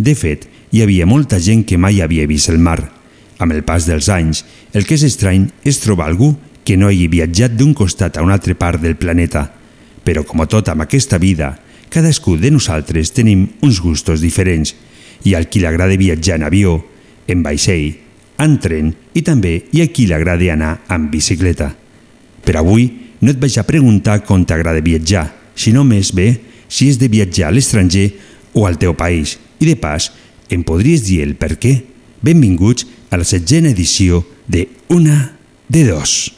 De 0.00 0.14
fet, 0.16 0.46
hi 0.72 0.80
havia 0.80 1.04
molta 1.04 1.36
gent 1.44 1.66
que 1.68 1.76
mai 1.76 2.00
havia 2.00 2.24
vist 2.24 2.48
el 2.48 2.56
mar. 2.58 2.78
Amb 3.36 3.52
el 3.52 3.64
pas 3.68 3.84
dels 3.84 4.08
anys, 4.08 4.44
el 4.72 4.86
que 4.88 4.96
és 4.96 5.04
estrany 5.04 5.50
és 5.66 5.80
trobar 5.82 6.06
algú 6.08 6.30
que 6.64 6.78
no 6.80 6.88
hagi 6.88 7.08
viatjat 7.12 7.52
d'un 7.56 7.74
costat 7.76 8.16
a 8.16 8.24
una 8.24 8.38
altra 8.38 8.54
part 8.56 8.80
del 8.80 8.96
planeta. 8.96 9.50
Però 10.04 10.24
com 10.24 10.40
tot 10.48 10.70
amb 10.72 10.86
aquesta 10.86 11.18
vida, 11.20 11.52
cadascú 11.92 12.38
de 12.40 12.52
nosaltres 12.54 13.12
tenim 13.12 13.42
uns 13.60 13.82
gustos 13.84 14.24
diferents. 14.24 14.72
Hi 15.24 15.34
ha 15.34 15.44
qui 15.44 15.60
l'agrada 15.60 16.00
viatjar 16.00 16.38
en 16.40 16.48
avió, 16.48 16.78
en 17.28 17.44
vaixell, 17.44 17.92
en 18.40 18.56
tren 18.56 18.94
i 19.12 19.20
també 19.20 19.52
hi 19.68 19.82
ha 19.82 19.90
qui 19.92 20.08
l'agrada 20.08 20.48
anar 20.54 20.72
amb 20.88 21.12
bicicleta. 21.12 21.74
Però 22.40 22.64
avui 22.64 22.88
no 23.20 23.34
et 23.34 23.42
vaig 23.42 23.58
a 23.60 23.68
preguntar 23.68 24.22
com 24.24 24.48
t'agrada 24.48 24.80
viatjar, 24.80 25.28
sinó 25.52 25.84
més 25.84 26.14
bé 26.16 26.32
si 26.72 26.88
és 26.88 26.96
de 26.96 27.12
viatjar 27.12 27.50
a 27.50 27.52
l'estranger 27.52 28.08
o 28.56 28.64
al 28.64 28.80
teu 28.80 28.96
país. 28.96 29.36
I 29.60 29.66
de 29.68 29.76
pas, 29.76 30.08
em 30.48 30.62
podries 30.64 31.04
dir 31.04 31.20
el 31.20 31.34
per 31.36 31.58
què? 31.60 31.74
Benvinguts 32.24 32.86
a 33.12 33.18
la 33.20 33.26
setzena 33.28 33.68
edició 33.74 34.22
de 34.48 34.68
Una 34.88 35.36
de 35.68 35.84
Dos. 35.84 36.32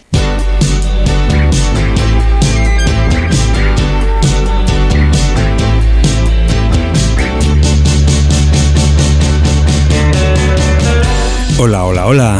Hola, 11.62 11.84
hola, 11.86 12.06
hola. 12.10 12.30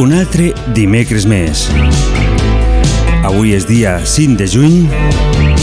Un 0.00 0.16
altre 0.16 0.54
dimecres 0.72 1.28
més. 1.28 1.68
Avui 3.28 3.52
és 3.52 3.68
dia 3.68 3.98
5 4.08 4.40
de 4.40 4.48
juny 4.48 5.61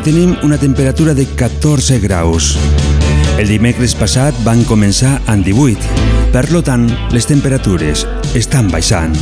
i 0.00 0.02
tenim 0.02 0.36
una 0.42 0.56
temperatura 0.56 1.12
de 1.12 1.26
14 1.36 1.98
graus. 2.00 2.54
El 3.36 3.50
dimecres 3.52 3.92
passat 3.98 4.36
van 4.46 4.62
començar 4.64 5.18
en 5.28 5.42
18, 5.44 5.76
per 6.32 6.46
lo 6.54 6.62
tant, 6.64 6.86
les 7.12 7.28
temperatures 7.28 8.06
estan 8.38 8.70
baixant. 8.72 9.12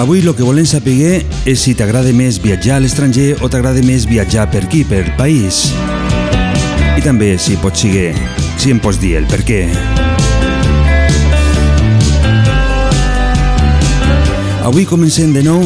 Avui 0.00 0.24
el 0.24 0.34
que 0.34 0.42
volem 0.42 0.66
saber 0.66 1.22
és 1.46 1.62
si 1.62 1.76
t'agrada 1.78 2.10
més 2.16 2.42
viatjar 2.42 2.80
a 2.80 2.82
l'estranger 2.82 3.36
o 3.38 3.52
t'agrada 3.52 3.84
més 3.86 4.08
viatjar 4.10 4.50
per 4.50 4.64
aquí, 4.66 4.82
per 4.82 5.04
país. 5.20 5.68
I 6.98 7.02
també, 7.06 7.36
si 7.38 7.60
pots 7.60 7.86
seguir, 7.86 8.14
si 8.58 8.74
em 8.74 8.82
pots 8.82 8.98
dir 8.98 9.20
el 9.20 9.30
per 9.30 9.44
què. 9.46 9.66
Avui 14.60 14.84
comencem 14.84 15.30
de 15.32 15.40
nou 15.40 15.62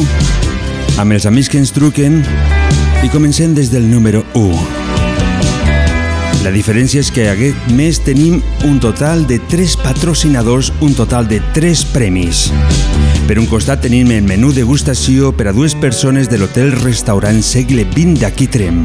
amb 1.01 1.11
els 1.11 1.25
amics 1.27 1.49
que 1.51 1.59
ens 1.59 1.73
truquen 1.75 2.21
i 3.03 3.09
comencem 3.11 3.51
des 3.53 3.67
del 3.67 3.89
número 3.91 4.21
1. 4.39 4.55
La 6.45 6.53
diferència 6.53 7.03
és 7.03 7.09
que 7.11 7.25
aquest 7.27 7.67
mes 7.75 7.99
tenim 8.05 8.39
un 8.63 8.79
total 8.79 9.25
de 9.27 9.41
3 9.51 9.75
patrocinadors, 9.83 10.71
un 10.79 10.95
total 10.95 11.27
de 11.27 11.41
3 11.57 11.83
premis. 11.91 12.45
Per 13.27 13.35
un 13.41 13.49
costat 13.51 13.83
tenim 13.83 14.13
el 14.15 14.23
menú 14.23 14.53
degustació 14.55 15.33
per 15.35 15.49
a 15.51 15.55
dues 15.57 15.75
persones 15.75 16.31
de 16.31 16.39
l'hotel-restaurant 16.39 17.43
Segle 17.43 17.83
XX 17.91 18.21
d'aquí 18.23 18.47
Trem. 18.47 18.81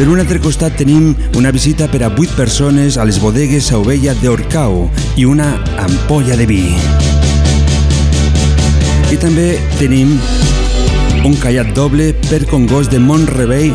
Per 0.00 0.08
un 0.08 0.16
altre 0.16 0.40
costat 0.40 0.80
tenim 0.80 1.12
una 1.36 1.52
visita 1.52 1.90
per 1.92 2.06
a 2.06 2.08
8 2.08 2.38
persones 2.40 2.96
a 2.96 3.04
les 3.04 3.20
bodegues 3.20 3.68
a 3.68 3.82
Ovella 3.84 4.16
d'Orcau 4.16 4.86
i 5.20 5.28
una 5.28 5.58
ampolla 5.76 6.40
de 6.40 6.48
vi. 6.48 6.64
I 9.10 9.16
també 9.18 9.56
tenim 9.74 10.12
un 11.26 11.34
callat 11.42 11.72
doble 11.74 12.12
per 12.28 12.44
Congost 12.46 12.92
de 12.92 13.00
Montrebei, 13.02 13.72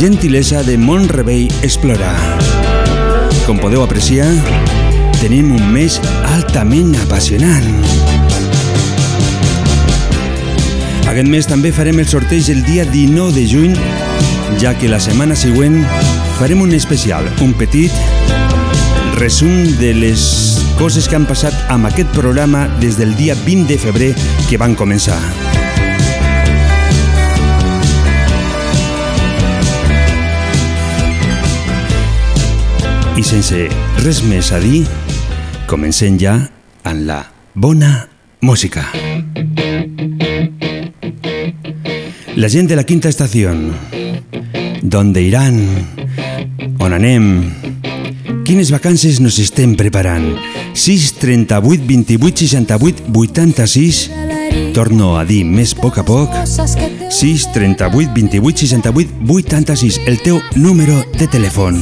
gentilesa 0.00 0.64
de 0.66 0.74
Montrebei 0.76 1.46
Explorar. 1.62 2.16
Com 3.46 3.60
podeu 3.62 3.84
apreciar, 3.84 4.26
tenim 5.20 5.52
un 5.54 5.70
mes 5.72 6.00
altament 6.34 6.90
apassionant. 7.04 7.70
Aquest 11.06 11.30
mes 11.30 11.46
també 11.46 11.70
farem 11.70 12.02
el 12.02 12.10
sorteig 12.10 12.50
el 12.50 12.64
dia 12.66 12.88
19 12.90 13.36
de 13.38 13.46
juny, 13.46 13.78
ja 14.58 14.74
que 14.74 14.90
la 14.90 14.98
setmana 14.98 15.38
següent 15.38 15.84
farem 16.40 16.66
un 16.66 16.74
especial, 16.74 17.30
un 17.46 17.54
petit 17.54 17.94
resum 19.20 19.62
de 19.78 19.94
les 19.94 20.53
coses 20.78 21.06
que 21.08 21.16
han 21.16 21.26
passat 21.26 21.54
amb 21.72 21.86
aquest 21.88 22.10
programa 22.16 22.66
des 22.80 22.96
del 22.98 23.14
dia 23.16 23.34
20 23.44 23.66
de 23.68 23.76
febrer 23.78 24.10
que 24.48 24.58
van 24.60 24.74
començar. 24.78 25.18
I 33.14 33.22
sense 33.22 33.66
res 34.02 34.22
més 34.26 34.50
a 34.52 34.58
dir, 34.62 34.82
comencem 35.70 36.18
ja 36.18 36.34
amb 36.84 37.06
la 37.06 37.20
bona 37.54 38.08
música. 38.42 38.88
La 42.34 42.50
gent 42.50 42.66
de 42.66 42.76
la 42.76 42.84
quinta 42.84 43.08
estació. 43.08 43.54
¿Dónde 44.82 45.22
irán? 45.22 45.62
On 46.78 46.92
anem? 46.92 47.54
Quines 48.44 48.70
vacances 48.74 49.20
nos 49.20 49.38
estem 49.38 49.76
preparant? 49.78 50.53
6, 50.74 51.14
38, 51.20 51.86
28, 51.86 52.46
68, 52.46 53.02
86... 53.14 54.10
Torno 54.74 55.16
a 55.18 55.24
dir 55.26 55.44
més 55.46 55.72
a 55.74 55.80
poc 55.80 55.98
a 55.98 56.04
poc. 56.06 56.34
6, 56.46 57.46
38, 57.54 58.10
28, 58.14 58.66
68, 58.66 59.14
86, 59.30 60.00
el 60.10 60.18
teu 60.22 60.40
número 60.58 61.00
de 61.14 61.30
telèfon. 61.30 61.78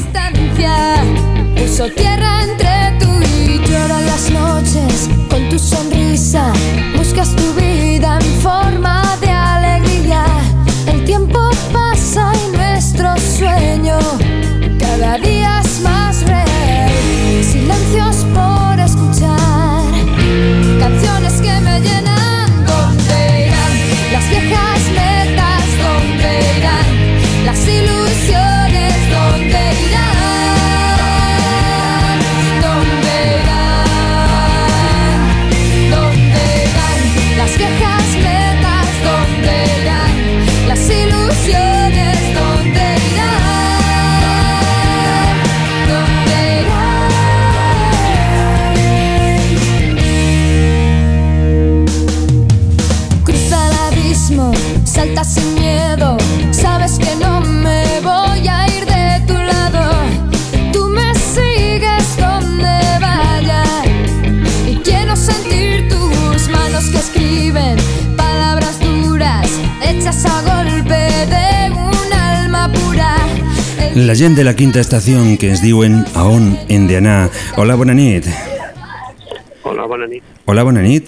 La 74.12 74.16
gent 74.16 74.34
de 74.36 74.44
la 74.44 74.52
quinta 74.52 74.76
estació 74.76 75.22
que 75.40 75.48
ens 75.48 75.62
diuen 75.64 75.94
a 76.12 76.26
on 76.28 76.50
hem 76.68 76.82
d'anar. 76.84 77.30
Hola, 77.56 77.78
bona 77.80 77.94
nit. 77.96 78.26
Hola, 79.64 79.86
bona 79.88 80.04
nit. 80.04 80.26
Hola, 80.44 80.64
bona 80.68 80.82
nit. 80.84 81.06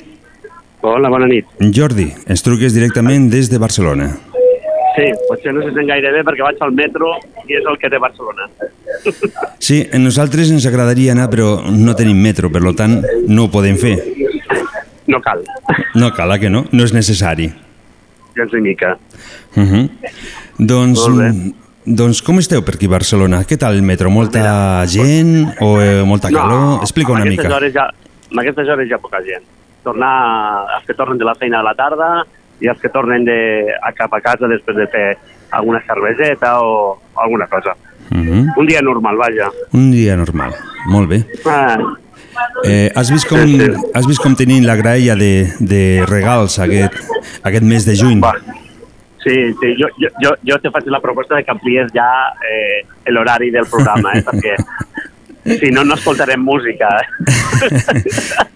Hola, 0.80 1.10
bona 1.12 1.26
nit. 1.28 1.50
Jordi, 1.76 2.06
ens 2.32 2.40
truques 2.40 2.72
directament 2.72 3.26
des 3.28 3.50
de 3.52 3.58
Barcelona. 3.60 4.06
Sí, 4.96 5.10
potser 5.28 5.52
no 5.52 5.60
se 5.66 5.74
sent 5.76 5.90
gaire 5.92 6.14
bé 6.14 6.22
perquè 6.24 6.46
vaig 6.46 6.62
al 6.64 6.72
metro 6.78 7.10
i 7.44 7.58
és 7.58 7.68
el 7.68 7.76
que 7.82 7.90
té 7.92 8.00
Barcelona. 8.00 8.48
Sí, 9.66 9.82
a 9.84 10.00
nosaltres 10.00 10.54
ens 10.54 10.64
agradaria 10.70 11.12
anar, 11.12 11.26
però 11.28 11.58
no 11.60 11.92
tenim 11.98 12.22
metro, 12.24 12.48
per 12.48 12.62
tant 12.72 13.02
no 13.28 13.44
ho 13.44 13.50
podem 13.52 13.76
fer. 13.76 13.98
No 15.12 15.20
cal, 15.20 15.44
No 15.92 16.08
cal, 16.16 16.32
eh, 16.32 16.40
que 16.40 16.48
no? 16.48 16.64
No 16.72 16.88
és 16.88 16.96
necessari. 16.96 17.50
gens 18.34 18.56
ni 18.56 18.62
mica. 18.70 18.96
Uh 19.56 19.68
-huh. 19.68 19.90
Doncs. 20.56 21.60
Doncs 21.84 22.22
com 22.24 22.38
esteu 22.40 22.62
per 22.64 22.76
aquí 22.76 22.88
a 22.88 22.94
Barcelona? 22.94 23.42
Què 23.48 23.58
tal 23.60 23.76
el 23.76 23.82
metro? 23.86 24.10
Molta 24.10 24.84
gent 24.90 25.54
o 25.60 25.76
eh, 25.82 26.02
molta 26.06 26.30
calor? 26.32 26.80
Explica 26.82 27.12
una 27.12 27.24
mica. 27.28 27.48
Hores 27.48 27.74
ja, 27.74 27.88
amb 28.30 28.42
aquestes 28.44 28.68
hores 28.68 28.92
ha 28.92 29.00
poca 29.02 29.22
gent. 29.26 29.44
Tornar, 29.84 30.14
els 30.78 30.86
que 30.88 30.96
tornen 30.96 31.20
de 31.20 31.28
la 31.28 31.34
feina 31.36 31.60
a 31.60 31.66
la 31.66 31.74
tarda 31.76 32.10
i 32.62 32.70
els 32.70 32.80
que 32.80 32.88
tornen 32.88 33.26
de, 33.26 33.38
a 33.82 33.92
cap 33.92 34.14
a 34.16 34.22
casa 34.24 34.48
després 34.48 34.78
de 34.78 34.86
fer 34.92 35.08
alguna 35.52 35.82
cerveseta 35.84 36.56
o 36.60 36.96
alguna 37.14 37.46
cosa. 37.46 37.76
Uh 38.10 38.18
-huh. 38.18 38.46
Un 38.56 38.66
dia 38.66 38.80
normal, 38.82 39.16
vaja. 39.16 39.50
Un 39.72 39.90
dia 39.90 40.16
normal. 40.16 40.54
Molt 40.88 41.08
bé. 41.08 41.24
Ah, 41.44 41.76
Eh, 42.64 42.90
has, 42.94 43.10
vist 43.10 43.28
com, 43.28 43.38
has 43.94 44.06
vist 44.06 44.22
com 44.22 44.34
tenim 44.34 44.64
la 44.64 44.76
graella 44.76 45.14
de, 45.14 45.52
de 45.60 46.04
regals 46.08 46.58
aquest, 46.58 46.96
aquest 47.42 47.64
mes 47.64 47.84
de 47.84 47.96
juny? 47.98 48.20
va. 48.20 48.34
Sí, 49.24 49.34
sí, 49.60 49.74
jo, 49.80 49.88
jo, 49.96 50.10
jo, 50.20 50.34
jo 50.44 50.58
te 50.60 50.70
faig 50.70 50.88
la 50.92 51.00
proposta 51.00 51.38
de 51.38 51.44
que 51.46 51.52
amplies 51.54 51.88
ja 51.96 52.08
eh, 52.44 52.82
l'horari 53.08 53.48
del 53.54 53.64
programa, 53.70 54.12
eh, 54.18 54.24
perquè 54.26 54.56
si 55.60 55.70
no, 55.72 55.84
no 55.84 55.96
escoltarem 55.96 56.40
música. 56.40 56.90
Eh? 57.00 57.06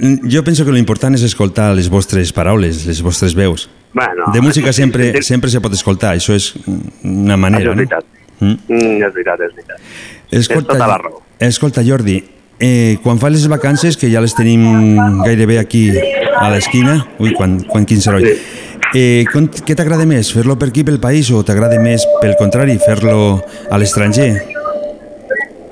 Jo 0.00 0.40
penso 0.40 0.64
que 0.64 0.72
l'important 0.72 1.12
és 1.12 1.22
escoltar 1.26 1.74
les 1.76 1.90
vostres 1.92 2.30
paraules, 2.32 2.86
les 2.88 3.02
vostres 3.04 3.34
veus. 3.36 3.66
Bueno, 3.92 4.30
De 4.32 4.40
música 4.40 4.72
sempre, 4.72 5.10
sí, 5.10 5.18
sí. 5.18 5.34
sempre 5.34 5.50
se 5.52 5.60
pot 5.60 5.74
escoltar, 5.76 6.14
això 6.16 6.32
és 6.32 6.54
una 7.04 7.36
manera, 7.36 7.68
és 7.68 7.76
veritat. 7.76 8.06
no? 8.38 8.46
Mm. 8.46 8.56
Mm, 8.70 8.94
és 9.04 9.12
veritat, 9.18 9.42
és 9.44 9.52
veritat. 9.58 9.90
Escolta, 10.40 10.72
tota 10.72 10.86
la 10.88 10.96
raó. 11.02 11.20
Escolta, 11.44 11.84
Jordi, 11.84 12.16
eh, 12.60 12.96
quan 13.02 13.20
fa 13.20 13.28
les 13.28 13.44
vacances, 13.52 13.98
que 14.00 14.08
ja 14.08 14.22
les 14.24 14.32
tenim 14.38 14.64
gairebé 15.26 15.58
aquí 15.60 15.90
a 16.32 16.48
l'esquina, 16.54 16.96
ui, 17.18 17.34
quan, 17.36 17.58
quan 17.68 17.84
quin 17.84 18.00
seroi, 18.00 18.38
eh, 18.94 19.24
què 19.26 19.76
t'agrada 19.76 20.06
més, 20.08 20.32
fer-lo 20.34 20.56
per 20.58 20.70
aquí, 20.70 20.84
pel 20.86 21.00
país, 21.02 21.30
o 21.30 21.42
t'agrada 21.46 21.80
més, 21.82 22.06
pel 22.22 22.36
contrari, 22.38 22.78
fer-lo 22.82 23.40
a 23.70 23.78
l'estranger? 23.78 24.32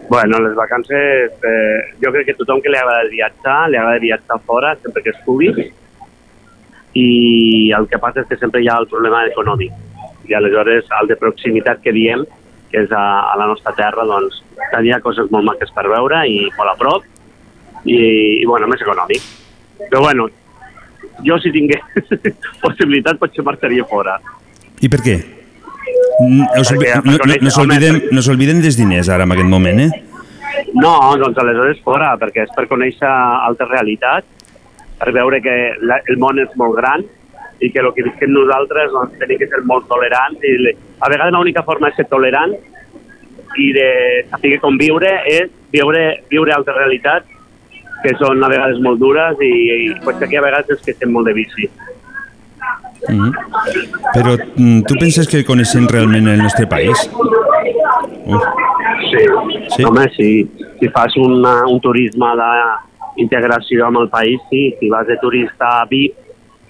Bueno, 0.08 0.38
les 0.40 0.55
vacances, 0.56 1.32
eh, 1.44 1.81
jo 2.00 2.12
crec 2.14 2.31
que 2.31 2.37
tothom 2.38 2.62
que 2.64 2.70
li 2.72 2.78
agrada 2.81 3.10
viatjar, 3.10 3.58
li 3.69 3.76
agrada 3.76 4.00
viatjar 4.00 4.38
fora 4.46 4.72
sempre 4.81 5.02
que 5.05 5.12
es 5.12 5.20
pugui 5.26 5.52
i 6.96 7.72
el 7.76 7.87
que 7.90 8.00
passa 8.00 8.22
és 8.22 8.31
que 8.31 8.38
sempre 8.40 8.62
hi 8.62 8.70
ha 8.72 8.78
el 8.81 8.88
problema 8.88 9.26
econòmic 9.28 9.75
i 10.28 10.34
aleshores 10.34 10.88
el 11.00 11.11
de 11.12 11.16
proximitat 11.20 11.82
que 11.84 11.93
diem, 11.93 12.25
que 12.72 12.82
és 12.84 12.93
a, 12.93 13.04
a 13.32 13.37
la 13.40 13.50
nostra 13.52 13.75
terra, 13.76 14.06
doncs 14.08 14.40
tenia 14.72 15.00
coses 15.04 15.28
molt 15.32 15.44
maques 15.44 15.72
per 15.76 15.87
veure 15.88 16.25
i 16.28 16.40
molt 16.56 16.72
a 16.72 16.76
prop 16.81 17.04
i, 17.84 17.99
i 18.40 18.44
bueno, 18.49 18.69
més 18.69 18.82
econòmic. 18.84 19.25
Però 19.88 20.02
bueno, 20.04 20.28
jo 21.26 21.38
si 21.43 21.50
tingués 21.55 21.82
possibilitat 22.62 23.19
potser 23.19 23.44
marxaria 23.47 23.85
fora. 23.88 24.19
I 24.81 24.88
per 24.93 25.00
què? 25.05 25.17
Mm, 26.23 26.44
us- 26.61 26.73
Perquè, 26.73 26.94
No, 27.05 27.17
no, 27.19 27.38
no 27.43 27.50
s'olvidem 27.55 27.97
home, 28.00 28.12
no 28.12 28.23
s'olvidem 28.23 28.61
dels 28.62 28.76
diners 28.79 29.09
ara 29.09 29.25
en 29.26 29.32
aquest 29.35 29.49
moment, 29.49 29.81
eh? 29.87 29.91
No, 30.75 30.93
doncs 31.20 31.38
aleshores 31.38 31.79
fora, 31.85 32.12
perquè 32.20 32.44
és 32.44 32.50
per 32.56 32.67
conèixer 32.69 33.09
altres 33.09 33.70
realitats, 33.70 34.26
per 34.99 35.12
veure 35.15 35.38
que 35.41 35.55
la, 35.87 36.00
el 36.11 36.19
món 36.19 36.38
és 36.43 36.50
molt 36.59 36.75
gran 36.76 37.05
i 37.62 37.71
que 37.75 37.81
el 37.82 37.93
que 37.94 38.05
visquem 38.06 38.31
nosaltres 38.35 38.91
doncs, 38.93 39.14
tenim 39.19 39.38
que 39.38 39.47
ser 39.50 39.62
molt 39.67 39.87
tolerants 39.91 40.43
i 40.47 40.53
le, 40.62 40.75
a 41.00 41.09
vegades 41.11 41.35
l'única 41.35 41.62
forma 41.67 41.91
de 41.91 41.97
ser 42.00 42.06
tolerant 42.11 42.53
i 43.59 43.69
de 43.75 43.88
saber 44.31 44.59
conviure 44.62 45.11
és 45.26 45.49
viure, 45.73 46.03
viure 46.31 46.53
altres 46.55 46.76
realitats 46.76 47.38
que 48.03 48.15
són 48.21 48.43
a 48.45 48.50
vegades 48.53 48.81
molt 48.85 49.00
dures 49.03 49.41
i, 49.43 49.53
i 49.89 49.93
potser 50.05 50.29
aquí 50.29 50.39
a 50.39 50.45
vegades 50.45 50.77
és 50.77 50.85
que 50.85 50.95
estem 50.97 51.12
molt 51.15 51.31
de 51.31 51.37
bici. 51.39 51.71
Mm. 53.09 53.31
Però 54.15 54.35
mm, 54.35 54.81
tu 54.89 54.99
penses 54.99 55.29
que 55.31 55.45
coneixem 55.47 55.87
realment 55.91 56.31
el 56.35 56.43
nostre 56.43 56.67
país? 56.71 57.06
Uh, 58.27 58.43
Sí. 59.11 59.25
Sí? 59.77 59.85
Home, 59.85 60.09
si, 60.17 60.49
si 60.81 60.89
fas 60.89 61.17
una, 61.17 61.62
un 61.67 61.81
turisme 61.81 62.31
d'integració 62.39 63.87
amb 63.87 64.03
el 64.03 64.09
país, 64.11 64.41
sí. 64.50 64.75
Si 64.81 64.91
vas 64.91 65.06
de 65.06 65.17
turista 65.23 65.85
VIP, 65.91 66.17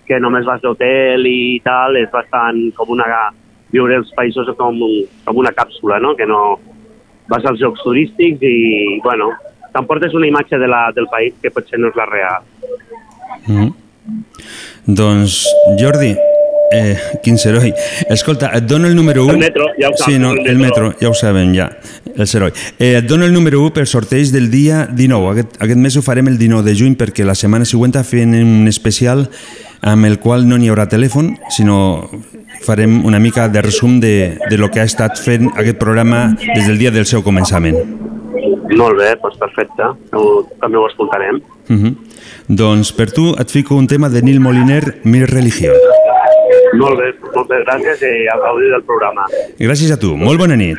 que 0.08 0.20
només 0.20 0.46
vas 0.48 0.60
d'hotel 0.62 1.26
i 1.28 1.60
tal, 1.64 1.96
és 2.00 2.10
bastant 2.12 2.68
com 2.76 2.96
una... 2.96 3.08
viure 3.68 3.98
els 4.00 4.08
països 4.16 4.48
com, 4.56 4.78
un, 4.80 4.92
com 5.26 5.36
una 5.36 5.52
càpsula, 5.52 5.98
no? 6.00 6.14
Que 6.16 6.26
no... 6.26 6.58
Vas 7.28 7.44
als 7.44 7.60
llocs 7.60 7.82
turístics 7.84 8.40
i, 8.40 9.00
bueno, 9.04 9.26
t'emportes 9.72 10.14
una 10.14 10.26
imatge 10.26 10.58
de 10.58 10.68
la, 10.68 10.88
del 10.94 11.06
país 11.12 11.34
que 11.42 11.50
potser 11.50 11.78
no 11.78 11.88
és 11.92 11.96
la 11.96 12.06
real. 12.06 12.42
mm. 13.46 13.70
Doncs, 14.86 15.42
Jordi, 15.78 16.14
eh, 16.72 16.96
quin 17.22 17.36
seroi. 17.38 17.72
Escolta, 18.08 18.50
et 18.56 18.64
dono 18.64 18.88
el 18.88 18.96
número 18.96 19.24
1. 19.26 19.32
El 19.34 19.38
metro, 19.38 19.66
ja 19.78 19.88
ho 19.90 19.96
saps, 19.96 20.12
Sí, 20.12 20.18
no, 20.18 20.32
el 20.32 20.46
el 20.48 20.58
metro. 20.58 20.94
ja 21.00 21.08
ho 21.10 21.14
sabem, 21.14 21.54
ja, 21.54 21.70
el 22.16 22.26
seroi. 22.26 22.52
Eh, 22.78 22.96
et 22.98 23.04
dono 23.04 23.26
el 23.26 23.32
número 23.32 23.60
1 23.60 23.72
per 23.74 23.86
sorteig 23.86 24.30
del 24.32 24.50
dia 24.50 24.86
19. 24.90 25.32
Aquest, 25.32 25.60
aquest 25.60 25.78
mes 25.78 25.96
ho 25.96 26.02
farem 26.02 26.28
el 26.28 26.38
19 26.38 26.64
de 26.64 26.74
juny 26.76 26.96
perquè 26.96 27.24
la 27.24 27.34
setmana 27.34 27.64
següent 27.68 27.92
fem 28.04 28.32
un 28.32 28.68
especial 28.68 29.28
amb 29.82 30.06
el 30.06 30.18
qual 30.18 30.48
no 30.48 30.56
n'hi 30.58 30.68
haurà 30.68 30.88
telèfon, 30.88 31.36
sinó 31.50 32.08
farem 32.64 33.04
una 33.06 33.20
mica 33.20 33.48
de 33.48 33.62
resum 33.62 34.00
de, 34.00 34.38
de 34.50 34.56
lo 34.58 34.70
que 34.70 34.80
ha 34.80 34.84
estat 34.88 35.18
fent 35.20 35.50
aquest 35.54 35.78
programa 35.78 36.34
des 36.54 36.66
del 36.66 36.78
dia 36.78 36.90
del 36.90 37.06
seu 37.06 37.22
començament. 37.22 37.76
Molt 38.76 38.98
bé, 38.98 39.14
doncs 39.22 39.38
perfecte. 39.40 39.90
Ho, 40.16 40.24
també 40.60 40.78
ho 40.78 40.86
escoltarem. 40.88 41.40
Uh 41.68 41.76
-huh. 41.76 41.94
Doncs 42.48 42.92
per 42.92 43.10
tu 43.12 43.34
et 43.38 43.50
fico 43.50 43.74
un 43.74 43.86
tema 43.86 44.08
de 44.08 44.22
Nil 44.22 44.40
Moliner, 44.40 45.00
Mi 45.04 45.24
religió. 45.24 45.72
Molt 46.76 46.98
bé, 47.00 47.14
moltes 47.34 47.64
gràcies 47.64 48.02
i 48.02 48.26
a 48.28 48.36
gaudir 48.38 48.70
del 48.70 48.82
programa. 48.82 49.24
Gràcies 49.58 49.90
a 49.92 49.96
tu, 49.96 50.16
molt 50.16 50.38
bona 50.38 50.56
nit. 50.56 50.78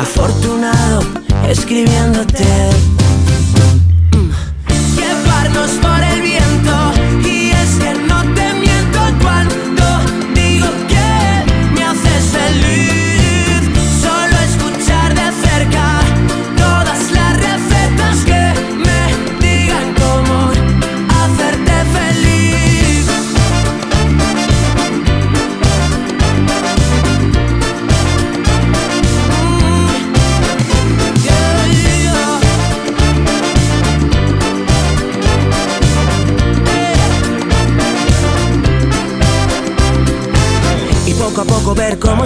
afortunado 0.00 1.00
escribiéndote. 1.48 2.44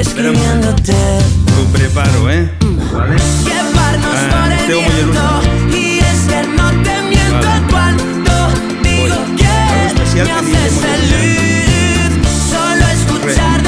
escribiéndote. 0.00 0.94
Lo 1.56 1.64
preparo, 1.72 2.30
¿eh? 2.30 2.50
¿Vale? 2.92 3.16
Llevarnos 3.44 4.14
Ah, 4.14 4.44
por 4.44 4.52
el 4.52 4.66
viento. 4.66 4.90
Mollerusa. 4.90 5.76
Y 5.76 5.98
es 5.98 6.20
que 6.28 6.46
no 6.48 6.70
te 6.82 7.02
miento 7.02 7.46
Vale. 7.46 7.66
cuando 7.70 8.32
digo 8.82 9.16
Voy. 9.16 10.14
Que 10.14 10.24
me 10.24 10.32
haces 10.32 10.72
feliz. 10.80 12.10
Solo 12.50 12.84
escuchar 12.88 13.59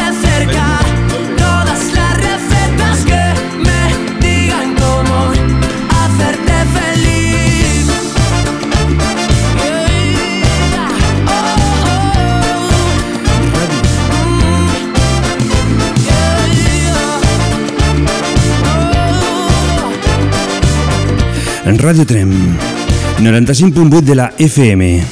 Radio 21.64 22.04
Trem, 22.04 22.56
95.8 23.20 24.00
de 24.00 24.14
la 24.14 24.32
FM. 24.36 25.02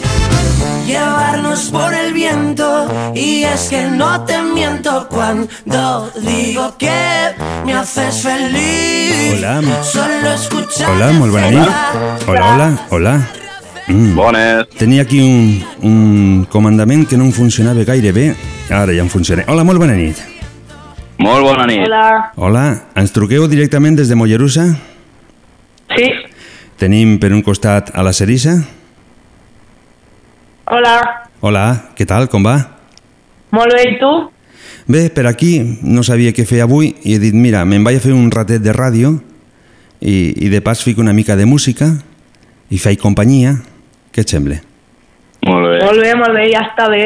Llevarnos 0.85 1.71
por 1.71 1.95
el 1.95 2.13
viento 2.13 3.13
y 3.15 3.45
es 3.45 3.69
que 3.69 3.89
no 3.89 4.25
te 4.25 4.43
miento 4.43 5.07
cuando 5.09 6.11
digo 6.21 6.77
que 6.77 6.91
me 7.65 7.73
haces 7.73 8.23
feliz. 8.23 9.39
Hola. 9.39 9.63
Solo 9.83 10.33
escuchar 10.35 10.91
Hola, 10.91 11.13
nit. 11.13 11.23
cerca 11.23 12.19
Hola, 12.27 12.53
hola, 12.53 12.79
hola. 12.91 13.29
Mm. 13.87 14.15
Bones. 14.17 14.69
Tenia 14.77 15.03
aquí 15.03 15.21
un, 15.21 15.65
un 15.83 16.47
comandament 16.51 17.09
que 17.09 17.17
no 17.17 17.25
em 17.25 17.33
funcionava 17.33 17.85
gaire 17.85 18.13
bé. 18.13 18.35
Ara 18.69 18.93
ja 18.93 19.03
em 19.03 19.09
funciona. 19.09 19.45
Hola, 19.47 19.65
molt 19.65 19.79
bona 19.79 19.95
nit. 19.95 20.19
Molt 21.19 21.47
bona 21.47 21.67
nit. 21.67 21.87
Hola. 21.87 22.33
Hola, 22.37 22.65
ens 22.99 23.15
truqueu 23.15 23.47
directament 23.49 23.97
des 23.97 24.11
de 24.11 24.19
Mollerussa? 24.19 24.67
Sí. 25.97 26.11
Tenim 26.81 27.19
per 27.21 27.29
un 27.37 27.43
costat 27.45 27.91
a 27.93 28.01
la 28.01 28.15
Cerissa. 28.17 28.55
Hola. 30.65 30.95
Hola, 31.45 31.65
què 31.93 32.07
tal, 32.09 32.25
com 32.33 32.47
va? 32.47 32.55
Molt 33.53 33.75
bé, 33.77 33.83
i 33.85 33.99
tu? 34.01 34.09
Bé, 34.89 35.03
per 35.13 35.27
aquí 35.29 35.59
no 35.85 36.01
sabia 36.07 36.33
què 36.33 36.47
fer 36.49 36.63
avui 36.65 36.95
i 37.05 37.15
he 37.15 37.21
dit, 37.21 37.37
mira, 37.37 37.67
me'n 37.69 37.85
vaig 37.85 37.99
a 37.99 38.03
fer 38.07 38.15
un 38.17 38.31
ratet 38.33 38.65
de 38.65 38.73
ràdio 38.73 39.11
i, 40.01 40.33
i 40.33 40.49
de 40.49 40.63
pas 40.65 40.81
fico 40.81 41.05
una 41.05 41.13
mica 41.13 41.37
de 41.37 41.45
música 41.45 41.91
i 42.73 42.81
faig 42.81 42.97
companyia. 43.03 43.59
Què 44.11 44.25
et 44.25 44.33
sembla? 44.33 44.57
Molt 45.45 45.67
bé. 45.69 45.81
Molt 45.85 46.01
bé, 46.01 46.15
molt 46.17 46.39
bé, 46.39 46.47
ja 46.55 46.63
està 46.65 46.87
bé. 46.89 47.03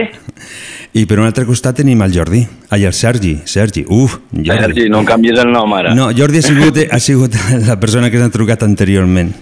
I 0.95 1.03
per 1.11 1.19
un 1.19 1.27
altre 1.27 1.43
costat 1.49 1.81
tenim 1.81 2.05
el 2.07 2.15
Jordi. 2.15 2.45
Ai, 2.71 2.87
el 2.87 2.95
Sergi. 2.95 3.41
Sergi, 3.51 3.83
uf, 3.89 4.21
Jordi. 4.31 4.69
Sergi, 4.69 4.87
no 4.93 5.03
em 5.03 5.09
canvies 5.09 5.43
el 5.43 5.51
nom 5.51 5.75
ara. 5.75 5.97
No, 5.99 6.13
Jordi 6.15 6.39
ha 6.39 6.47
sigut, 6.47 6.79
ha 6.87 7.03
sigut 7.03 7.35
la 7.67 7.75
persona 7.83 8.13
que 8.13 8.23
s'ha 8.23 8.31
trucat 8.31 8.63
anteriorment. 8.63 9.35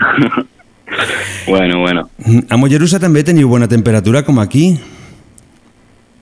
Bueno, 1.46 1.78
bueno. 1.80 2.02
A 2.50 2.56
Mollerussa 2.58 2.98
també 2.98 3.22
teniu 3.22 3.48
bona 3.48 3.68
temperatura, 3.70 4.24
com 4.26 4.40
aquí? 4.42 4.72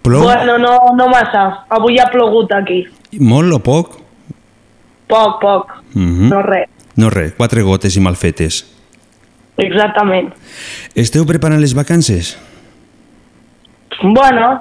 Plou? 0.04 0.22
Bueno, 0.26 0.58
no, 0.60 0.74
no 0.96 1.06
massa. 1.08 1.64
Avui 1.72 1.96
ha 1.98 2.04
plogut 2.12 2.52
aquí. 2.52 2.82
Molt 3.18 3.56
o 3.56 3.58
poc? 3.64 3.96
Poc, 5.08 5.40
poc. 5.40 5.72
Mhm. 5.94 6.28
No 6.28 6.42
res. 6.44 6.68
No 7.00 7.08
res, 7.10 7.32
quatre 7.40 7.64
gotes 7.64 7.96
i 7.96 8.04
mal 8.04 8.16
fetes. 8.20 8.60
Exactament. 9.56 10.30
Esteu 10.94 11.24
preparant 11.26 11.60
les 11.64 11.74
vacances? 11.74 12.36
Bueno, 14.02 14.58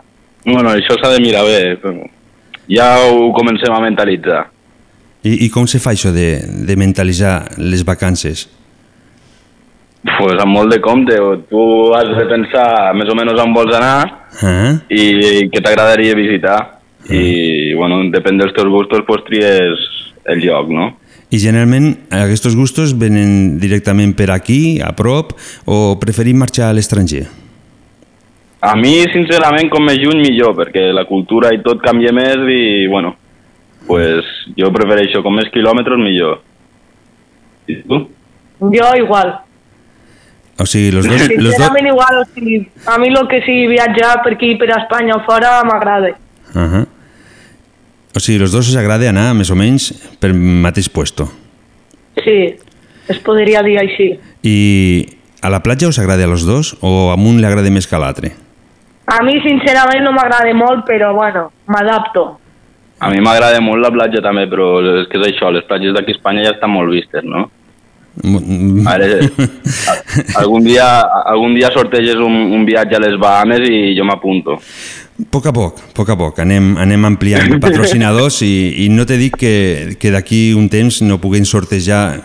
Bueno, 0.48 0.72
això 0.72 0.96
s'ha 0.96 1.10
de 1.12 1.20
mirar 1.20 1.44
bé. 1.44 1.76
Ja 2.72 2.86
ho 3.04 3.34
comencem 3.36 3.74
a 3.74 3.82
mentalitzar. 3.84 4.46
I, 5.28 5.34
i 5.46 5.50
com 5.52 5.68
se 5.68 5.82
fa 5.84 5.92
això 5.92 6.14
de, 6.16 6.40
de 6.64 6.76
mentalitzar 6.80 7.58
les 7.60 7.84
vacances? 7.84 8.46
Pues 10.18 10.40
amb 10.42 10.54
molt 10.56 10.74
de 10.74 10.80
compte. 10.84 11.18
Tu 11.50 11.66
has 11.98 12.10
de 12.16 12.26
pensar 12.30 12.68
més 12.98 13.10
o 13.12 13.16
menys 13.18 13.42
on 13.44 13.54
vols 13.56 13.76
anar 13.76 13.98
Ah? 14.38 14.74
i 14.90 15.48
què 15.50 15.62
t'agradaria 15.64 16.18
visitar. 16.18 16.58
I, 17.08 17.74
bueno, 17.80 18.02
depèn 18.12 18.38
dels 18.40 18.54
teus 18.56 18.68
gustos, 18.68 19.06
pues 19.08 19.24
tries 19.30 19.84
el 20.28 20.42
lloc, 20.44 20.72
no? 20.76 20.90
I 21.32 21.40
generalment 21.40 21.94
aquests 22.12 22.56
gustos 22.56 22.94
venen 23.00 23.58
directament 23.60 24.14
per 24.16 24.30
aquí, 24.32 24.80
a 24.84 24.94
prop, 24.96 25.34
o 25.66 25.96
preferim 26.00 26.40
marxar 26.40 26.70
a 26.70 26.76
l'estranger? 26.76 27.26
A 28.68 28.74
mi, 28.80 29.00
sincerament, 29.14 29.70
com 29.72 29.86
més 29.88 30.00
lluny 30.02 30.20
millor, 30.24 30.56
perquè 30.58 30.90
la 30.96 31.06
cultura 31.08 31.54
i 31.56 31.62
tot 31.64 31.80
canvia 31.84 32.12
més 32.16 32.44
i, 32.52 32.62
bueno, 32.92 33.16
pues 33.88 34.28
jo 34.60 34.72
prefereixo 34.76 35.24
com 35.24 35.36
més 35.40 35.52
quilòmetres 35.54 36.00
millor. 36.02 36.42
I 37.72 37.82
tu? 37.88 38.04
jo 38.60 38.88
igual. 39.00 39.47
O 40.60 40.66
sigui, 40.66 40.92
los 40.92 41.08
dos... 41.08 41.30
Los 41.38 41.56
dos... 41.58 41.72
Igual, 41.86 42.22
o 42.22 42.26
sigui, 42.34 42.68
a 42.86 42.98
mi 42.98 43.08
el 43.10 43.28
que 43.28 43.42
sigui 43.46 43.68
viatjar 43.68 44.24
per 44.24 44.34
aquí, 44.34 44.56
per 44.56 44.70
Espanya 44.74 45.16
o 45.16 45.24
fora, 45.26 45.64
m'agrada. 45.64 46.16
Uh 46.54 46.60
-huh. 46.60 46.88
O 48.16 48.20
sigui, 48.20 48.40
los 48.40 48.52
dos 48.52 48.68
us 48.70 48.76
agrada 48.76 49.10
anar 49.10 49.34
més 49.36 49.52
o 49.52 49.56
menys 49.56 49.94
pel 50.20 50.34
mateix 50.34 50.90
puesto. 50.90 51.30
Sí, 52.24 52.58
es 53.08 53.20
podria 53.20 53.62
dir 53.62 53.78
així. 53.78 54.20
I 54.42 55.06
a 55.42 55.50
la 55.50 55.62
platja 55.62 55.88
us 55.88 56.00
agrada 56.00 56.24
a 56.24 56.28
los 56.28 56.46
dos 56.46 56.78
o 56.82 57.12
a 57.12 57.16
un 57.16 57.38
li 57.38 57.46
agrada 57.46 57.70
més 57.70 57.86
que 57.86 57.96
a 57.96 58.00
l'altre? 58.00 58.34
A 59.06 59.22
mi, 59.24 59.40
sincerament, 59.40 60.04
no 60.04 60.12
m'agrada 60.12 60.54
molt, 60.54 60.84
però, 60.86 61.14
bueno, 61.14 61.52
m'adapto. 61.68 62.40
A 63.00 63.10
mi 63.10 63.22
m'agrada 63.22 63.62
molt 63.62 63.84
la 63.86 63.92
platja 63.92 64.24
també, 64.26 64.48
però 64.50 64.82
és 65.04 65.08
que 65.08 65.20
és 65.22 65.28
això, 65.28 65.52
les 65.54 65.64
platges 65.70 65.94
d'aquí 65.94 66.12
a 66.12 66.18
Espanya 66.18 66.44
ja 66.44 66.56
estan 66.56 66.74
molt 66.74 66.90
vistes, 66.92 67.24
no? 67.24 67.52
Ara, 68.24 69.08
algun 70.42 70.64
dia, 70.66 70.88
algun 71.26 71.54
dia 71.58 71.70
sorteges 71.74 72.18
un, 72.18 72.34
un 72.58 72.66
viatge 72.66 72.98
a 72.98 73.02
les 73.04 73.18
Bahames 73.22 73.68
i 73.70 73.94
jo 73.98 74.08
m'apunto. 74.08 74.58
A 75.18 75.26
poc 75.34 75.48
a 75.50 75.54
poc, 75.54 75.80
a 75.82 75.94
poc 75.98 76.10
a 76.14 76.18
poc. 76.18 76.42
Anem, 76.42 76.76
anem 76.82 77.06
ampliant 77.10 77.58
patrocinadors 77.64 78.42
i, 78.46 78.86
i 78.86 78.90
no 78.94 79.06
te 79.10 79.18
dic 79.18 79.38
que, 79.42 79.54
que 80.02 80.12
d'aquí 80.14 80.52
un 80.58 80.70
temps 80.70 81.02
no 81.06 81.22
puguin 81.22 81.46
sortejar 81.46 82.20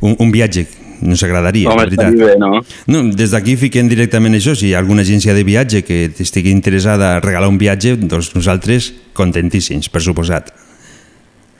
un, 0.00 0.16
un 0.18 0.32
viatge. 0.32 0.66
No 0.96 1.12
s'agradaria, 1.12 1.68
Home, 1.68 1.84
de 1.90 1.96
veritat. 1.96 2.14
bé, 2.16 2.34
no? 2.40 2.62
No, 2.88 3.02
des 3.12 3.34
d'aquí 3.34 3.58
fiquem 3.60 3.88
directament 3.88 4.38
això. 4.38 4.54
Si 4.56 4.70
hi 4.70 4.72
ha 4.72 4.80
alguna 4.80 5.04
agència 5.04 5.34
de 5.36 5.44
viatge 5.44 5.82
que 5.84 6.06
estigui 6.24 6.54
interessada 6.56 7.16
a 7.16 7.20
regalar 7.20 7.50
un 7.52 7.58
viatge, 7.60 7.98
doncs 8.00 8.32
nosaltres 8.32 8.94
contentíssims, 9.16 9.90
per 9.92 10.00
suposat. 10.00 10.54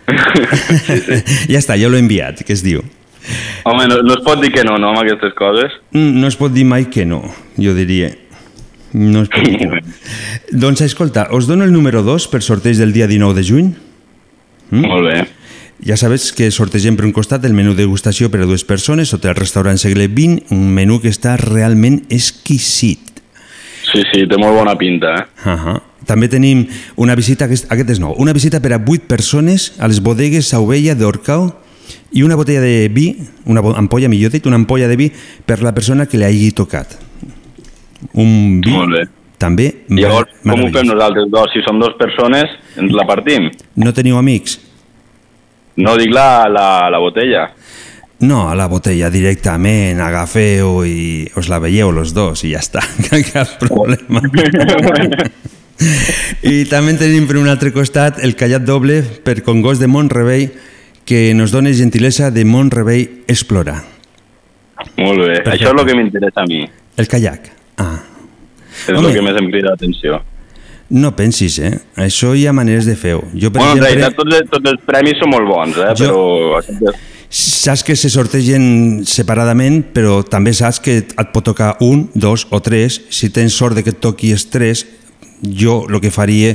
ja 1.52 1.60
està, 1.60 1.76
ja 1.76 1.90
l'he 1.92 2.00
enviat, 2.00 2.40
que 2.46 2.56
es 2.56 2.64
diu. 2.64 2.80
Home, 3.64 3.86
no, 3.88 4.02
no 4.02 4.14
es 4.14 4.22
pot 4.24 4.40
dir 4.42 4.52
que 4.54 4.64
no, 4.64 4.76
no, 4.78 4.90
amb 4.90 5.02
aquestes 5.02 5.34
coses? 5.34 5.72
Mm, 5.92 6.20
No 6.20 6.28
es 6.28 6.36
pot 6.36 6.52
dir 6.54 6.64
mai 6.64 6.86
que 6.90 7.04
no, 7.06 7.22
jo 7.58 7.74
diria. 7.74 8.12
No 8.92 9.22
es 9.22 9.28
pot 9.32 9.44
dir 9.44 9.58
que 9.58 9.66
no. 9.66 9.80
doncs 10.52 10.80
escolta, 10.86 11.28
us 11.34 11.46
dono 11.46 11.64
el 11.64 11.72
número 11.72 12.02
2 12.02 12.28
per 12.32 12.42
sorteig 12.42 12.78
del 12.78 12.92
dia 12.94 13.08
19 13.10 13.34
de 13.40 13.46
juny. 13.48 13.74
Mm? 14.70 14.86
Molt 14.86 15.08
bé. 15.08 15.18
Ja 15.84 15.98
sabes 16.00 16.30
que 16.32 16.48
sortegem 16.54 16.96
per 16.96 17.04
un 17.04 17.12
costat 17.12 17.44
el 17.44 17.52
menú 17.52 17.74
degustació 17.76 18.30
per 18.32 18.40
a 18.40 18.46
dues 18.48 18.64
persones 18.64 19.10
sota 19.12 19.28
el 19.28 19.36
restaurant 19.36 19.76
Segle 19.76 20.06
XX, 20.08 20.46
un 20.54 20.70
menú 20.72 21.02
que 21.02 21.12
està 21.12 21.36
realment 21.36 22.00
exquisit. 22.08 23.20
Sí, 23.86 24.00
sí, 24.12 24.24
té 24.26 24.38
molt 24.40 24.56
bona 24.56 24.74
pinta, 24.78 25.12
eh? 25.14 25.26
Uh 25.44 25.52
-huh. 25.52 25.80
També 26.06 26.28
tenim 26.28 26.66
una 26.96 27.14
visita, 27.14 27.44
aquest, 27.44 27.70
aquest 27.70 27.90
és 27.90 28.00
nou, 28.00 28.14
una 28.18 28.32
visita 28.32 28.60
per 28.60 28.72
a 28.72 28.78
8 28.78 29.06
persones 29.06 29.74
a 29.78 29.88
les 29.88 30.00
bodegues 30.00 30.46
Sauvella 30.46 30.94
d'Orcau 30.94 31.52
i 32.12 32.22
una 32.22 32.36
botella 32.36 32.60
de 32.60 32.88
vi, 32.92 33.10
una 33.46 33.62
ampolla, 33.74 34.08
millor 34.08 34.30
dit, 34.30 34.46
una 34.46 34.56
ampolla 34.56 34.88
de 34.88 34.96
vi 34.96 35.10
per 35.44 35.62
la 35.62 35.74
persona 35.74 36.06
que 36.06 36.18
li 36.18 36.24
hagi 36.24 36.52
tocat. 36.56 36.96
Un 38.14 38.60
vi 38.64 38.72
Molt 38.72 38.92
bé. 38.92 39.02
també 39.40 39.66
Llavors, 39.88 40.30
com 40.42 40.62
ho 40.62 40.70
fem 40.72 40.86
nosaltres 40.86 41.30
dos? 41.32 41.50
Si 41.52 41.62
som 41.66 41.80
dos 41.80 41.96
persones, 41.98 42.52
ens 42.76 42.92
la 42.94 43.06
partim. 43.08 43.50
No 43.76 43.92
teniu 43.96 44.18
amics? 44.20 44.60
No 45.76 45.96
dic 45.96 46.12
la, 46.14 46.46
la, 46.48 46.88
la 46.92 46.98
botella. 47.02 47.50
No, 48.20 48.48
a 48.48 48.54
la 48.56 48.64
botella 48.66 49.10
directament, 49.12 50.00
agafeu 50.00 50.86
i 50.88 51.26
us 51.36 51.50
la 51.52 51.58
veieu 51.60 51.90
los 51.92 52.14
dos 52.16 52.46
i 52.48 52.54
ja 52.54 52.62
està, 52.64 52.80
cap 53.32 53.58
problema. 53.60 54.22
I 56.46 56.64
també 56.70 56.94
tenim 56.96 57.26
per 57.28 57.36
un 57.36 57.50
altre 57.52 57.74
costat 57.74 58.22
el 58.24 58.32
callat 58.40 58.64
doble 58.64 59.02
per 59.24 59.42
Congost 59.44 59.82
de 59.82 59.90
Montrebei 59.92 60.48
que 61.06 61.32
nos 61.34 61.52
dona 61.54 61.72
gentilesa 61.72 62.30
de 62.34 62.44
Montrebei 62.44 63.22
Explora. 63.30 63.78
Molt 64.98 65.20
bé. 65.22 65.40
Perfecte. 65.40 65.50
Això 65.54 65.72
és 65.72 65.80
el 65.80 65.86
que 65.88 65.94
m'interessa 65.96 66.42
a 66.42 66.46
mi. 66.50 66.64
El 66.96 67.08
kayak. 67.08 67.50
Ah, 67.78 68.00
És 68.86 68.92
Home. 68.94 69.08
el 69.08 69.14
que 69.14 69.22
més 69.24 69.36
em 69.40 69.46
crida 69.50 69.70
l'atenció. 69.72 70.22
no 70.88 71.16
pensis, 71.16 71.58
eh? 71.58 71.72
Això 71.96 72.28
hi 72.36 72.44
ha 72.46 72.52
maneres 72.52 72.84
de 72.86 72.94
fer-ho. 72.94 73.24
Jo, 73.34 73.50
per 73.50 73.58
Bueno, 73.62 73.72
en 73.72 73.78
exemple, 73.82 73.88
realitat 73.96 74.16
tots, 74.16 74.36
els- 74.36 74.50
tots 74.50 74.70
els 74.70 74.80
premis 74.86 75.18
són 75.18 75.30
molt 75.30 75.48
bons, 75.48 75.76
eh? 75.78 75.94
Jo- 75.98 76.60
Però... 76.76 76.92
saps 77.28 77.82
que 77.82 77.96
se 77.96 78.08
sortegen 78.08 79.02
separadament, 79.04 79.80
però 79.92 80.22
també 80.22 80.52
saps 80.54 80.78
que 80.80 80.98
et 80.98 81.32
pot 81.32 81.42
tocar 81.44 81.76
un, 81.80 82.08
dos 82.14 82.46
o 82.50 82.60
tres. 82.62 83.00
Si 83.10 83.30
tens 83.30 83.52
sort 83.52 83.74
de 83.74 83.82
que 83.82 83.90
et 83.90 84.00
toqui 84.00 84.30
els 84.30 84.46
tres, 84.48 84.86
jo 85.42 85.86
el 85.90 86.00
que 86.00 86.10
faria, 86.12 86.54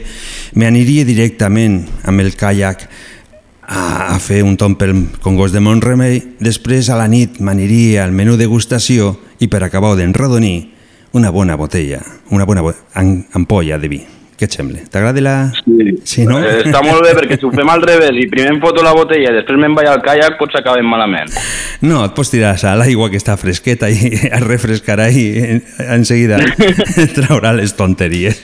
m'aniria 0.55 1.03
directament 1.03 1.85
amb 2.05 2.21
el 2.21 2.31
caiac 2.35 2.87
a, 3.71 4.13
a 4.13 4.19
fer 4.19 4.43
un 4.43 4.57
tom 4.59 4.75
pel 4.75 4.93
Congost 5.23 5.55
de 5.55 5.63
Montremei, 5.63 6.19
després 6.43 6.91
a 6.91 6.99
la 6.99 7.07
nit 7.07 7.39
m'aniria 7.39 8.03
al 8.03 8.11
menú 8.11 8.35
degustació 8.37 9.15
i 9.39 9.47
per 9.47 9.63
acabar 9.63 9.95
d'enredonir 9.95 10.57
una 11.15 11.31
bona 11.31 11.55
botella, 11.55 12.01
una 12.31 12.45
bona 12.45 12.63
bo 12.63 12.73
ampolla 12.95 13.79
de 13.79 13.87
vi. 13.91 14.01
Què 14.41 14.47
et 14.49 14.55
sembla? 14.57 14.81
T'agrada 14.89 15.21
la... 15.21 15.33
Sí. 15.53 15.91
sí 16.03 16.23
no? 16.25 16.39
Eh, 16.41 16.63
està 16.63 16.79
molt 16.81 17.03
bé 17.05 17.11
perquè 17.13 17.37
si 17.37 17.45
ho 17.45 17.51
fem 17.53 17.69
al 17.69 17.83
revés 17.85 18.15
i 18.17 18.25
primer 18.31 18.55
em 18.55 18.61
foto 18.63 18.81
la 18.81 18.95
botella 18.97 19.29
i 19.29 19.35
després 19.37 19.59
me'n 19.61 19.75
vaig 19.77 19.91
al 19.91 20.01
caiac 20.01 20.39
potser 20.39 20.63
acabem 20.63 20.87
malament. 20.89 21.29
No, 21.85 22.01
et 22.07 22.15
pots 22.17 22.33
tirar 22.33 22.55
a 22.57 22.73
l'aigua 22.79 23.11
que 23.13 23.21
està 23.21 23.37
fresqueta 23.37 23.91
i 23.93 24.09
es 24.35 24.43
refrescarà 24.47 25.11
i 25.13 25.27
en, 25.45 25.61
en 25.85 26.07
seguida 26.09 26.41
traurà 27.19 27.53
les 27.53 27.77
tonteries. 27.77 28.41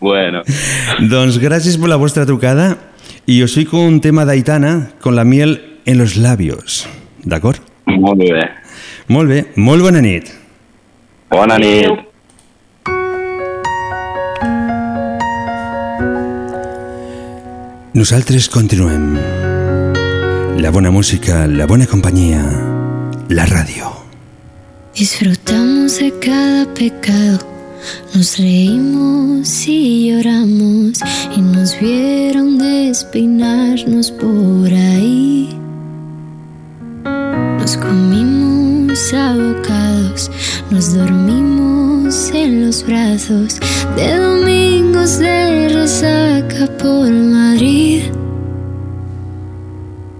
bueno. 0.00 0.44
Doncs 1.10 1.42
gràcies 1.42 1.76
per 1.76 1.90
la 1.90 1.98
vostra 1.98 2.24
trucada 2.28 2.76
i 3.28 3.42
us 3.44 3.54
fico 3.54 3.76
un 3.76 4.00
tema 4.00 4.24
d'Aitana 4.24 4.92
con 5.02 5.14
la 5.14 5.22
miel 5.22 5.80
en 5.84 5.98
los 5.98 6.16
labios. 6.16 6.88
D'acord? 7.24 7.60
Molt 7.84 8.16
bé. 8.16 8.46
Molt 9.08 9.28
bé, 9.28 9.42
molt 9.56 9.84
bona 9.84 10.00
nit. 10.00 10.30
Bona 11.28 11.58
nit. 11.60 11.92
Nosaltres 17.92 18.48
continuem. 18.48 19.18
La 20.56 20.70
bona 20.72 20.90
música, 20.90 21.46
la 21.46 21.66
bona 21.66 21.84
companyia, 21.84 22.40
la 23.28 23.44
ràdio. 23.44 23.92
Disfrutamos 24.96 26.00
de 26.00 26.14
cada 26.18 26.64
pecado, 26.72 27.44
nos 28.14 28.38
reímos 28.38 29.66
y 29.68 30.10
lloramos 30.10 31.00
y 31.36 31.40
nos 31.40 31.78
vieron 31.80 32.58
despeinarnos 32.58 34.10
por 34.10 34.72
ahí. 34.72 35.48
Nos 37.04 37.76
comimos 37.76 39.12
abocados, 39.12 40.30
nos 40.70 40.94
dormimos 40.94 42.30
en 42.32 42.66
los 42.66 42.84
brazos 42.86 43.60
de 43.96 44.16
domingos 44.16 45.18
de 45.18 45.68
resaca 45.68 46.66
por 46.78 47.10
Madrid. 47.10 48.02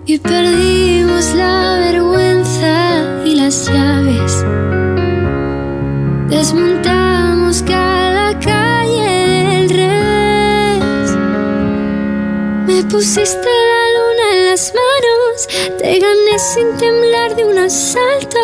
Y 0.06 0.18
perdimos 0.18 1.34
la 1.34 1.78
vergüenza 1.80 3.24
y 3.26 3.34
las 3.34 3.66
llaves. 3.66 4.44
Cada 7.48 8.38
calle 8.40 9.10
del 9.48 9.70
revés. 9.70 11.10
Me 12.66 12.84
pusiste 12.84 13.48
la 13.70 13.82
luna 13.96 14.24
en 14.34 14.46
las 14.50 14.74
manos, 14.74 15.48
te 15.78 15.98
gané 15.98 16.38
sin 16.38 16.76
temblar 16.76 17.34
de 17.36 17.46
un 17.46 17.58
asalto. 17.58 18.38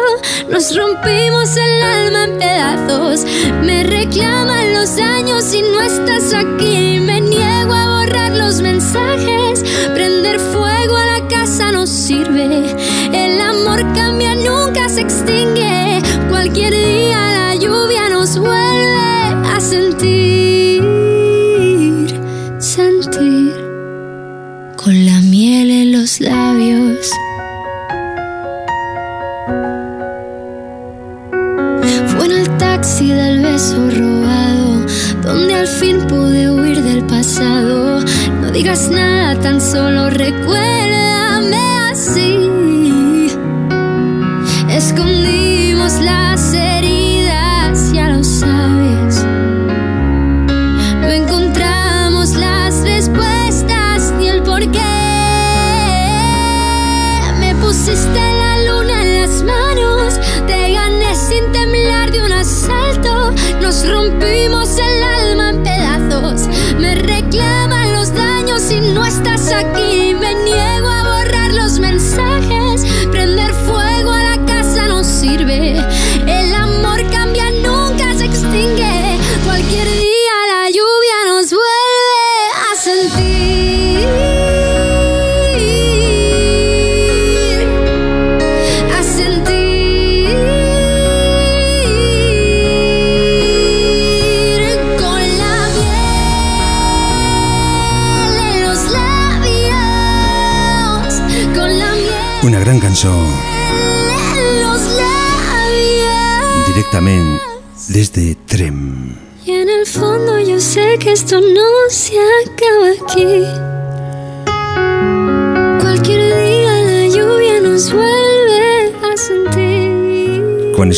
Nos 0.49 0.75
rompimos 0.75 1.55
el 1.55 1.83
alma 1.83 2.25
en 2.25 2.39
pedazos. 2.39 3.27
Me 3.63 3.85
reclaman 3.85 4.73
los 4.73 4.99
años 4.99 5.53
y 5.53 5.61
no 5.61 5.83
estás 5.83 6.33
aquí. 6.33 6.99
Me 6.99 7.21
niego 7.21 7.75
a 7.75 7.99
borrar 7.99 8.33
los 8.33 8.63
mensajes. 8.63 9.63
Prender 9.93 10.41
fuego 10.41 10.97
a 10.97 11.05
la 11.05 11.29
casa 11.29 11.73
no 11.73 11.87
sirve. 11.87 12.75
El 13.13 13.39
amor 13.39 13.81
cambia, 13.95 14.35
nunca 14.35 14.89
se 14.89 15.03
extingue. 15.03 16.01
Cualquier 16.31 16.73
día 16.73 16.94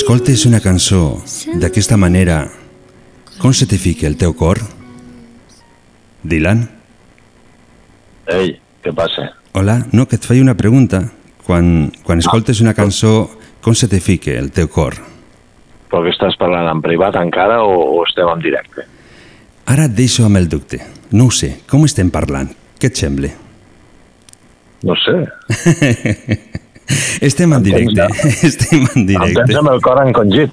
escoltes 0.07 0.47
una 0.47 0.61
cançó 0.63 1.19
d'aquesta 1.59 1.97
manera, 1.99 2.45
com 3.43 3.51
se 3.51 3.67
te 3.67 3.75
fica 3.75 4.07
el 4.07 4.15
teu 4.15 4.37
cor? 4.39 4.61
Dylan? 6.23 6.61
Ei, 8.31 8.53
què 8.87 8.93
passa? 8.95 9.25
Hola, 9.59 9.81
no, 9.91 10.05
que 10.07 10.15
et 10.15 10.29
faig 10.29 10.39
una 10.45 10.55
pregunta. 10.55 11.01
Quan, 11.43 11.91
quan 12.07 12.23
escoltes 12.23 12.63
una 12.63 12.77
cançó, 12.79 13.33
com 13.59 13.75
se 13.75 13.89
te 13.91 13.99
fica 13.99 14.31
el 14.39 14.53
teu 14.55 14.71
cor? 14.71 14.95
Però 15.91 16.05
que 16.05 16.13
estàs 16.15 16.39
parlant 16.39 16.71
en 16.71 16.85
privat 16.87 17.19
encara 17.19 17.65
o, 17.67 17.75
o 17.97 18.05
estem 18.07 18.31
en 18.31 18.45
directe? 18.45 18.87
Ara 19.75 19.89
et 19.91 19.97
deixo 19.99 20.29
amb 20.29 20.39
el 20.39 20.47
dubte. 20.47 20.79
No 21.19 21.27
ho 21.27 21.35
sé, 21.35 21.57
com 21.67 21.83
estem 21.83 22.15
parlant? 22.15 22.55
Què 22.79 22.93
et 22.95 23.03
sembla? 23.03 23.33
No 24.87 24.95
sé. 25.03 25.19
Estem 27.21 27.53
en 27.57 27.63
directe, 27.65 28.07
estem 28.47 28.85
en 28.95 29.03
Em 29.03 29.07
tens 29.07 29.33
directe. 29.35 29.57
amb 29.59 29.71
el 29.73 29.81
cor 29.83 29.99
encongit. 30.07 30.53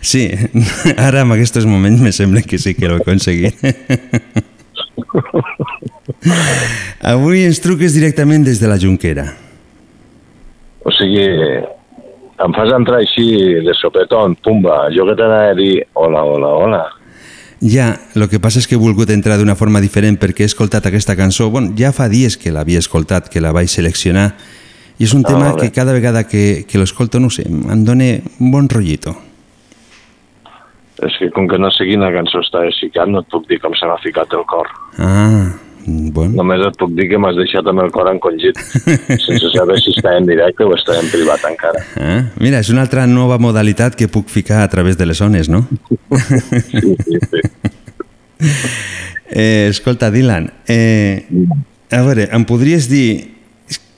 Sí, 0.00 0.28
ara 1.08 1.22
en 1.24 1.32
aquests 1.34 1.66
moments 1.66 2.00
me 2.04 2.12
sembla 2.12 2.42
que 2.42 2.58
sí 2.58 2.74
que 2.74 2.88
l'ho 2.88 2.98
he 3.00 3.02
aconseguit. 3.02 3.54
Avui 7.04 7.44
ens 7.44 7.60
truques 7.60 7.94
directament 7.96 8.44
des 8.46 8.60
de 8.60 8.68
la 8.70 8.78
Junquera. 8.80 9.26
O 10.84 10.92
sigui, 10.92 11.24
em 12.44 12.52
fas 12.56 12.72
entrar 12.76 13.00
així 13.02 13.26
de 13.64 13.74
sopetón, 13.78 14.36
pumba, 14.44 14.84
jo 14.94 15.06
que 15.08 15.16
t'anava 15.18 15.52
a 15.52 15.56
dir 15.58 15.86
hola, 15.94 16.22
hola, 16.24 16.50
hola. 16.60 16.82
Ja, 17.64 17.94
el 18.14 18.26
que 18.28 18.40
passa 18.42 18.60
és 18.60 18.66
que 18.68 18.76
he 18.76 18.80
volgut 18.80 19.08
entrar 19.14 19.38
d'una 19.40 19.54
forma 19.56 19.80
diferent 19.80 20.18
perquè 20.20 20.44
he 20.44 20.50
escoltat 20.50 20.84
aquesta 20.90 21.14
cançó. 21.16 21.48
Bon, 21.54 21.70
ja 21.78 21.94
fa 21.96 22.10
dies 22.12 22.36
que 22.36 22.52
l'havia 22.52 22.82
escoltat, 22.82 23.30
que 23.32 23.40
la 23.40 23.54
vaig 23.56 23.70
seleccionar, 23.72 24.34
i 24.98 25.04
és 25.04 25.14
un 25.14 25.24
Ah, 25.24 25.28
tema 25.28 25.50
vale. 25.52 25.62
que 25.62 25.72
cada 25.72 25.92
vegada 25.92 26.24
que, 26.28 26.64
que 26.68 26.78
l'escolto, 26.78 27.18
no 27.20 27.30
sé, 27.30 27.42
em 27.48 27.84
dona 27.84 28.12
un 28.40 28.50
bon 28.50 28.68
rotllito. 28.68 29.16
És 31.04 31.12
que 31.18 31.28
com 31.34 31.48
que 31.50 31.58
no 31.58 31.70
sé 31.74 31.84
quina 31.88 32.12
cançó 32.14 32.38
està 32.40 32.62
ficat, 32.80 33.08
no 33.10 33.20
et 33.24 33.26
puc 33.32 33.48
dir 33.50 33.58
com 33.60 33.74
se 33.74 33.86
m'ha 33.86 33.98
ficat 34.02 34.32
el 34.32 34.44
cor. 34.46 34.68
Ah, 34.98 35.52
Bueno, 35.86 36.38
Només 36.38 36.62
et 36.64 36.78
puc 36.80 36.94
dir 36.96 37.10
que 37.10 37.18
m'has 37.20 37.36
deixat 37.36 37.66
amb 37.68 37.82
el 37.82 37.90
cor 37.92 38.08
encongit, 38.08 38.56
sense 39.26 39.50
saber 39.52 39.74
si 39.82 39.90
està 39.92 40.14
en 40.16 40.24
directe 40.24 40.64
o 40.64 40.72
està 40.72 40.94
en 40.96 41.10
privat 41.12 41.44
encara. 41.44 41.82
ah, 42.00 42.22
mira, 42.40 42.62
és 42.64 42.70
una 42.72 42.80
altra 42.86 43.04
nova 43.06 43.36
modalitat 43.36 43.92
que 43.94 44.08
puc 44.08 44.30
ficar 44.32 44.62
a 44.62 44.68
través 44.72 44.96
de 44.96 45.04
les 45.04 45.20
ones, 45.20 45.50
no? 45.52 45.66
Sí, 46.70 46.96
sí, 47.04 47.18
sí. 47.28 47.42
Eh, 49.36 49.66
escolta, 49.70 50.10
Dylan, 50.10 50.52
eh, 50.68 51.26
a 51.90 52.00
veure, 52.04 52.28
em 52.32 52.44
podries 52.46 52.88
dir 52.88 53.34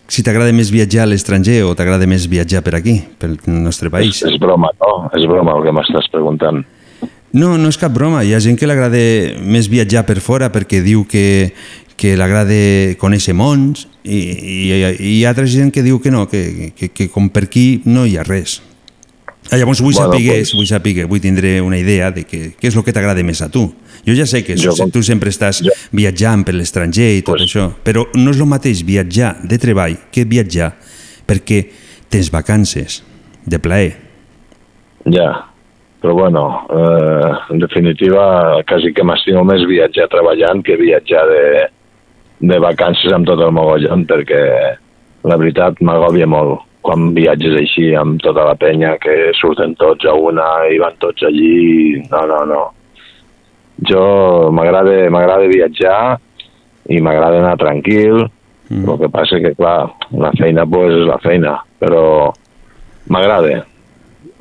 si 0.09 0.23
t'agrada 0.23 0.53
més 0.55 0.71
viatjar 0.71 1.05
a 1.05 1.11
l'estranger 1.11 1.63
o 1.67 1.75
t'agrada 1.79 2.07
més 2.07 2.29
viatjar 2.31 2.63
per 2.67 2.77
aquí, 2.79 3.01
pel 3.19 3.37
nostre 3.47 3.91
país? 3.91 4.23
És, 4.23 4.35
és 4.35 4.39
broma, 4.43 4.71
no? 4.81 5.09
És 5.17 5.27
broma 5.27 5.57
el 5.59 5.65
que 5.67 5.75
m'estàs 5.75 6.11
preguntant. 6.13 6.63
No, 7.37 7.57
no 7.59 7.69
és 7.69 7.77
cap 7.77 7.93
broma. 7.93 8.23
Hi 8.25 8.33
ha 8.37 8.41
gent 8.41 8.57
que 8.57 8.69
l'agrada 8.71 9.01
més 9.43 9.67
viatjar 9.69 10.07
per 10.09 10.21
fora 10.25 10.49
perquè 10.55 10.81
diu 10.85 11.03
que, 11.11 11.51
que 11.99 12.15
l'agrada 12.17 12.55
conèixer 13.01 13.35
mons 13.37 13.89
i, 14.05 14.17
i, 14.17 14.63
i 14.71 15.11
hi 15.19 15.25
ha 15.25 15.35
altra 15.35 15.45
gent 15.51 15.73
que 15.75 15.83
diu 15.85 15.99
que 16.01 16.13
no, 16.15 16.25
que, 16.31 16.73
que, 16.79 16.89
que 16.95 17.11
com 17.13 17.29
per 17.29 17.45
aquí 17.51 17.83
no 17.85 18.07
hi 18.07 18.17
ha 18.17 18.25
res. 18.25 18.61
Ah, 19.51 19.59
llavors 19.61 19.79
vull 19.83 19.95
Bueno, 19.95 20.13
saber, 20.15 20.41
pues- 20.41 20.55
vull 20.57 20.67
saber, 20.67 21.05
vull 21.07 21.21
tindre 21.23 21.61
una 21.63 21.79
idea 21.79 22.11
de 22.11 22.25
que, 22.25 22.55
què 22.59 22.71
és 22.71 22.75
el 22.79 22.83
que 22.87 22.95
t'agrada 22.95 23.23
més 23.23 23.43
a 23.43 23.51
tu. 23.53 23.69
Jo 24.07 24.15
ja 24.15 24.27
sé 24.27 24.45
que 24.45 24.55
Jo 24.57 24.71
com- 24.79 24.91
tu 24.91 25.03
sempre 25.03 25.31
estàs 25.31 25.63
jo- 25.65 25.73
viatjant 25.93 26.45
per 26.47 26.55
l'estranger 26.55 27.17
i 27.19 27.23
tot 27.23 27.37
Pues- 27.37 27.49
això, 27.51 27.71
però 27.85 28.07
no 28.15 28.31
és 28.31 28.39
el 28.41 28.47
mateix 28.47 28.85
viatjar 28.87 29.37
de 29.43 29.59
treball 29.59 29.97
que 30.13 30.25
viatjar 30.25 30.73
perquè 31.27 31.67
tens 32.09 32.31
vacances 32.31 33.03
de 33.45 33.59
plaer. 33.59 33.97
Ja, 35.11 35.47
però 36.01 36.15
bueno, 36.15 36.67
eh, 36.71 37.53
en 37.53 37.59
definitiva, 37.59 38.63
quasi 38.67 38.93
que 38.93 39.03
m'estimo 39.05 39.45
més 39.45 39.67
viatjar 39.67 40.09
treballant 40.09 40.63
que 40.65 40.77
viatjar 40.77 41.27
de, 41.27 41.67
de 42.41 42.59
vacances 42.59 43.13
amb 43.13 43.27
tot 43.27 43.41
el 43.41 43.51
mogollon, 43.53 44.07
perquè 44.07 44.41
la 45.25 45.37
veritat 45.37 45.81
m'agòbia 45.81 46.27
molt 46.27 46.61
quan 46.83 47.13
viatges 47.15 47.57
així 47.59 47.95
amb 47.99 48.21
tota 48.23 48.45
la 48.47 48.55
penya 48.55 48.97
que 49.03 49.33
surten 49.41 49.75
tots 49.75 50.05
a 50.07 50.13
una 50.15 50.45
i 50.71 50.79
van 50.79 50.95
tots 51.03 51.23
allí. 51.27 52.01
No, 52.11 52.27
no, 52.27 52.45
no. 52.47 52.63
Jo 53.85 54.51
m'agrada 54.55 55.51
viatjar 55.51 56.17
i 56.89 57.01
m'agrada 57.03 57.43
anar 57.43 57.57
tranquil, 57.61 58.25
mm. 58.71 58.85
el 58.87 58.99
que 59.03 59.11
passa 59.13 59.41
que, 59.43 59.53
clar, 59.59 59.91
la 60.17 60.33
feina 60.39 60.67
pues, 60.67 60.95
és 60.95 61.09
la 61.09 61.19
feina, 61.23 61.57
però 61.83 62.33
m'agrada, 63.13 63.65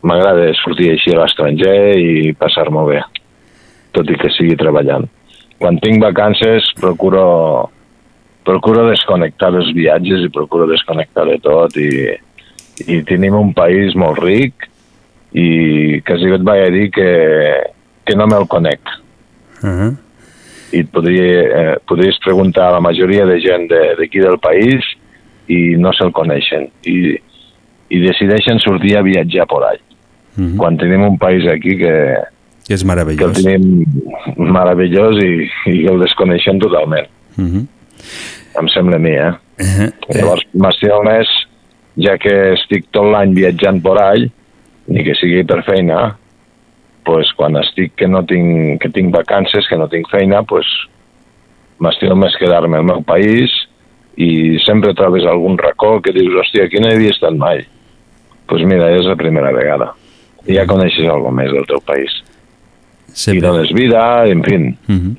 m'agrada 0.06 0.52
sortir 0.62 0.94
així 0.94 1.14
a 1.14 1.22
l'estranger 1.24 1.78
i 2.00 2.34
passar-m'ho 2.38 2.86
bé, 2.90 3.02
tot 3.96 4.10
i 4.10 4.18
que 4.22 4.32
sigui 4.34 4.58
treballant. 4.60 5.08
Quan 5.60 5.80
tinc 5.82 6.04
vacances 6.04 6.68
procuro, 6.80 7.26
procuro 8.46 8.86
desconnectar 8.90 9.52
dels 9.56 9.72
viatges 9.76 10.26
i 10.26 10.34
procuro 10.34 10.68
desconnectar 10.70 11.26
de 11.30 11.40
tot 11.44 11.78
i, 11.80 11.90
i 12.86 13.02
tenim 13.08 13.38
un 13.40 13.54
país 13.58 13.96
molt 13.98 14.20
ric 14.24 14.68
i 15.36 16.02
quasi 16.08 16.32
et 16.36 16.44
vaig 16.48 16.68
a 16.68 16.72
dir 16.72 16.90
que, 16.94 17.10
que 18.06 18.16
no 18.16 18.28
me'l 18.30 18.48
conec. 18.52 18.84
Uh 19.66 19.70
-huh. 19.80 19.96
I 20.74 20.80
et 20.80 20.90
podria, 20.92 21.26
eh, 21.42 21.76
podries 21.88 22.18
preguntar 22.24 22.68
a 22.68 22.72
la 22.72 22.80
majoria 22.82 23.26
de 23.26 23.40
gent 23.42 23.70
de- 23.70 23.96
d'aquí 23.98 24.20
de, 24.20 24.28
del 24.28 24.40
país 24.40 24.84
i 25.48 25.76
no 25.78 25.92
se'l 25.94 26.12
coneixen. 26.12 26.70
I, 26.86 27.16
I 27.90 28.00
decideixen 28.02 28.60
sortir 28.60 28.98
a 28.98 29.02
viatjar 29.02 29.48
por 29.48 29.64
ahí. 29.64 29.78
Uh 30.38 30.44
-huh. 30.44 30.58
Quan 30.58 30.78
tenim 30.78 31.02
un 31.04 31.18
país 31.18 31.46
aquí 31.48 31.78
que, 31.78 32.16
Que 32.68 32.74
és 32.74 32.84
que 32.84 32.88
el 32.92 32.96
meravellós. 32.96 33.44
tenim 33.44 33.86
meravellós 34.38 35.16
i, 35.24 35.50
i 35.72 35.86
el 35.88 36.00
desconeixem 36.00 36.60
totalment. 36.60 37.08
Uh 37.38 37.44
-huh. 37.46 37.66
Em 38.60 38.68
sembla 38.68 38.96
a 38.96 39.00
mi, 39.00 39.10
eh? 39.12 39.34
Uh 39.60 39.66
-huh. 39.66 39.94
Llavors, 40.16 40.46
més, 40.54 41.28
ja 41.98 42.18
que 42.18 42.54
estic 42.54 42.86
tot 42.92 43.06
l'any 43.12 43.34
viatjant 43.34 43.82
por 43.82 44.02
all, 44.02 44.30
ni 44.88 45.04
que 45.04 45.16
sigui 45.16 45.44
per 45.44 45.64
feina, 45.64 46.18
pues, 47.06 47.32
quan 47.38 47.56
estic 47.62 47.94
que 48.00 48.08
no 48.08 48.24
tinc, 48.28 48.82
que 48.82 48.90
tinc 48.90 49.14
vacances, 49.14 49.68
que 49.70 49.78
no 49.78 49.88
tinc 49.92 50.10
feina, 50.12 50.42
pues, 50.44 50.66
m'estimo 51.80 52.16
més 52.20 52.36
quedar-me 52.40 52.80
al 52.80 52.88
meu 52.88 53.02
país 53.06 53.52
i 54.16 54.58
sempre 54.64 54.94
trobes 54.96 55.26
algun 55.28 55.58
racó 55.60 56.00
que 56.02 56.14
dius, 56.16 56.34
hòstia, 56.40 56.66
aquí 56.66 56.80
no 56.80 56.90
hi 56.90 56.98
havia 56.98 57.16
estat 57.16 57.36
mai. 57.36 57.66
Doncs 58.46 58.52
pues 58.52 58.66
mira, 58.70 58.92
és 58.94 59.08
la 59.10 59.16
primera 59.18 59.52
vegada. 59.52 59.90
I 60.46 60.60
ja 60.60 60.68
coneixes 60.70 61.08
alguna 61.10 61.42
més 61.42 61.52
del 61.52 61.66
teu 61.66 61.82
país. 61.82 62.14
I 63.10 63.18
Sempre. 63.18 63.48
dones 63.48 63.72
vida, 63.74 64.26
en 64.28 64.44
fi, 64.44 64.56
Uh 64.56 64.96
-huh. 64.96 65.16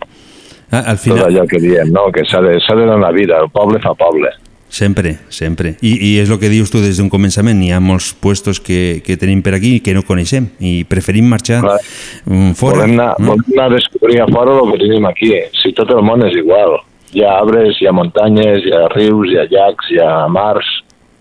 ah, 0.70 0.85
al 0.90 0.96
tot 0.96 1.05
final, 1.05 1.27
allò 1.27 1.46
que 1.46 1.59
diem, 1.59 1.90
no? 1.90 2.11
que 2.12 2.25
s'ha 2.25 2.40
de, 2.40 2.59
de 2.59 2.87
donar 2.87 3.12
vida, 3.12 3.40
el 3.40 3.51
poble 3.51 3.81
fa 3.81 3.94
poble. 3.94 4.31
Sempre, 4.68 5.18
sempre. 5.29 5.76
I, 5.81 5.92
i 5.94 6.11
és 6.20 6.31
el 6.31 6.40
que 6.42 6.50
dius 6.52 6.72
tu 6.72 6.83
des 6.83 6.98
d'un 6.98 7.09
començament. 7.12 7.61
Hi 7.62 7.70
ha 7.72 7.81
molts 7.81 8.11
puestos 8.20 8.59
que, 8.61 9.00
que 9.07 9.16
tenim 9.20 9.42
per 9.44 9.55
aquí 9.57 9.79
que 9.81 9.94
no 9.96 10.02
coneixem 10.07 10.50
i 10.59 10.81
preferim 10.88 11.29
marxar 11.31 11.62
Clar. 11.64 11.79
mm, 12.26 12.57
fora. 12.59 12.83
Volem 12.83 12.96
anar, 12.98 13.12
no? 13.18 13.35
volem 13.35 13.55
anar 13.55 13.70
a 13.70 13.74
descobrir 13.76 14.20
a 14.20 14.29
fora 14.33 14.59
el 14.59 14.72
que 14.72 14.83
tenim 14.83 15.09
aquí. 15.09 15.33
Si 15.62 15.72
tot 15.76 15.92
el 15.94 16.02
món 16.05 16.26
és 16.26 16.37
igual. 16.37 16.81
Hi 17.14 17.22
ha 17.24 17.37
arbres, 17.38 17.79
hi 17.81 17.88
ha 17.88 17.94
muntanyes, 17.96 18.66
hi 18.66 18.74
ha 18.74 18.87
rius, 18.92 19.31
hi 19.31 19.40
ha 19.40 19.46
llacs, 19.52 19.92
hi 19.94 20.00
ha 20.02 20.12
mars. 20.29 20.72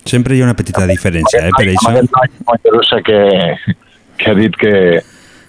Sempre 0.06 0.36
hi 0.36 0.42
ha 0.42 0.50
una 0.50 0.58
petita 0.58 0.86
diferència, 0.90 1.48
eh, 1.48 1.54
per 1.56 1.66
Amb 1.66 1.76
això. 1.78 1.92
Aquest 1.94 2.12
noi 2.18 2.34
Mollerussa 2.50 3.02
que, 3.06 3.20
que 4.20 4.32
ha 4.32 4.36
dit 4.38 4.58
que, 4.62 4.74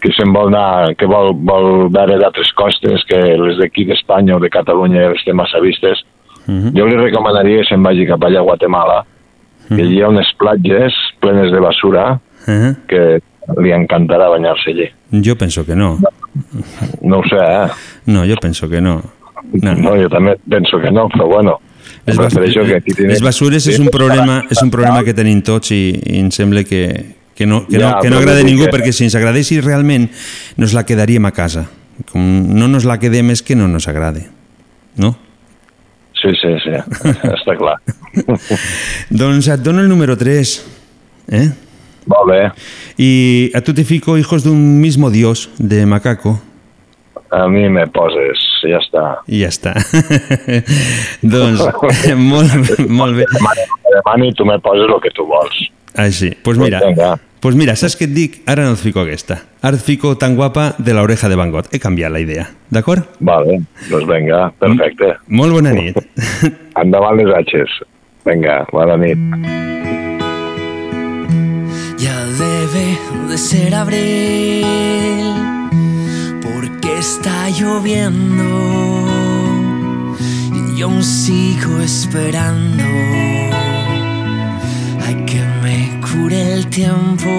que 0.05 0.13
se'n 0.17 0.33
vol 0.33 0.53
anar, 0.53 0.95
que 1.01 1.09
vol, 1.11 1.33
vol 1.49 1.89
veure 1.93 2.21
d'altres 2.21 2.53
costes 2.57 3.05
que 3.09 3.19
les 3.41 3.59
d'aquí 3.59 3.89
d'Espanya 3.89 4.37
o 4.37 4.41
de 4.41 4.53
Catalunya 4.53 5.11
té 5.25 5.35
massa 5.37 5.61
vistes. 5.65 6.05
Mhm. 6.47 6.73
Jo 6.79 6.87
li 6.87 6.97
recomanaria 6.97 7.59
que 7.63 7.69
se'n 7.69 7.83
vagi 7.83 8.07
cap 8.07 8.23
allà 8.23 8.39
a 8.39 8.43
Guatemala, 8.43 9.05
que 9.69 9.83
hi 9.83 10.01
ha 10.03 10.09
unes 10.09 10.27
platges 10.39 10.93
plenes 11.21 11.51
de 11.53 11.59
basura 11.61 12.21
Uh 12.47 12.53
-huh. 12.53 12.77
que 12.87 13.19
li 13.61 13.71
encantarà 13.73 14.29
banyar-se 14.31 14.71
allí. 14.71 14.89
Jo 15.25 15.35
penso 15.37 15.65
que 15.67 15.75
no. 15.75 15.99
No 17.03 17.19
ho 17.19 17.23
sé, 17.29 17.37
eh? 17.37 17.69
No, 18.07 18.25
jo 18.25 18.37
penso 18.41 18.69
que 18.69 18.81
no. 18.81 19.03
No. 19.63 19.75
No, 19.75 19.97
jo 19.97 20.09
també 20.09 20.37
penso 20.49 20.79
que 20.81 20.91
no, 20.91 21.09
però 21.09 21.27
bueno. 21.27 21.59
Les, 22.07 22.17
bas 22.17 22.33
que 22.35 22.75
aquí 22.77 22.93
les 23.03 23.21
basures 23.21 23.67
és 23.67 23.79
un 23.81 23.89
problema, 23.99 24.45
és 24.51 24.63
un 24.63 24.71
problema 24.71 25.03
que 25.03 25.13
tenim 25.15 25.43
tots 25.43 25.73
i, 25.73 26.01
i 26.07 26.19
em 26.21 26.31
sembla 26.31 26.63
que, 26.63 27.15
que 27.35 27.47
no, 27.47 27.67
que 27.67 27.79
no, 27.79 27.89
Ja, 27.91 27.99
que 28.01 28.11
no 28.11 28.19
agrada 28.19 28.41
a 28.41 28.45
ningú 28.45 28.65
que- 28.65 28.71
perquè 28.71 28.93
si 28.93 29.05
ens 29.05 29.15
agradessi 29.15 29.61
realment 29.61 30.09
nos 30.57 30.73
la 30.73 30.85
quedaríem 30.85 31.25
a 31.27 31.33
casa. 31.33 31.67
Com 32.13 32.55
no 32.55 32.69
nos 32.69 32.85
la 32.85 32.99
quedem 32.99 33.31
és 33.31 33.43
que 33.43 33.57
no 33.57 33.67
nos 33.67 33.89
agrade. 33.89 34.29
No? 34.97 35.17
Sí, 36.21 36.33
sí, 36.41 36.55
sí, 36.65 36.73
està 37.29 37.57
clar. 37.59 37.77
Doncs 39.21 39.51
et 39.53 39.63
dono 39.63 39.83
el 39.85 39.89
número 39.89 40.17
3. 40.17 40.57
¿eh? 41.29 41.49
Molt 42.07 42.31
bé. 42.31 42.53
Y 42.97 43.51
a 43.55 43.61
tu 43.61 43.75
te 43.75 43.85
fico 43.85 44.17
Hijos 44.17 44.45
de 44.45 44.51
un 44.51 44.81
mismo 44.81 45.11
Dios 45.11 45.51
de 45.59 45.85
Macaco. 45.87 46.41
A 47.31 47.49
mi 47.49 47.69
me 47.69 47.87
poses, 47.91 48.39
ja 48.63 48.79
està. 48.79 49.05
I 49.27 49.43
ja 49.43 49.49
està. 49.51 49.73
doncs, 51.35 51.65
molt, 52.17 52.71
molt 53.01 53.19
bé. 53.19 53.27
Demani, 53.91 54.31
tu 54.39 54.47
me 54.47 54.61
poses 54.63 54.87
el 54.87 55.01
que 55.03 55.11
tu 55.11 55.27
vols. 55.27 55.59
Així, 55.97 56.31
pues 56.45 56.57
mira, 56.57 56.79
Pues 56.79 56.95
venga. 56.95 57.17
Pues 57.47 57.55
mira, 57.55 57.77
saps 57.79 57.95
què 57.95 58.09
et 58.09 58.11
dic? 58.11 58.33
Ara 58.51 58.65
no 58.67 58.73
et 58.75 58.81
fico 58.83 58.99
aquesta. 58.99 59.37
Ara 59.63 59.79
et 59.79 59.83
fico 59.87 60.17
tan 60.19 60.35
guapa 60.35 60.73
de 60.83 60.91
la 60.97 61.05
oreja 61.07 61.29
de 61.31 61.37
Van 61.39 61.53
Gogh. 61.55 61.69
He 61.71 61.79
canviat 61.79 62.11
la 62.11 62.19
idea, 62.19 62.49
d'acord? 62.75 63.07
Vale, 63.23 63.61
doncs 63.87 64.09
vinga, 64.11 64.41
perfecte. 64.59 65.13
Molt 65.31 65.55
bona 65.55 65.71
nit. 65.77 65.95
Endavant 66.83 67.15
les 67.21 67.31
atxes. 67.39 67.77
Vinga, 68.27 68.57
bona 68.73 68.97
nit. 68.99 69.23
Ya 72.03 72.17
debe 72.41 72.85
de 73.31 73.39
ser 73.39 73.77
abril, 73.79 75.31
porque 76.43 76.99
está 76.99 77.47
lloviendo 77.61 78.51
y 80.51 80.81
yo 80.81 80.89
aún 80.91 81.05
sigo 81.05 81.79
esperando 81.79 82.83
que 85.27 85.41
me 85.41 85.56
cure 86.07 86.53
el 86.55 86.67
tiempo. 86.69 87.31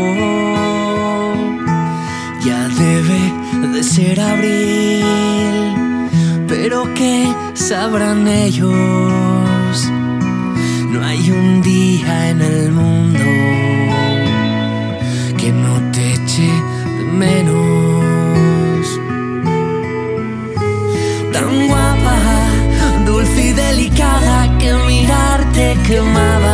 Ya 2.45 2.67
debe 2.69 3.21
de 3.73 3.84
ser 3.84 4.19
abril, 4.19 5.03
pero 6.47 6.93
¿qué 6.93 7.34
sabrán 7.53 8.27
ellos? 8.27 9.91
No 10.91 11.06
hay 11.06 11.32
un 11.32 11.62
día 11.62 12.30
en 12.30 12.41
el 12.41 12.71
mundo 12.71 13.25
que 15.38 15.51
no 15.51 15.73
te 15.91 16.13
eche 16.13 16.51
de 16.97 17.03
menos. 17.23 18.86
Tan 21.34 21.67
guapa, 21.67 22.17
dulce 23.06 23.47
y 23.49 23.53
delicada 23.53 24.58
que 24.58 24.73
mirarte 24.88 25.77
quemaba. 25.86 26.46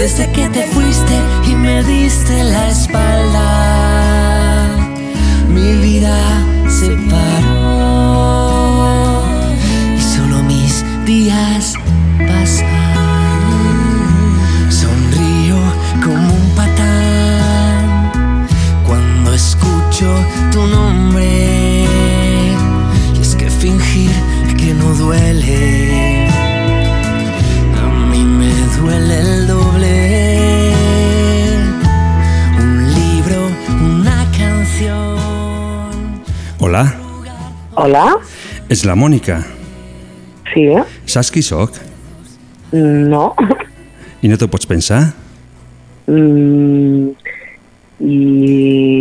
desde 0.00 0.26
que 0.32 0.48
te 0.48 0.62
fuiste 0.68 1.14
y 1.46 1.54
me 1.54 1.84
diste 1.84 2.42
la 2.44 2.70
espalda. 2.70 3.48
Mi 5.46 5.74
vida 5.76 6.16
se 6.66 6.96
paró 7.10 8.42
y 9.98 10.00
solo 10.00 10.42
mis 10.44 10.82
días 11.04 11.74
pasan. 12.16 12.64
Sonrío 14.70 15.58
como 16.02 16.32
un 16.32 16.50
patán 16.56 18.46
cuando 18.86 19.34
escucho 19.34 20.08
tu 20.50 20.66
nombre. 20.66 21.84
Y 23.16 23.20
es 23.20 23.34
que 23.34 23.50
fingir 23.50 24.12
que 24.56 24.72
no 24.72 24.94
duele 24.94 26.19
Hola? 37.80 38.18
és 38.68 38.82
la 38.84 38.92
Mònica. 38.92 39.38
Sí? 40.52 40.66
Saps 41.08 41.30
qui 41.32 41.40
sóc? 41.40 41.78
No? 42.76 43.30
I 44.20 44.28
no 44.28 44.36
t'ho 44.36 44.50
pots 44.52 44.68
pensar? 44.68 44.98
Mm, 46.04 47.14
I 48.04 48.18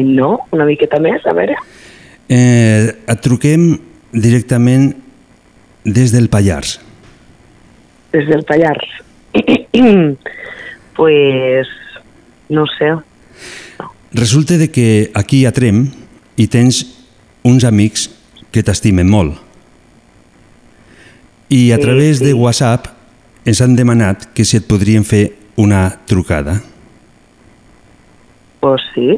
no, 0.07 0.29
una 0.55 0.67
miqueta 0.69 1.01
més, 1.03 1.25
a 1.27 1.33
veure. 1.35 1.57
Eh, 2.31 2.87
et 2.87 3.19
truquem 3.25 3.73
directament 4.13 4.93
des 5.83 6.13
del 6.15 6.29
Pallars. 6.31 6.77
Des 8.15 8.29
del 8.31 8.45
Pallars. 8.47 8.87
pues, 10.95 11.73
no 12.47 12.63
sé. 12.77 12.93
Resulta 14.15 14.55
de 14.55 14.71
que 14.71 15.11
aquí 15.19 15.43
a 15.43 15.51
Trem 15.51 15.83
hi 16.39 16.47
tens 16.47 16.85
uns 17.43 17.67
amics 17.67 18.07
que 18.51 18.63
t'estimen 18.65 19.09
molt. 19.09 19.37
I 21.49 21.71
a 21.73 21.79
través 21.81 22.19
de. 22.21 22.33
WhatsApp 22.37 22.87
ens 23.45 23.61
han 23.61 23.75
demanat 23.75 24.33
que 24.33 24.45
si 24.45 24.57
et 24.59 24.67
podrien 24.69 25.03
fer 25.05 25.33
una 25.57 25.99
trucada. 26.05 26.61
Pues 28.59 28.81
sí. 28.93 29.17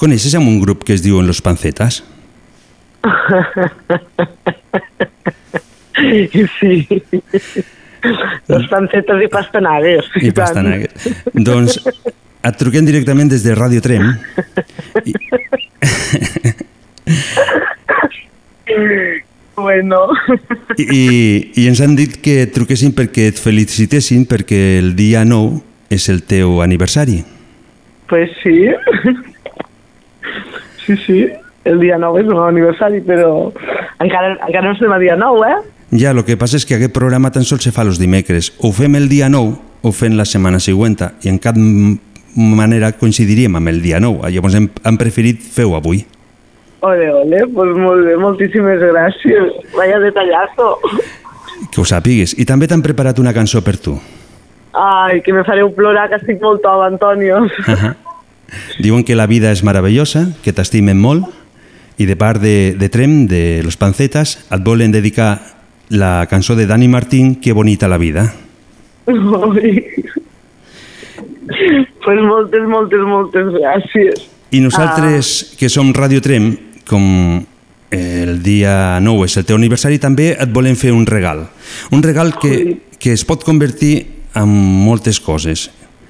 Coneixes 0.00 0.34
amb 0.34 0.48
un 0.50 0.60
grup 0.60 0.84
que 0.84 0.94
es 0.96 1.02
diuen 1.04 1.26
Los 1.26 1.42
Pancetas? 1.42 2.04
sí. 6.58 6.88
Los 8.48 8.66
pancetes 8.68 9.22
i 9.22 9.28
pastanagues. 9.30 10.10
I 10.22 10.32
pastanagues. 10.34 10.92
Doncs 11.34 11.78
et 12.48 12.56
truquem 12.58 12.86
directament 12.86 13.28
des 13.30 13.42
de 13.44 13.54
Ràdio 13.58 13.80
Trem 13.82 14.04
i, 15.04 15.14
Bueno. 19.68 20.06
i, 20.78 21.52
i 21.60 21.66
ens 21.68 21.82
han 21.84 21.92
dit 21.98 22.14
que 22.24 22.38
et 22.46 22.54
truquessin 22.56 22.94
perquè 22.96 23.26
et 23.28 23.36
felicitessin 23.36 24.24
perquè 24.30 24.78
el 24.78 24.94
dia 24.96 25.26
9 25.28 25.60
és 25.92 26.08
el 26.08 26.22
teu 26.24 26.62
aniversari. 26.64 27.18
Pues 28.08 28.32
sí. 28.42 28.56
Sí, 30.86 30.96
sí. 31.04 31.18
El 31.68 31.82
dia 31.84 31.98
9 32.00 32.22
és 32.22 32.32
un 32.32 32.40
aniversari, 32.40 33.02
però 33.04 33.50
encara, 34.00 34.38
encara 34.38 34.64
no 34.64 34.72
estem 34.72 34.94
a 34.94 34.96
dia 35.02 35.18
9, 35.20 35.50
eh? 35.52 35.58
Ja, 36.00 36.14
el 36.14 36.24
que 36.24 36.38
passa 36.40 36.56
és 36.56 36.64
que 36.64 36.78
aquest 36.78 36.96
programa 36.96 37.28
tan 37.34 37.44
sols 37.44 37.68
se 37.68 37.72
fa 37.76 37.84
els 37.84 38.00
dimecres. 38.00 38.54
Ho 38.64 38.72
fem 38.72 38.96
el 38.96 39.10
dia 39.12 39.28
9 39.28 39.84
o 39.84 39.92
fem 39.92 40.16
la 40.16 40.24
setmana 40.24 40.64
següent 40.64 40.96
i 41.20 41.28
en 41.28 41.36
cap 41.44 41.60
manera 42.38 42.94
coincidiríem 42.96 43.60
amb 43.60 43.68
el 43.68 43.82
dia 43.84 44.00
9. 44.00 44.32
Llavors 44.32 44.56
hem, 44.56 44.72
hem 44.80 44.96
preferit 44.96 45.44
fer-ho 45.44 45.76
avui. 45.76 46.06
Ole, 46.80 47.08
ole, 47.10 47.40
pues 47.54 47.72
molt 47.76 48.04
bé, 48.06 48.14
moltíssimes 48.20 48.78
gràcies. 48.78 49.56
Vaya 49.74 49.98
detallazo. 49.98 50.76
Que 51.72 51.80
ho 51.82 51.84
sàpigues. 51.84 52.36
I 52.38 52.46
també 52.46 52.68
t'han 52.70 52.84
preparat 52.84 53.18
una 53.18 53.34
cançó 53.34 53.64
per 53.66 53.76
tu. 53.82 53.96
Ai, 54.78 55.18
que 55.26 55.32
me 55.34 55.42
fareu 55.42 55.72
plorar, 55.74 56.06
que 56.12 56.20
estic 56.20 56.38
molt 56.42 56.62
tova, 56.62 56.86
Antonio. 56.86 57.40
Diuen 58.78 59.02
que 59.04 59.16
la 59.18 59.26
vida 59.26 59.50
és 59.50 59.64
meravellosa, 59.66 60.28
que 60.44 60.54
t'estimen 60.54 61.00
molt 61.02 61.26
i 61.98 62.06
de 62.06 62.14
part 62.14 62.38
de, 62.38 62.76
de 62.78 62.88
Trem, 62.88 63.26
de 63.26 63.60
Los 63.66 63.76
Pancetas, 63.76 64.36
et 64.46 64.62
volen 64.62 64.94
dedicar 64.94 65.40
la 65.90 66.28
cançó 66.30 66.54
de 66.54 66.68
Dani 66.70 66.86
Martín, 66.86 67.34
Que 67.42 67.52
bonita 67.52 67.88
la 67.88 67.98
vida. 67.98 68.34
Ai. 69.08 69.82
pues 72.04 72.20
moltes, 72.22 72.62
moltes, 72.68 73.00
moltes 73.00 73.46
gràcies. 73.56 74.28
I 74.50 74.60
nosaltres, 74.64 75.56
que 75.58 75.68
som 75.68 75.90
Ràdio 75.92 76.22
Trem, 76.24 76.52
com 76.88 77.44
el 77.92 78.42
dia 78.44 78.98
9 79.00 79.24
és 79.28 79.36
el 79.40 79.46
teu 79.48 79.56
aniversari, 79.56 80.00
també 80.00 80.32
et 80.34 80.50
volem 80.52 80.76
fer 80.76 80.90
un 80.92 81.06
regal. 81.08 81.46
Un 81.94 82.02
regal 82.04 82.34
que, 82.40 82.80
que 83.00 83.12
es 83.14 83.24
pot 83.28 83.44
convertir 83.46 84.24
en 84.36 84.48
moltes 84.84 85.20
coses. 85.24 85.68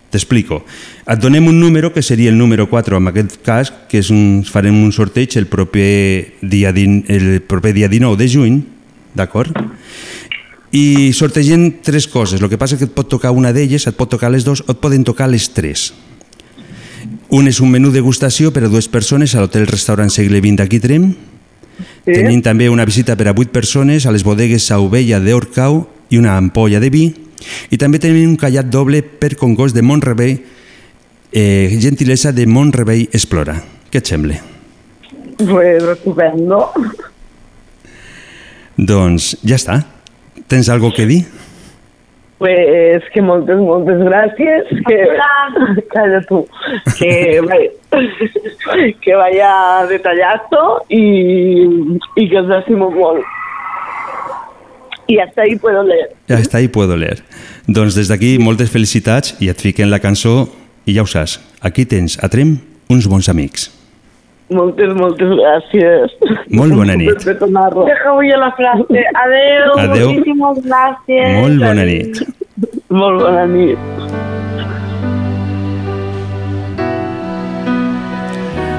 T'explico. 0.09 0.62
Et 1.05 1.21
donem 1.21 1.47
un 1.51 1.59
número 1.61 1.91
que 1.93 2.01
seria 2.03 2.31
el 2.33 2.38
número 2.38 2.64
4 2.71 2.97
en 2.97 3.11
aquest 3.11 3.37
cas, 3.45 3.71
que 3.91 4.01
és 4.01 4.09
un, 4.11 4.41
farem 4.49 4.79
un 4.81 4.91
sorteig 4.97 5.37
el 5.37 5.47
proper 5.53 6.38
dia, 6.41 6.73
din- 6.73 7.03
el 7.12 7.43
proper 7.45 7.75
dia 7.77 7.91
19 7.93 8.17
de 8.17 8.29
juny, 8.33 8.57
d'acord? 9.14 9.53
I 10.73 11.12
sortegem 11.17 11.79
tres 11.85 12.09
coses. 12.09 12.41
El 12.41 12.49
que 12.49 12.59
passa 12.61 12.75
és 12.77 12.81
que 12.83 12.88
et 12.88 12.97
pot 12.97 13.09
tocar 13.09 13.31
una 13.37 13.53
d'elles, 13.53 13.87
et 13.88 13.97
pot 13.97 14.09
tocar 14.11 14.33
les 14.33 14.45
dues 14.49 14.64
o 14.67 14.73
et 14.73 14.81
poden 14.81 15.05
tocar 15.05 15.29
les 15.29 15.47
tres. 15.53 15.91
Un 17.29 17.45
és 17.45 17.59
un 17.61 17.69
menú 17.69 17.91
degustació 17.93 18.49
per 18.55 18.62
a 18.64 18.71
dues 18.73 18.87
persones 18.88 19.35
a 19.35 19.43
l'hotel 19.43 19.67
restaurant 19.69 20.09
segle 20.09 20.41
XX 20.41 20.57
d'aquí 20.62 20.79
Trem. 20.81 21.11
Sí? 22.07 22.14
Tenim 22.14 22.41
també 22.41 22.71
una 22.73 22.87
visita 22.88 23.19
per 23.21 23.27
a 23.29 23.35
vuit 23.37 23.51
persones 23.53 24.07
a 24.07 24.12
les 24.14 24.25
bodegues 24.25 24.64
Sauvella 24.64 25.21
d'Orcau 25.21 25.83
i 26.09 26.17
una 26.17 26.38
ampolla 26.41 26.81
de 26.81 26.88
vi. 26.88 27.05
I 27.69 27.77
també 27.77 28.01
tenim 28.01 28.31
un 28.31 28.38
callat 28.41 28.71
doble 28.73 29.03
per 29.05 29.37
congost 29.37 29.77
de 29.77 29.85
Montrebei, 29.85 30.38
eh, 31.33 31.77
gentilesa 31.81 32.33
de 32.33 32.47
Montrebei 32.49 33.11
Explora. 33.12 33.59
Què 33.93 34.01
et 34.01 34.09
sembla? 34.09 34.41
Pues 35.37 35.85
estupendo. 35.85 36.64
Doncs 38.79 39.35
ja 39.45 39.61
està. 39.61 39.83
Tens 40.49 40.73
algo 40.73 40.95
que 40.97 41.05
dir? 41.05 41.27
Pues 42.38 43.03
que 43.12 43.22
moltes, 43.22 43.59
moltes 43.59 43.98
gràcies. 44.07 44.68
Que... 44.87 44.98
Calla 45.94 46.20
tu. 46.29 46.46
Que, 46.98 47.40
que 49.03 49.14
vaya 49.14 49.87
detallazo 49.88 50.85
y, 50.88 51.98
y 52.14 52.29
que 52.29 52.38
os 52.38 52.51
estimo 52.59 52.90
molt. 52.90 53.24
Y 55.09 55.18
hasta 55.18 55.42
ahí 55.42 55.57
puedo 55.57 55.83
leer. 55.83 56.12
Està, 56.29 56.61
i 56.61 56.68
puedo 56.68 56.92
leer. 57.01 57.22
Doncs 57.64 57.96
des 57.96 58.11
d'aquí 58.12 58.37
moltes 58.37 58.68
felicitats 58.68 59.33
i 59.40 59.48
et 59.48 59.57
fiquen 59.57 59.88
la 59.88 60.03
cançó 60.05 60.51
i 60.85 60.92
ja 60.98 61.03
ho 61.03 61.09
saps, 61.09 61.38
aquí 61.64 61.87
tens 61.88 62.18
a 62.20 62.29
Trem 62.29 62.59
uns 62.92 63.09
bons 63.09 63.33
amics. 63.33 63.70
Moltes, 64.49 64.95
moltes 64.97 65.29
gràcies. 65.37 66.15
Molt 66.57 66.73
bona 66.73 66.95
nit. 66.97 67.25
Deja 67.27 67.97
avui 68.09 68.31
la 68.33 68.49
frase. 68.57 69.03
Adeu. 69.23 69.75
Adeu. 69.83 70.09
Moltíssimes 70.09 70.63
gràcies. 70.65 71.35
Molt 71.43 71.61
bona 71.61 71.85
nit. 71.85 72.23
Molt 72.89 73.21
bona 73.21 73.45
nit. 73.51 73.79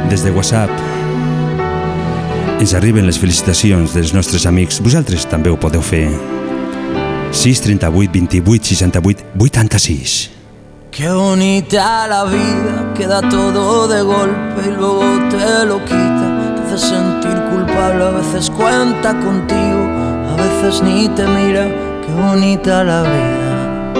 Des 0.09 0.25
de 0.25 0.33
WhatsApp 0.33 0.73
ens 2.59 2.73
arriben 2.73 3.05
les 3.05 3.21
felicitacions 3.21 3.93
dels 3.93 4.15
nostres 4.17 4.49
amics. 4.49 4.81
Vosaltres 4.81 5.29
també 5.29 5.53
ho 5.53 5.61
podeu 5.61 5.85
fer. 5.85 6.07
6 7.29 7.61
38 7.69 8.09
28 8.17 8.73
68 8.73 9.23
86. 9.37 10.38
Qué 10.91 11.09
bonita 11.09 12.07
la 12.07 12.25
vida, 12.25 12.93
queda 12.95 13.21
todo 13.29 13.87
de 13.87 14.01
golpe 14.01 14.61
y 14.65 14.71
luego 14.71 15.03
te 15.29 15.65
lo 15.65 15.79
quita. 15.85 16.55
Te 16.55 16.73
hace 16.73 16.89
sentir 16.89 17.39
culpable, 17.51 18.05
a 18.05 18.09
veces 18.09 18.49
cuenta 18.49 19.11
contigo, 19.19 19.87
a 20.31 20.35
veces 20.35 20.81
ni 20.81 21.07
te 21.09 21.25
mira. 21.27 21.65
Qué 22.01 22.11
bonita 22.11 22.83
la 22.83 23.03
vida. 23.03 23.93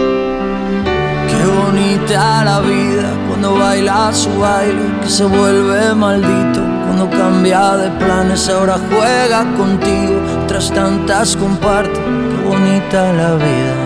Qué 1.30 1.46
bonita 1.46 2.44
la 2.44 2.60
vida 2.60 3.14
cuando 3.28 3.54
baila 3.58 4.12
su 4.12 4.38
baile 4.40 4.82
que 5.02 5.10
se 5.10 5.26
vuelve 5.26 5.94
maldito. 5.94 6.60
Cuando 6.86 7.10
cambia 7.12 7.78
de 7.78 7.92
planes 8.04 8.50
ahora 8.50 8.78
juega 8.90 9.46
contigo, 9.56 10.20
tras 10.48 10.72
tantas 10.72 11.38
comparte. 11.38 12.00
Qué 12.00 12.50
bonita 12.50 13.14
la 13.14 13.36
vida. 13.36 13.79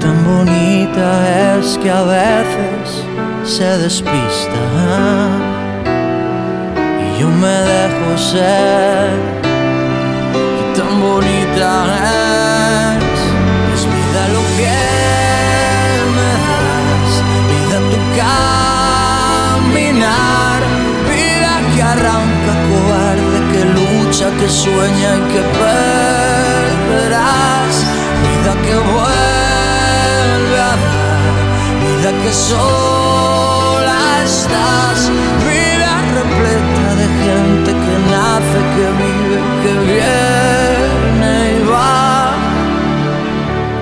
Tan 0.00 0.24
bonita 0.24 1.58
es 1.58 1.76
que 1.76 1.90
a 1.90 2.02
veces 2.02 3.04
se 3.44 3.78
despista. 3.78 4.62
Y 7.04 7.20
yo 7.20 7.28
me 7.28 7.56
dejo 7.72 8.08
ser. 8.16 9.10
Y 10.60 10.62
tan 10.76 10.92
bonita 11.02 11.70
es. 12.96 13.20
Es 13.74 13.82
vida 13.94 14.22
lo 14.34 14.42
que 14.56 14.78
me 16.16 16.30
das. 16.46 17.12
Vida 17.50 17.78
tu 17.92 17.98
caminar. 19.80 20.60
Vida 21.12 21.52
que 21.74 21.80
arranca 21.82 22.52
cobarde, 22.70 23.38
que 23.52 23.62
lucha, 23.76 24.26
que 24.38 24.48
sueña 24.48 25.10
y 25.18 25.22
que 25.32 25.42
perderás. 26.90 27.74
Vida 28.24 28.52
que 28.64 28.74
vuelve 28.92 29.19
Ahora 32.10 32.24
que 32.24 32.32
sola 32.32 34.22
estás, 34.24 34.98
vida 35.46 35.92
repleta 36.18 36.88
de 36.96 37.06
gente 37.22 37.70
que 37.70 37.94
nace, 38.10 38.58
que 38.74 38.86
vive, 39.00 39.38
que 39.62 39.72
viene 39.92 41.32
y 41.52 41.68
va. 41.68 42.32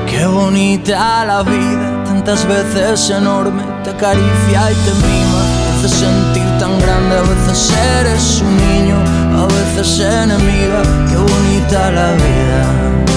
Qué 0.06 0.26
bonita 0.26 1.24
la 1.24 1.42
vida, 1.42 2.04
tantas 2.04 2.46
veces 2.46 3.08
enorme, 3.08 3.62
te 3.82 3.90
acaricia 3.90 4.72
y 4.72 4.74
te 4.74 4.92
mima. 5.06 5.42
Te 5.80 5.86
hace 5.86 5.88
sentir 5.88 6.58
tan 6.58 6.78
grande, 6.80 7.16
a 7.16 7.22
veces 7.22 7.72
eres 7.98 8.42
un 8.42 8.54
niño, 8.58 8.96
a 9.42 9.46
veces 9.46 10.00
enemiga. 10.00 10.82
Qué 11.08 11.16
bonita 11.16 11.90
la 11.92 12.12
vida. 12.12 13.07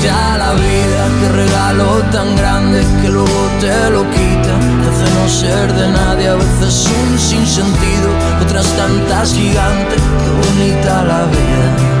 Bonita 0.00 0.38
la 0.38 0.52
vida, 0.54 1.08
qué 1.20 1.28
regalo 1.28 2.02
tan 2.10 2.34
grande 2.36 2.84
que 3.02 3.08
luego 3.08 3.48
te 3.60 3.90
lo 3.90 4.02
quita, 4.10 4.56
hace 4.88 5.14
no 5.14 5.28
ser 5.28 5.72
de 5.74 5.88
nadie, 5.88 6.28
a 6.28 6.36
veces 6.36 6.86
un 6.86 7.18
sinsentido, 7.18 8.08
otras 8.42 8.66
tantas 8.76 9.34
gigantes, 9.34 10.00
qué 10.00 10.48
bonita 10.48 11.04
la 11.04 11.24
vida. 11.26 12.00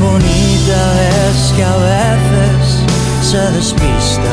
Bonita 0.00 0.80
es 1.28 1.52
que 1.54 1.62
a 1.62 1.76
veces 1.76 2.86
se 3.22 3.38
despista. 3.50 4.32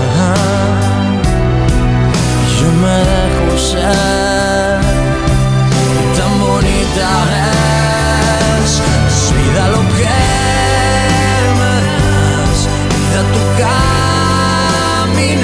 Yo 2.59 2.71
me 2.83 2.97
dejo 3.11 3.57
ser, 3.57 4.79
tan 6.17 6.39
bonita 6.39 7.09
es, 8.63 8.71
es 8.79 9.33
vida 9.35 9.67
lo 9.67 9.81
que 9.95 10.26
caminar, 13.63 15.41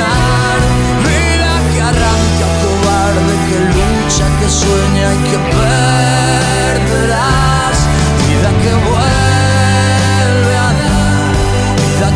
vida 1.08 1.52
que 1.74 1.80
arranca 1.92 2.48
cobarde, 2.62 3.36
que 3.48 3.58
lucha, 3.74 4.26
que 4.40 4.48
sueña 4.50 5.08
y 5.14 5.18
que 5.30 5.38
perderás, 6.78 7.78
vida 8.28 8.50
que 8.62 8.74
vuelve. 8.88 9.14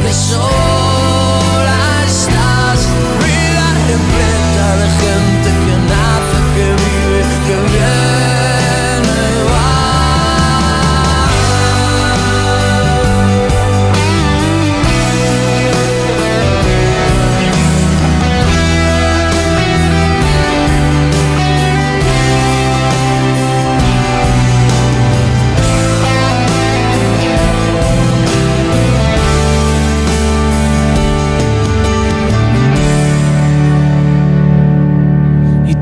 que 0.07 0.13
sola 0.13 1.79
estás, 2.05 2.79
vida 3.23 3.65
repleta 3.89 4.67
de 4.81 4.87
gente 5.01 5.49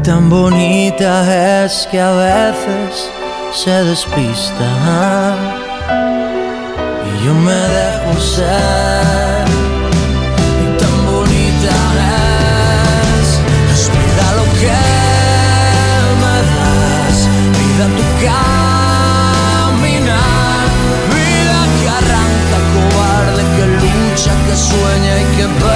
tan 0.05 0.29
bonita 0.29 1.63
es 1.65 1.87
que 1.89 1.99
a 1.99 2.11
veces 2.11 3.09
se 3.51 3.71
despista 3.71 4.69
y 7.07 7.25
yo 7.25 7.33
me 7.33 7.51
dejo 7.51 8.13
ser. 8.19 9.45
Y 10.63 10.65
tan 10.77 11.05
bonita 11.11 11.75
es, 13.17 13.29
es 13.73 13.83
lo 14.37 14.45
que 14.61 14.77
me 16.21 16.35
das, 16.53 17.17
vida 17.57 17.85
tu 17.97 18.05
caminar, 18.25 19.45
vida 21.15 21.59
que 21.79 21.87
arranca 21.99 22.57
cobarde, 22.75 23.41
que 23.55 23.65
lucha, 23.81 24.33
que 24.45 24.55
sueña 24.55 25.13
y 25.19 25.25
que 25.35 25.45
perderás, 25.47 25.74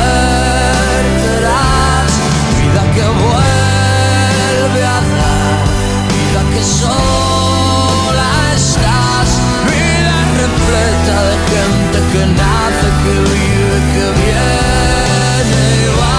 que 6.60 6.66
sola 6.66 8.32
estás, 8.54 9.30
vida 9.72 10.16
repleta 10.44 11.16
de 11.30 11.36
gente 11.52 11.98
que 12.12 12.24
nace, 12.40 12.88
que 13.04 13.16
vive, 13.34 13.78
que 13.94 14.06
viene 14.20 15.62
y 15.78 15.88
va. 16.00 16.18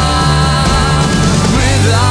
Vida, 1.58 2.06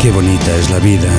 Qué 0.00 0.08
bonita 0.12 0.50
es 0.56 0.66
la 0.70 0.78
vida. 0.78 1.12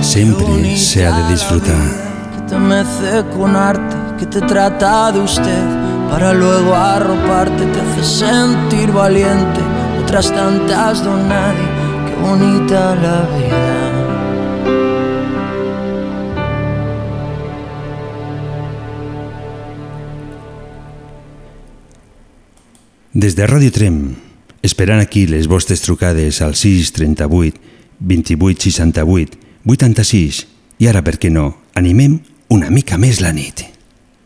Siempre 0.00 0.76
se 0.76 1.04
ha 1.06 1.12
de 1.12 1.32
disfrutar. 1.32 2.07
Te 2.58 2.64
mece 2.64 3.24
con 3.36 3.54
arte, 3.56 3.96
que 4.18 4.26
te 4.26 4.40
trata 4.40 5.12
de 5.12 5.20
usted, 5.20 5.64
para 6.10 6.32
luego 6.32 6.74
arroparte, 6.74 7.64
te 7.66 7.80
hace 7.80 8.04
sentir 8.04 8.90
valiente, 8.92 9.60
otras 10.02 10.32
tantas 10.32 11.04
don 11.04 11.28
nadie, 11.28 11.68
qué 12.06 12.14
bonita 12.20 12.94
la 12.96 13.20
vida. 13.36 13.74
Des 23.12 23.34
de 23.34 23.46
Ràdio 23.48 23.72
Trem, 23.74 24.14
esperant 24.62 25.00
aquí 25.02 25.26
les 25.26 25.48
vostres 25.50 25.80
trucades 25.82 26.38
al 26.40 26.54
638 26.54 27.58
28 27.98 28.70
68 28.70 29.38
86 29.66 30.46
i 30.78 30.86
ara, 30.86 31.02
per 31.02 31.18
què 31.18 31.32
no, 31.34 31.56
animem 31.74 32.20
una 32.48 32.70
mica 32.70 32.96
més 32.98 33.20
la 33.20 33.32
nit. 33.32 33.64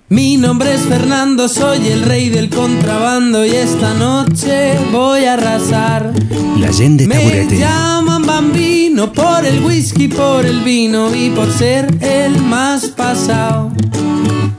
Mi 0.08 0.37
nombre 0.37 0.74
es 0.74 0.82
Fernando, 0.82 1.48
soy 1.48 1.88
el 1.88 2.02
rey 2.02 2.28
del 2.28 2.50
contrabando 2.50 3.46
y 3.46 3.50
esta 3.50 3.94
noche 3.94 4.78
voy 4.92 5.24
a 5.24 5.35
arrasar. 5.35 6.12
La 6.58 6.72
gent 6.72 7.00
de 7.00 7.06
Me 7.08 7.46
llaman 7.48 8.26
bambino 8.26 9.12
por 9.12 9.44
el 9.46 9.64
whisky, 9.64 10.08
por 10.08 10.44
el 10.44 10.61
vino 10.61 11.14
y 11.14 11.30
por 11.30 11.50
ser 11.50 11.88
el 12.02 12.40
más 12.42 12.87
pasado. 12.88 13.72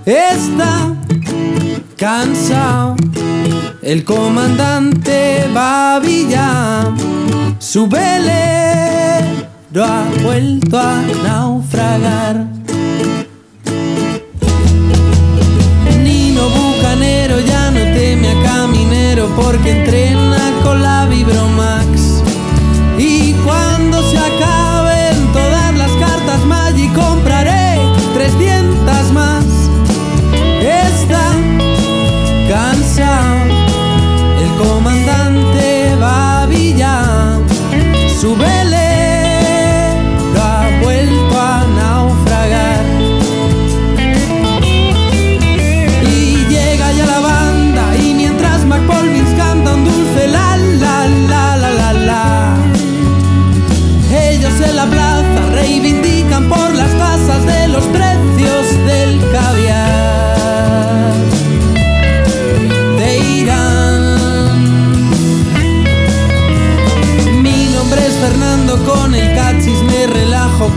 Está 0.06 0.96
cansado. 1.98 2.96
El 3.84 4.04
comandante 4.04 5.48
Babilla, 5.54 6.92
su 7.60 7.88
velero 7.88 8.16
ha 9.84 10.06
vuelto 10.24 10.80
a 10.80 11.02
naufragar. 11.24 12.63
también 19.64 20.23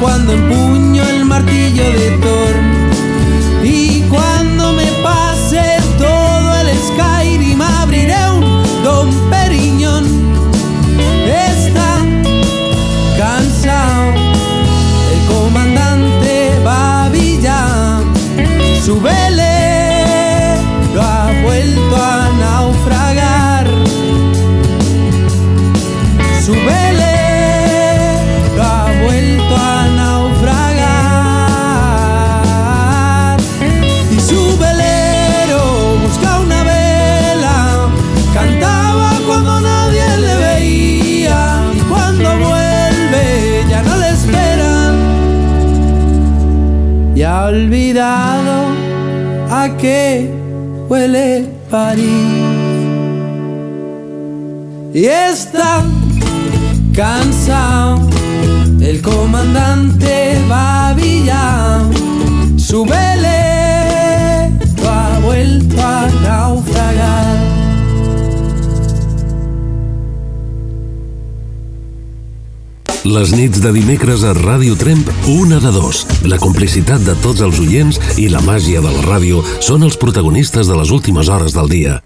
cuando 0.01 0.32
empuño 0.32 1.03
el 1.03 1.24
martillo 1.24 1.84
de 1.92 2.11
Thor. 2.22 2.55
Y 3.62 4.03
cuando 4.03 4.72
me 4.72 4.86
pase 5.03 5.62
todo 5.99 6.55
el 6.61 6.68
Skyrim 6.88 7.61
abriré 7.61 8.30
un 8.30 8.62
Don 8.82 9.11
Periñón. 9.30 10.05
Está 11.26 11.99
cansado 13.18 14.12
el 15.12 15.34
comandante 15.34 16.53
Babilla. 16.64 18.01
Su 18.84 19.01
velero 19.01 19.16
ha 19.18 19.25
a 47.99 49.68
qué 49.78 50.30
huele 50.88 51.49
París. 51.70 52.05
Y 54.92 55.07
está 55.07 55.82
cansado 56.94 58.09
el 58.80 59.01
comandante 59.03 60.38
Babillán 60.49 61.90
su 62.59 62.84
velero 62.84 63.36
ha 64.88 65.18
vuelto 65.20 65.76
a 65.82 66.09
naufragar 66.22 66.75
Les 73.07 73.30
nits 73.30 73.61
de 73.62 73.70
dimecres 73.70 74.24
a 74.26 74.32
Ràdio 74.34 74.74
Tremp, 74.74 75.07
una 75.30 75.61
de 75.62 75.70
dos. 75.70 76.00
La 76.26 76.40
complicitat 76.42 77.04
de 77.07 77.14
tots 77.22 77.38
els 77.44 77.61
oients 77.62 78.00
i 78.18 78.26
la 78.32 78.40
màgia 78.42 78.80
de 78.82 78.90
la 78.90 79.02
ràdio 79.04 79.44
són 79.62 79.86
els 79.86 79.94
protagonistes 79.94 80.66
de 80.66 80.74
les 80.74 80.90
últimes 80.90 81.30
hores 81.30 81.54
del 81.54 81.70
dia. 81.70 82.00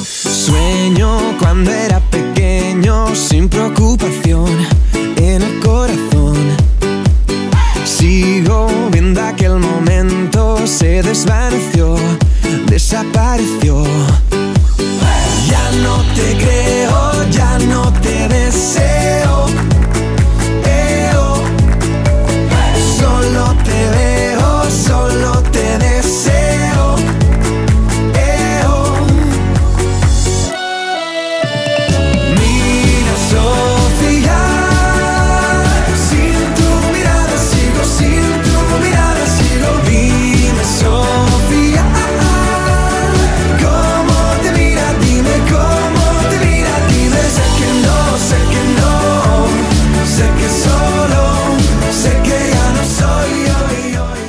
Sueño 0.00 1.36
cuando 1.38 1.70
era 1.70 2.00
pequeño 2.08 3.14
sin 3.14 3.50
preocupación 3.50 4.48
en 5.18 5.42
el 5.42 5.60
corazón. 5.60 6.38
Sigo 7.84 8.88
viendo 8.90 9.20
aquel 9.20 9.58
momento, 9.58 10.66
se 10.66 11.02
desvaneció, 11.02 11.39
desapareció. 12.70 13.82
Ya 15.48 15.70
no 15.82 16.04
te 16.14 16.36
creo, 16.36 17.28
ya 17.30 17.58
no 17.58 17.92
te 17.94 18.28
deseo. 18.28 18.99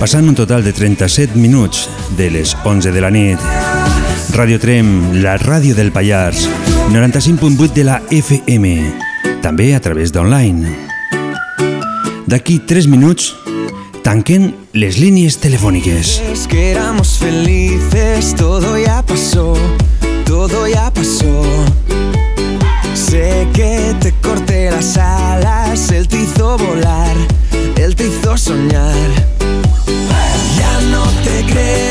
Passant 0.02 0.26
un 0.26 0.34
total 0.34 0.64
de 0.64 0.72
37 0.74 1.38
minuts 1.38 1.88
de 2.18 2.32
les 2.34 2.56
11 2.66 2.89
de 2.89 3.02
la 3.04 3.12
nit. 3.14 3.41
Ràdio 4.34 4.58
Trem, 4.58 4.88
la 5.22 5.36
ràdio 5.38 5.76
del 5.78 5.91
Pallars, 5.93 6.47
95.8 6.89 7.68
de 7.76 7.84
la 7.86 7.99
FM, 8.10 8.72
també 9.43 9.76
a 9.76 9.80
través 9.80 10.10
d'online. 10.10 10.74
D'aquí 12.26 12.58
3 12.66 12.88
minuts 12.89 13.36
tanquen 14.02 14.56
les 14.74 14.97
línies 14.97 15.38
telefòniques. 15.38 16.18
Es 16.34 16.47
que 16.49 16.72
éramos 16.72 17.20
felices, 17.20 18.34
todo 18.34 18.80
ya 18.80 19.04
pasó, 19.06 19.54
todo 20.26 20.66
ya 20.68 20.89
pasó. 20.89 21.45
Sé 22.95 23.45
que 23.54 23.93
te 24.02 24.16
corté 24.18 24.72
las 24.72 24.97
alas, 24.97 25.91
él 25.91 26.08
te 26.08 26.24
hizo 26.24 26.58
volar, 26.58 27.16
él 27.78 27.95
te 27.95 28.08
hizo 28.08 28.36
soñar. 28.36 29.40
Ya 31.54 31.64
no 31.86 31.90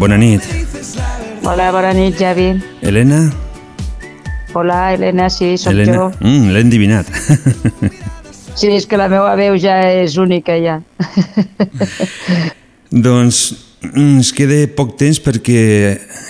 bona 0.00 0.16
nit. 0.16 0.42
Hola, 1.44 1.70
bona 1.72 1.92
nit, 1.92 2.16
Javi. 2.18 2.54
Helena? 2.80 3.20
Hola, 4.54 4.92
Helena, 4.94 5.28
sí, 5.30 5.56
sóc 5.58 5.72
Helena? 5.72 5.94
jo. 5.94 6.12
Mm, 6.20 6.50
L'he 6.54 6.60
endivinat. 6.60 7.06
Sí, 8.60 8.66
és 8.74 8.84
que 8.84 8.98
la 8.98 9.06
meva 9.08 9.30
veu 9.38 9.54
ja 9.56 9.76
és 10.02 10.16
única, 10.20 10.52
ja. 10.58 10.80
doncs 13.06 13.38
mm, 13.86 14.16
ens 14.18 14.32
queda 14.36 14.58
poc 14.76 14.96
temps 15.00 15.20
perquè 15.22 15.60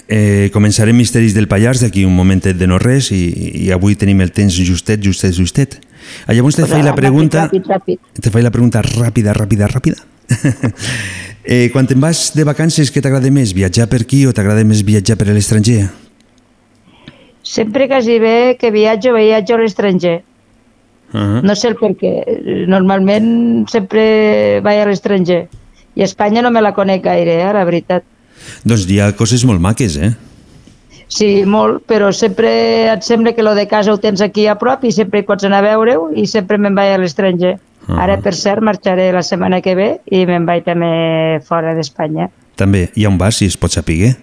eh, 0.07 0.51
començarem 0.55 0.95
Misteris 0.95 1.35
del 1.35 1.49
Pallars 1.51 1.81
d'aquí 1.83 2.05
un 2.07 2.15
momentet 2.15 2.61
de 2.61 2.69
no 2.71 2.79
res 2.79 3.09
i, 3.17 3.23
i 3.65 3.73
avui 3.75 3.97
tenim 3.99 4.21
el 4.23 4.31
temps 4.37 4.55
justet, 4.63 5.01
justet, 5.03 5.35
justet. 5.35 5.81
Ah, 6.29 6.37
Llavors 6.37 6.61
te 6.61 6.69
faig 6.71 6.85
la 6.87 6.95
pregunta... 6.95 7.49
Ràpid, 7.49 7.67
ràpid. 7.73 8.05
Te 8.21 8.31
faig 8.31 8.47
la 8.47 8.53
pregunta 8.55 8.85
ràpida, 8.85 9.35
ràpida, 9.35 9.73
ràpida. 9.73 9.99
eh, 11.45 11.71
quan 11.73 11.87
te'n 11.87 12.01
vas 12.01 12.31
de 12.37 12.45
vacances, 12.45 12.91
què 12.93 13.03
t'agrada 13.03 13.31
més? 13.31 13.55
Viatjar 13.57 13.89
per 13.91 14.03
aquí 14.05 14.25
o 14.27 14.33
t'agrada 14.37 14.65
més 14.65 14.83
viatjar 14.87 15.17
per 15.17 15.29
l'estranger? 15.31 15.89
Sempre 17.43 17.89
quasi 17.89 18.19
bé 18.21 18.57
que 18.61 18.71
viatjo, 18.71 19.15
viatjo 19.17 19.57
a 19.57 19.63
l'estranger. 19.63 20.23
Uh 21.13 21.19
-huh. 21.19 21.43
No 21.43 21.55
sé 21.55 21.69
el 21.69 21.77
per 21.77 21.97
què. 21.97 22.67
Normalment 22.69 23.69
sempre 23.69 24.61
vaig 24.63 24.79
a 24.79 24.87
l'estranger. 24.87 25.49
I 25.95 26.03
Espanya 26.03 26.43
no 26.43 26.51
me 26.51 26.61
la 26.61 26.73
conec 26.73 27.03
gaire, 27.03 27.41
eh, 27.43 27.53
la 27.53 27.65
veritat. 27.65 28.05
Doncs 28.65 28.87
hi 28.89 29.01
ha 29.01 29.13
coses 29.17 29.45
molt 29.45 29.61
maques, 29.61 29.97
eh? 29.97 30.15
Sí, 31.11 31.43
molt, 31.45 31.83
però 31.91 32.13
sempre 32.15 32.51
et 32.93 33.03
sembla 33.03 33.33
que 33.35 33.43
lo 33.43 33.57
de 33.59 33.67
casa 33.67 33.93
ho 33.93 33.99
tens 33.99 34.21
aquí 34.23 34.47
a 34.47 34.55
prop 34.61 34.85
i 34.87 34.93
sempre 34.95 35.21
hi 35.21 35.27
pots 35.27 35.45
anar 35.45 35.59
a 35.65 35.67
veure-ho 35.67 36.13
i 36.15 36.27
sempre 36.31 36.59
me'n 36.59 36.77
vaig 36.79 36.95
a 36.95 37.01
l'estranger. 37.03 37.57
Ah. 37.89 38.05
Ara, 38.05 38.21
per 38.23 38.33
cert, 38.39 38.63
marxaré 38.63 39.09
la 39.13 39.25
setmana 39.27 39.59
que 39.65 39.75
ve 39.75 39.89
i 40.07 40.23
me'n 40.29 40.47
vaig 40.47 40.63
també 40.69 41.41
fora 41.49 41.75
d'Espanya. 41.75 42.29
També, 42.61 42.87
i 42.95 43.07
on 43.11 43.19
vas, 43.19 43.41
si 43.41 43.49
es 43.51 43.59
pot 43.59 43.75
saber? 43.75 44.15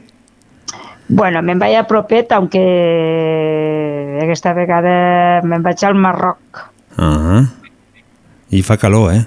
Bueno, 1.10 1.42
me'n 1.44 1.60
vaig 1.60 1.76
a 1.76 1.84
propet, 1.88 2.32
aunque 2.32 2.64
aquesta 4.24 4.54
vegada 4.56 5.42
me'n 5.44 5.64
vaig 5.64 5.84
al 5.84 5.96
Marroc. 5.96 6.68
Uh 6.98 7.04
-huh. 7.04 7.48
I 8.50 8.62
fa 8.64 8.78
calor, 8.78 9.14
eh? 9.14 9.26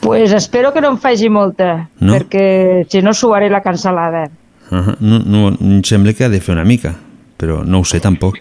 Pues 0.00 0.32
espero 0.32 0.72
que 0.72 0.80
no 0.80 0.88
em 0.88 0.98
faci 0.98 1.28
molta, 1.28 1.88
No? 1.98 2.14
perquè 2.14 2.86
si 2.88 3.02
no 3.02 3.12
suaré 3.12 3.50
la 3.50 3.62
cancel·lada. 3.62 4.30
Uh 4.70 4.76
-huh. 4.76 4.96
no, 5.00 5.18
no, 5.18 5.48
em 5.60 5.82
sembla 5.82 6.12
que 6.12 6.24
ha 6.24 6.28
de 6.28 6.40
fer 6.40 6.52
una 6.54 6.64
mica, 6.64 6.94
però 7.38 7.64
no 7.64 7.80
ho 7.80 7.84
sé 7.84 7.98
tampoc. 8.00 8.36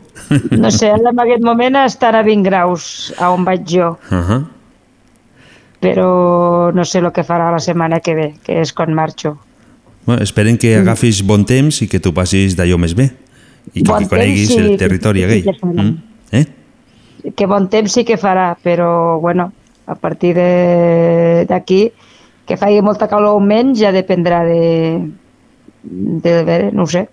No 0.51 0.69
sé, 0.71 0.89
en 0.89 1.19
aquest 1.19 1.41
moment 1.43 1.75
estan 1.75 2.15
a 2.15 2.21
20 2.23 2.43
graus 2.49 3.13
a 3.17 3.32
on 3.32 3.43
vaig 3.45 3.61
jo, 3.67 3.97
Uh 4.11 4.17
-huh. 4.17 4.45
però 5.80 6.71
no 6.73 6.84
sé 6.86 6.99
el 6.99 7.11
que 7.11 7.23
farà 7.23 7.51
la 7.51 7.59
setmana 7.59 7.99
que 7.99 8.13
ve, 8.15 8.34
que 8.43 8.59
és 8.61 8.73
quan 8.73 8.93
marxo. 8.93 9.38
bueno, 10.05 10.23
esperen 10.23 10.57
que 10.57 10.75
agafis 10.75 11.21
bon 11.25 11.45
temps 11.45 11.82
i 11.82 11.88
que 11.88 11.99
tu 11.99 12.13
passis 12.13 12.55
d'allò 12.57 12.77
més 12.77 12.95
bé 12.95 13.11
i 13.73 13.84
que, 13.84 13.91
Bon 13.91 14.05
coneguis 14.07 14.47
temps, 14.49 14.61
sí, 14.65 14.71
el 14.71 14.77
territori 14.77 15.23
aquell. 15.23 15.43
sí. 15.43 15.51
Mm? 15.61 15.97
Eh? 16.32 16.45
que 17.36 17.45
bon 17.45 17.67
temps 17.69 17.91
sí 17.91 18.03
que 18.05 18.17
farà, 18.17 18.55
però 18.63 19.19
bueno, 19.21 19.51
a 19.86 19.95
partir 19.95 20.34
de- 20.36 21.45
d'aquí, 21.47 21.91
que 22.45 22.57
faci 22.57 22.82
molta 22.82 23.07
calor 23.07 23.36
o 23.36 23.39
menys 23.39 23.80
ja 23.80 23.91
dependrà 23.91 24.43
de, 24.45 25.01
de, 25.84 26.34
de 26.45 26.57
no 26.73 26.84
ho 26.84 26.88
sé. 26.88 27.07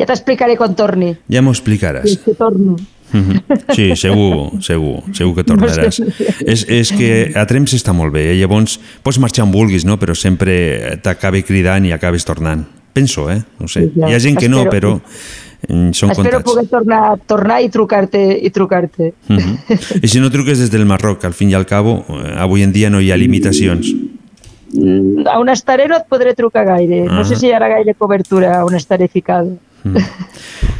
Ja 0.00 0.06
t'explicaré 0.08 0.56
quan 0.56 0.74
torni. 0.74 1.12
Ja 1.28 1.42
m'ho 1.44 1.52
explicaràs. 1.52 2.08
Si 2.24 2.34
torno. 2.38 2.76
Mhm. 3.12 3.40
Sí, 3.74 3.88
segur, 3.98 4.62
segur, 4.62 5.02
segur 5.12 5.34
que 5.34 5.44
tornaràs. 5.44 5.98
No 5.98 6.12
sé. 6.14 6.34
És, 6.46 6.62
és 6.70 6.92
que 6.94 7.10
a 7.34 7.42
Trems 7.50 7.74
està 7.74 7.92
molt 7.92 8.14
bé, 8.14 8.28
eh? 8.30 8.36
llavors 8.38 8.78
pots 9.02 9.18
marxar 9.18 9.44
on 9.48 9.50
vulguis, 9.52 9.84
no? 9.84 9.98
però 9.98 10.14
sempre 10.14 10.96
t'acabe 11.02 11.42
cridant 11.42 11.84
i 11.88 11.92
acabes 11.92 12.24
tornant. 12.24 12.62
Penso, 12.94 13.28
eh? 13.30 13.40
No 13.58 13.66
sé. 13.68 13.88
Sí, 13.88 13.92
ja. 13.98 14.08
Hi 14.10 14.14
ha 14.14 14.20
gent 14.22 14.38
que 14.38 14.48
no, 14.48 14.62
Espero. 14.62 14.96
però 15.00 15.74
mm, 15.74 15.90
són 15.92 16.10
Espero 16.14 16.38
comptats. 16.38 16.44
poder 16.46 16.66
tornar, 16.70 17.02
tornar 17.26 17.58
i 17.62 17.68
trucar-te 17.68 18.22
i 18.40 18.50
trucar-te. 18.54 19.12
Mhm. 19.28 20.00
I 20.02 20.08
si 20.08 20.22
no 20.22 20.30
truques 20.30 20.58
des 20.62 20.70
del 20.70 20.86
Marroc, 20.86 21.24
al 21.26 21.34
fin 21.34 21.50
i 21.50 21.54
al 21.58 21.66
cabo, 21.66 22.04
eh, 22.08 22.34
avui 22.38 22.62
en 22.62 22.72
dia 22.72 22.90
no 22.90 23.00
hi 23.02 23.10
ha 23.10 23.18
limitacions. 23.18 23.90
A 25.26 25.38
on 25.40 25.48
estaré 25.50 25.88
no 25.88 25.96
et 25.98 26.06
podré 26.08 26.34
trucar 26.38 26.64
gaire. 26.66 27.04
No 27.06 27.24
sé 27.24 27.34
Ah. 27.34 27.38
si 27.38 27.46
hi 27.48 27.52
haurà 27.52 27.68
gaire 27.68 27.94
cobertura 27.94 28.64
on 28.64 28.74
estaré 28.74 29.08
ficada. 29.08 29.50
Mm. 29.84 29.96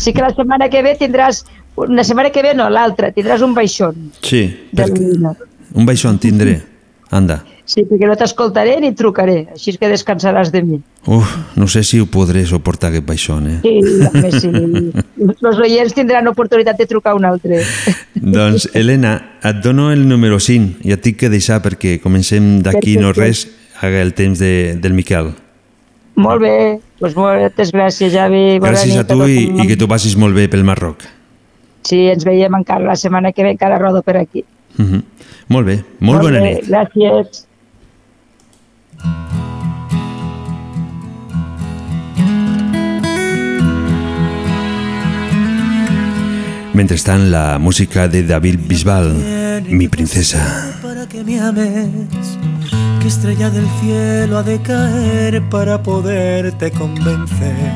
Sí 0.01 0.14
que 0.14 0.22
la 0.22 0.30
setmana 0.32 0.70
que 0.70 0.80
ve 0.82 0.95
tindràs... 0.97 1.43
La 1.88 2.05
setmana 2.05 2.30
que 2.32 2.41
ve 2.43 2.55
no, 2.55 2.70
l'altra, 2.72 3.11
tindràs 3.12 3.43
un 3.45 3.53
baixón. 3.55 4.11
Sí, 4.22 4.47
un 5.74 5.84
baixón 5.86 6.18
tindré. 6.18 6.62
Anda. 7.11 7.43
Sí, 7.68 7.84
perquè 7.86 8.07
no 8.09 8.16
t'escoltaré 8.18 8.78
ni 8.80 8.91
trucaré, 8.97 9.49
així 9.55 9.76
que 9.78 9.88
descansaràs 9.93 10.51
de 10.51 10.62
mi. 10.62 10.80
Uf, 11.07 11.36
no 11.55 11.68
sé 11.68 11.84
si 11.84 12.01
ho 12.01 12.07
podré 12.11 12.47
suportar 12.47 12.91
aquest 12.91 13.07
baixón, 13.07 13.47
eh? 13.47 13.59
Sí, 13.62 13.74
més, 14.22 14.41
sí. 14.41 14.51
Els 15.20 15.61
oients 15.62 15.95
tindran 15.95 16.26
oportunitat 16.32 16.78
de 16.80 16.86
trucar 16.91 17.14
un 17.14 17.24
altre. 17.28 17.61
Doncs, 18.14 18.70
Helena, 18.74 19.14
et 19.45 19.61
dono 19.62 19.91
el 19.93 20.09
número 20.09 20.41
5 20.41 20.80
i 20.88 20.93
et 20.97 21.03
tinc 21.05 21.20
que 21.20 21.28
deixar 21.30 21.61
perquè 21.62 21.99
comencem 22.03 22.59
d'aquí 22.64 22.97
no 22.99 23.12
res 23.12 23.47
haga 23.81 24.03
el 24.03 24.12
temps 24.14 24.39
de, 24.39 24.76
del 24.81 24.93
Miquel. 24.93 25.33
Molt 26.20 26.43
bé, 26.43 26.57
doncs 27.01 27.16
moltes 27.16 27.72
gràcies, 27.72 28.12
Javi. 28.12 28.59
Bona 28.61 28.74
Gràcies 28.74 28.93
nit 28.93 29.03
a 29.03 29.07
tu 29.09 29.24
i, 29.24 29.47
i 29.62 29.68
que 29.68 29.78
tu 29.81 29.89
passis 29.89 30.16
molt 30.20 30.37
bé 30.37 30.49
pel 30.53 30.66
Marroc. 30.68 31.07
Sí, 31.89 32.03
ens 32.12 32.26
veiem 32.28 32.55
encara 32.59 32.85
la 32.93 32.97
setmana 33.01 33.33
que 33.33 33.47
ve, 33.47 33.55
encara 33.57 33.81
rodo 33.81 34.03
per 34.03 34.18
aquí. 34.20 34.45
Uh 34.76 34.85
-huh. 34.85 35.03
Molt 35.49 35.66
bé, 35.66 35.83
molt, 35.99 36.22
bona 36.22 36.41
bé, 36.41 36.55
nit. 36.55 36.68
Gràcies. 36.68 37.47
Mentrestant, 46.74 47.31
la 47.31 47.59
música 47.59 48.09
de 48.09 48.22
David 48.22 48.61
Bisbal, 48.66 49.12
Mi 49.68 49.89
princesa. 49.89 50.78
para 50.83 51.07
que 51.07 51.22
me 51.24 51.39
ames. 51.39 52.39
¿Qué 53.01 53.09
estrella 53.09 53.48
del 53.48 53.66
cielo 53.80 54.36
ha 54.36 54.42
de 54.42 54.61
caer 54.61 55.42
para 55.48 55.82
poderte 55.82 56.70
convencer? 56.70 57.72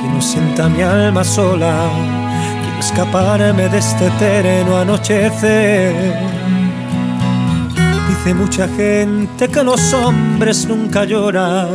Que 0.00 0.08
no 0.08 0.22
sienta 0.22 0.70
mi 0.70 0.80
alma 0.80 1.22
sola, 1.22 1.90
quiero 2.62 2.80
escaparme 2.80 3.68
de 3.68 3.76
este 3.76 4.06
eterno 4.06 4.78
anochecer. 4.78 6.14
Dice 8.08 8.34
mucha 8.34 8.68
gente 8.68 9.48
que 9.48 9.62
los 9.62 9.92
hombres 9.92 10.66
nunca 10.66 11.04
lloran, 11.04 11.68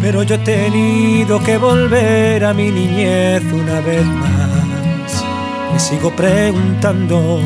pero 0.00 0.22
yo 0.22 0.36
he 0.36 0.38
tenido 0.38 1.38
que 1.44 1.58
volver 1.58 2.46
a 2.46 2.54
mi 2.54 2.70
niñez 2.70 3.42
una 3.52 3.80
vez 3.80 4.06
más. 4.06 5.24
Me 5.70 5.78
sigo 5.78 6.16
preguntando 6.16 7.42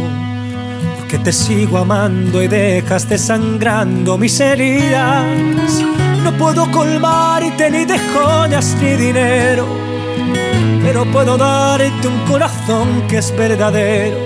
qué 1.13 1.19
te 1.19 1.33
sigo 1.33 1.77
amando 1.77 2.43
y 2.43 2.49
dejas 2.49 3.07
desangrando 3.07 4.17
mis 4.17 4.41
heridas. 4.41 5.83
No 6.25 6.33
puedo 6.39 6.71
colmarte 6.71 7.71
ni 7.71 7.85
de 7.85 7.99
joyas 8.15 8.75
ni 8.81 8.95
dinero, 8.95 9.67
pero 10.83 11.05
puedo 11.05 11.37
darte 11.37 12.09
un 12.09 12.19
corazón 12.27 13.07
que 13.09 13.19
es 13.19 13.31
verdadero. 13.37 14.17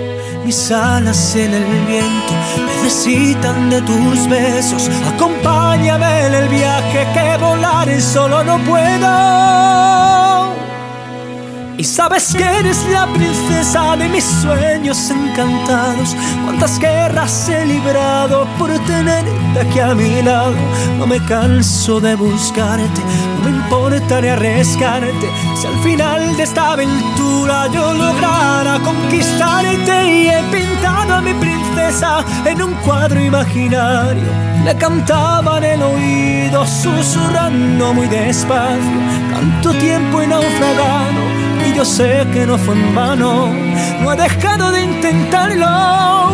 Mis 0.45 0.71
alas 0.71 1.35
en 1.35 1.55
el 1.55 1.65
viento 1.87 2.33
necesitan 2.81 3.69
de 3.69 3.81
tus 3.81 4.29
besos. 4.29 4.89
Acompáñame 5.13 6.27
en 6.27 6.33
el 6.35 6.47
viaje 6.47 7.05
que 7.13 7.43
volar 7.43 7.89
solo 7.99 8.45
no 8.45 8.57
puedo. 8.59 10.26
Y 11.77 11.83
sabes 11.83 12.33
que 12.33 12.43
eres 12.43 12.83
la 12.91 13.05
princesa 13.13 13.95
de 13.95 14.09
mis 14.09 14.23
sueños 14.23 15.11
encantados. 15.11 16.15
Cuántas 16.43 16.79
guerras 16.79 17.47
he 17.49 17.67
librado 17.67 18.47
por 18.57 18.71
tenerte 18.79 19.59
aquí 19.61 19.79
a 19.79 19.93
mi 19.93 20.23
lado. 20.23 20.55
No 20.97 21.05
me 21.05 21.23
canso 21.25 21.99
de 21.99 22.15
buscarte, 22.15 23.01
no 23.37 23.49
me 23.49 23.57
importa 23.57 24.21
ni 24.21 24.29
arriesgarte. 24.29 25.29
Si 25.55 25.67
al 25.67 25.77
final 25.83 26.35
de 26.35 26.43
esta 26.43 26.71
aventura 26.71 27.67
yo 27.67 27.93
lograra 27.93 28.79
conquistarte 28.79 30.11
y 30.11 30.29
he 30.29 30.41
pintado 30.51 31.13
a 31.13 31.21
mi 31.21 31.33
princesa 31.35 32.25
en 32.43 32.59
un 32.59 32.73
cuadro 32.85 33.21
imaginario. 33.21 34.47
Le 34.65 34.75
cantaba 34.75 35.59
en 35.59 35.63
el 35.63 35.83
oído, 35.83 36.65
susurrando 36.65 37.93
muy 37.93 38.07
despacio. 38.07 38.97
Tanto 39.31 39.71
tiempo 39.75 40.21
he 40.21 40.27
naufragado 40.27 41.06
y 41.06 41.06
yo 41.77 41.85
sé 41.85 42.25
que 42.33 42.47
no 42.47 42.57
fue 42.57 42.73
en 42.73 42.95
vano, 42.95 43.53
no 44.01 44.11
he 44.11 44.15
dejado 44.15 44.71
de 44.71 44.81
intentarlo, 44.83 46.33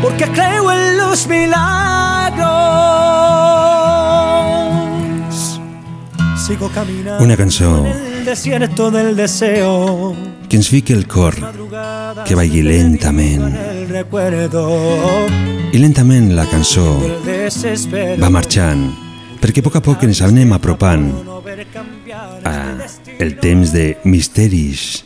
porque 0.00 0.24
creo 0.24 0.72
en 0.72 0.96
los 0.96 1.26
milagros. 1.26 1.60
Sigo 6.46 6.70
caminando 6.70 7.22
Una 7.22 7.36
cançó 7.36 7.84
en 7.84 8.14
el 8.14 8.24
desierto 8.24 8.90
del 8.90 9.14
deseo, 9.16 10.16
que 10.48 10.56
ens 10.56 10.70
fiqui 10.70 10.94
el 10.94 11.06
cor, 11.06 11.34
que 12.24 12.34
vagi 12.34 12.62
lentament. 12.62 13.52
I 15.72 15.76
lentament 15.76 16.32
la 16.32 16.46
cançó 16.48 16.96
va 18.16 18.30
marxant, 18.32 18.88
perquè 19.42 19.60
a 19.60 19.68
poc 19.68 19.76
a 19.76 19.84
poc 19.84 20.08
ens 20.08 20.24
anem 20.24 20.56
apropant 20.56 21.10
a 22.48 22.56
el 23.18 23.34
temps 23.40 23.72
de 23.72 23.96
misteris 24.04 25.04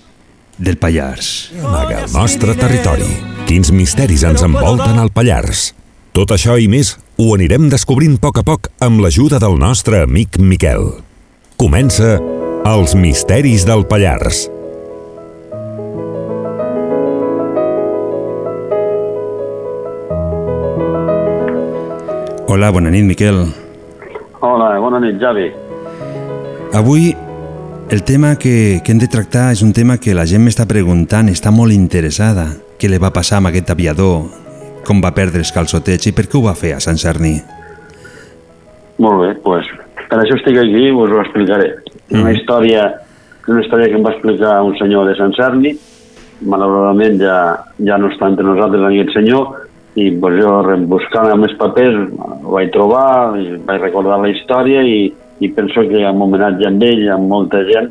del 0.59 0.77
Pallars. 0.77 1.53
Amaga 1.65 2.05
el 2.05 2.13
nostre 2.13 2.55
territori. 2.55 3.09
Quins 3.49 3.73
misteris 3.73 4.23
ens 4.29 4.45
envolten 4.45 5.01
al 5.01 5.11
Pallars. 5.11 5.73
Tot 6.13 6.35
això 6.37 6.59
i 6.61 6.69
més 6.69 6.93
ho 7.17 7.31
anirem 7.33 7.71
descobrint 7.73 8.19
a 8.19 8.23
poc 8.23 8.43
a 8.43 8.45
poc 8.45 8.69
amb 8.85 9.01
l'ajuda 9.01 9.41
del 9.41 9.57
nostre 9.57 10.03
amic 10.05 10.37
Miquel. 10.39 10.91
Comença 11.57 12.19
Els 12.69 12.93
misteris 12.95 13.65
del 13.67 13.87
Pallars. 13.89 14.45
Hola, 22.53 22.69
bona 22.71 22.93
nit, 22.93 23.09
Miquel. 23.09 23.47
Hola, 24.45 24.77
bona 24.79 25.01
nit, 25.01 25.17
Javi. 25.19 25.49
Avui 26.77 27.15
el 27.93 28.05
tema 28.05 28.37
que, 28.37 28.81
que 28.83 28.93
hem 28.93 29.01
de 29.03 29.07
tractar 29.13 29.51
és 29.53 29.61
un 29.61 29.75
tema 29.77 29.99
que 30.01 30.15
la 30.17 30.25
gent 30.25 30.41
m'està 30.41 30.65
preguntant, 30.65 31.29
està 31.29 31.51
molt 31.53 31.75
interessada. 31.77 32.47
Què 32.81 32.89
li 32.89 32.97
va 32.97 33.11
passar 33.13 33.43
amb 33.43 33.51
aquest 33.51 33.69
aviador? 33.69 34.23
Com 34.89 35.03
va 35.05 35.11
perdre 35.13 35.43
els 35.45 35.53
calçotets 35.53 36.09
i 36.09 36.15
per 36.17 36.25
què 36.25 36.39
ho 36.41 36.47
va 36.47 36.57
fer 36.57 36.73
a 36.73 36.81
Sant 36.81 36.97
Cerní? 36.97 37.35
Molt 38.97 39.21
bé, 39.21 39.31
doncs 39.45 39.69
per 40.09 40.23
això 40.23 40.41
estic 40.41 40.57
aquí 40.63 40.87
i 40.89 40.95
us 40.97 41.13
ho 41.13 41.21
explicaré. 41.21 41.69
Una 42.17 42.33
història 42.33 42.89
una 43.51 43.61
història 43.61 43.91
que 43.91 44.01
em 44.01 44.09
va 44.09 44.15
explicar 44.17 44.57
un 44.65 44.77
senyor 44.81 45.11
de 45.11 45.19
Sant 45.19 45.37
Cerni, 45.37 45.77
malauradament 46.49 47.21
ja, 47.21 47.39
ja 47.85 48.01
no 48.01 48.09
està 48.09 48.33
entre 48.33 48.47
nosaltres 48.47 48.89
aquest 48.89 49.13
senyor, 49.19 49.67
i 50.01 50.09
pues, 50.17 50.39
jo 50.41 50.53
buscant 50.89 51.29
els 51.29 51.45
meus 51.45 51.57
papers 51.61 51.99
ho 52.17 52.55
vaig 52.55 52.73
trobar, 52.73 53.37
i 53.37 53.59
vaig 53.67 53.83
recordar 53.83 54.23
la 54.23 54.31
història 54.33 54.81
i, 54.81 55.11
i 55.43 55.49
penso 55.51 55.83
que 55.89 56.05
en 56.07 56.23
homenatge 56.23 56.69
amb 56.69 56.85
ell, 56.87 57.09
amb 57.11 57.27
molta 57.31 57.63
gent, 57.67 57.91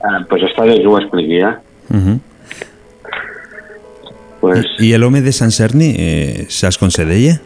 eh, 0.00 0.20
pues 0.30 0.46
està 0.48 0.64
bé 0.68 0.78
que 0.80 0.88
ho 0.88 0.96
expliqui, 0.98 1.42
eh? 1.44 1.54
Uh 1.90 1.96
-huh. 1.96 2.18
Pues, 4.40 4.66
I, 4.78 4.94
I 4.94 4.98
l'home 4.98 5.20
de 5.20 5.32
Sant 5.32 5.50
Cerni, 5.50 5.94
eh, 5.98 6.46
saps 6.48 6.78
com 6.78 6.90
se 6.90 7.04
deia? 7.04 7.40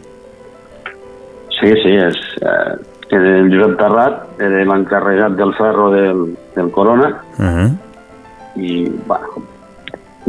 Sí, 1.59 1.69
sí, 1.83 1.93
és 1.97 2.17
eh, 2.41 3.17
el 3.17 3.51
Josep 3.51 3.77
Terrat, 3.77 4.41
era 4.41 4.65
l'encarregat 4.65 5.35
del 5.35 5.53
ferro 5.53 5.91
del, 5.91 6.37
del 6.55 6.71
Corona, 6.71 7.09
Uh 7.37 7.45
-huh. 7.45 7.69
i 8.55 8.91
bueno, 9.07 9.27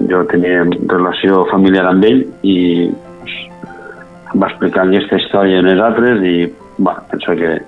jo 0.08 0.24
tenia 0.24 0.64
relació 0.88 1.44
familiar 1.50 1.86
amb 1.86 2.04
ell 2.04 2.26
i 2.42 2.90
pues, 3.20 3.34
em 4.32 4.40
va 4.40 4.48
explicar 4.48 4.86
aquesta 4.86 5.16
història 5.16 5.58
a 5.58 5.62
nosaltres 5.62 6.22
i 6.22 6.52
bueno, 6.78 7.02
penso 7.10 7.32
que 7.36 7.62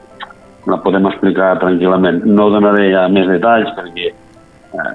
la 0.71 0.81
podem 0.83 1.07
explicar 1.11 1.55
tranquil·lament. 1.63 2.25
No 2.25 2.51
donaré 2.53 2.91
ja 2.93 3.07
més 3.13 3.29
detalls 3.29 3.73
perquè 3.77 4.11
eh, 4.11 4.93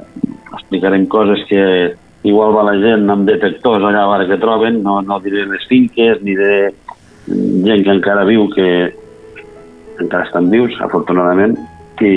explicarem 0.58 1.06
coses 1.12 1.44
que 1.50 1.64
igual 2.24 2.56
va 2.56 2.66
la 2.68 2.78
gent 2.82 3.10
amb 3.10 3.28
detectors 3.30 3.84
allà 3.84 4.04
a 4.04 4.12
veure 4.12 4.28
què 4.30 4.40
troben, 4.42 4.82
no, 4.84 5.00
no 5.06 5.20
diré 5.24 5.46
les 5.48 5.66
finques 5.70 6.20
ni 6.26 6.36
de 6.36 6.54
gent 7.30 7.86
que 7.86 7.94
encara 7.96 8.26
viu 8.28 8.48
que 8.52 8.70
encara 10.00 10.26
estan 10.26 10.50
vius, 10.52 10.76
afortunadament, 10.84 11.58
i, 12.00 12.14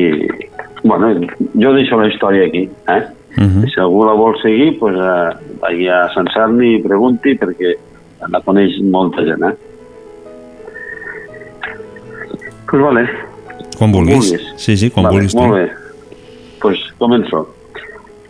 bueno, 0.85 1.11
jo 1.59 1.73
deixo 1.75 1.99
la 1.99 2.09
història 2.09 2.47
aquí, 2.47 2.69
eh? 2.89 3.03
Uh 3.33 3.45
-huh. 3.45 3.67
Si 3.71 3.81
algú 3.81 4.05
la 4.05 4.13
vol 4.13 4.37
seguir, 4.43 4.79
pues, 4.79 4.95
eh, 4.95 5.31
vagi 5.61 5.89
a 5.89 6.09
Sant 6.15 6.29
Sarni 6.35 6.75
i 6.75 6.83
pregunti 6.83 7.35
perquè 7.35 7.75
la 8.29 8.41
coneix 8.41 8.79
molta 8.83 9.25
gent, 9.25 9.43
eh? 9.43 9.57
Pues 12.69 12.83
vale. 12.83 13.32
Quan 13.79 13.95
vulguis. 13.95 14.33
Sí, 14.57 14.77
sí, 14.77 14.91
quan 14.91 15.09
vale, 15.09 15.17
vulguis. 15.19 15.37
Molt 15.39 15.53
tu. 15.53 15.59
bé. 15.59 15.67
Pues 16.63 16.83
començo. 17.01 17.47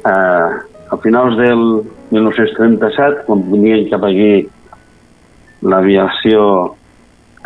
Uh, 0.02 0.62
a 0.92 0.96
finals 1.00 1.36
del 1.38 1.62
1937, 2.12 3.24
quan 3.26 3.44
venien 3.50 3.86
cap 3.88 4.04
aquí 4.04 4.48
l'aviació 5.62 6.42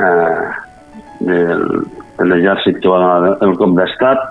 eh, 0.00 0.46
del, 1.20 1.62
de 2.16 2.26
l'exèrcit 2.26 2.80
que 2.80 2.90
va 2.90 2.98
donar 3.02 3.36
el 3.44 3.54
cop 3.60 3.76
d'estat, 3.76 4.24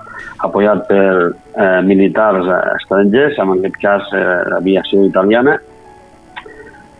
apoyat 0.46 0.84
per 0.90 1.06
eh, 1.32 1.80
militars 1.86 2.44
eh, 2.50 2.60
estrangers, 2.76 3.38
en 3.40 3.54
aquest 3.56 3.80
cas 3.82 4.12
eh, 4.12 4.26
l'aviació 4.52 5.06
italiana, 5.06 5.56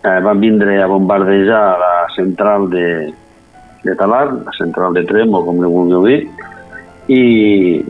eh, 0.01 0.19
van 0.25 0.41
vindre 0.41 0.79
a 0.81 0.89
bombardejar 0.89 1.63
la 1.83 1.93
central 2.15 2.69
de, 2.73 2.87
de 3.83 3.95
Talar, 3.99 4.25
la 4.47 4.55
central 4.57 4.97
de 4.97 5.05
Trem, 5.05 5.35
o 5.35 5.43
com 5.45 5.61
li 5.61 5.71
vulgueu 5.71 6.07
dir, 6.07 6.21
i 7.07 7.81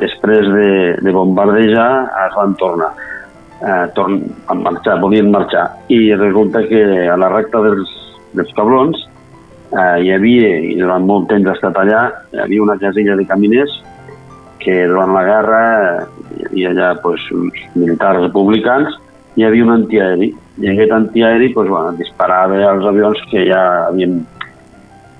després 0.00 0.48
de, 0.52 0.70
de 1.02 1.12
bombardejar 1.12 1.90
es 2.26 2.36
van 2.36 2.54
tornar. 2.60 2.92
Eh, 3.56 3.84
torn, 3.96 4.20
van 4.48 4.62
marxar, 4.66 4.98
volien 5.00 5.30
marxar. 5.32 5.70
I 5.88 6.14
resulta 6.14 6.60
que 6.68 6.82
a 7.08 7.16
la 7.16 7.30
recta 7.32 7.62
dels, 7.64 7.92
dels 8.36 8.52
cablons 8.56 9.00
eh, 9.72 9.96
hi 10.04 10.12
havia, 10.12 10.50
i 10.60 10.76
durant 10.80 11.06
molt 11.08 11.30
temps 11.32 11.48
ha 11.48 11.56
estat 11.56 11.78
allà, 11.80 12.02
hi 12.34 12.42
havia 12.44 12.66
una 12.66 12.76
casella 12.80 13.16
de 13.16 13.24
caminers 13.28 13.80
que 14.60 14.84
durant 14.90 15.14
la 15.14 15.24
guerra 15.24 15.62
eh, 15.78 16.04
hi 16.52 16.66
havia 16.66 16.74
allà 16.74 16.90
pues, 17.00 17.24
uns 17.32 17.64
militars 17.78 18.26
republicans 18.26 18.96
hi 19.36 19.44
havia 19.46 19.64
un 19.64 19.72
antiaeri 19.74 20.32
i 20.32 20.70
aquest 20.72 20.92
antiaeri 20.96 21.52
pues, 21.54 21.68
bueno, 21.68 21.92
disparava 21.96 22.58
als 22.70 22.86
avions 22.88 23.20
que 23.30 23.44
ja 23.48 23.62
havien 23.86 24.18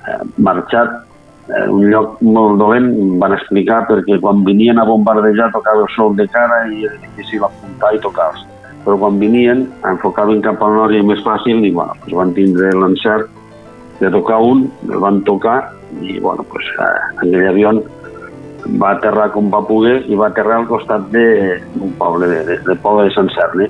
eh, 0.09 0.23
marxat 0.37 1.06
eh, 1.53 1.69
un 1.69 1.87
lloc 1.91 2.21
molt 2.23 2.59
dolent, 2.61 2.91
van 3.23 3.37
explicar 3.37 3.85
perquè 3.91 4.21
quan 4.23 4.45
venien 4.47 4.79
a 4.79 4.89
bombardejar 4.89 5.53
tocava 5.55 5.87
el 5.87 5.95
sol 5.95 6.17
de 6.19 6.29
cara 6.33 6.65
i 6.73 6.85
era 6.89 7.01
difícil 7.03 7.47
apuntar 7.47 7.95
i 7.95 8.03
tocar-los 8.05 8.45
però 8.87 8.95
quan 9.03 9.19
venien 9.19 9.65
enfocaven 9.83 10.45
cap 10.45 10.61
al 10.63 10.77
nord 10.79 10.95
i 10.95 11.03
més 11.03 11.19
fàcil 11.27 11.65
i 11.67 11.73
bueno, 11.75 11.97
pues 12.05 12.15
van 12.15 12.31
tindre 12.37 12.71
l'encert 12.71 13.33
de 13.99 14.11
tocar 14.15 14.39
un, 14.39 14.69
el 14.87 15.01
van 15.03 15.25
tocar 15.27 15.57
i 16.03 16.21
bueno, 16.21 16.45
pues, 16.53 16.69
eh, 16.79 17.01
aquell 17.17 17.49
avió 17.49 17.73
va 18.83 18.93
aterrar 18.95 19.33
com 19.35 19.51
va 19.51 19.65
poder 19.67 19.97
i 20.07 20.19
va 20.19 20.29
aterrar 20.31 20.61
al 20.61 20.69
costat 20.71 21.11
d'un 21.11 21.93
poble, 21.99 22.31
de, 22.31 22.45
de, 22.47 22.61
de 22.67 22.79
poble 22.83 23.07
de 23.09 23.15
Sant 23.15 23.31
Cerni. 23.35 23.69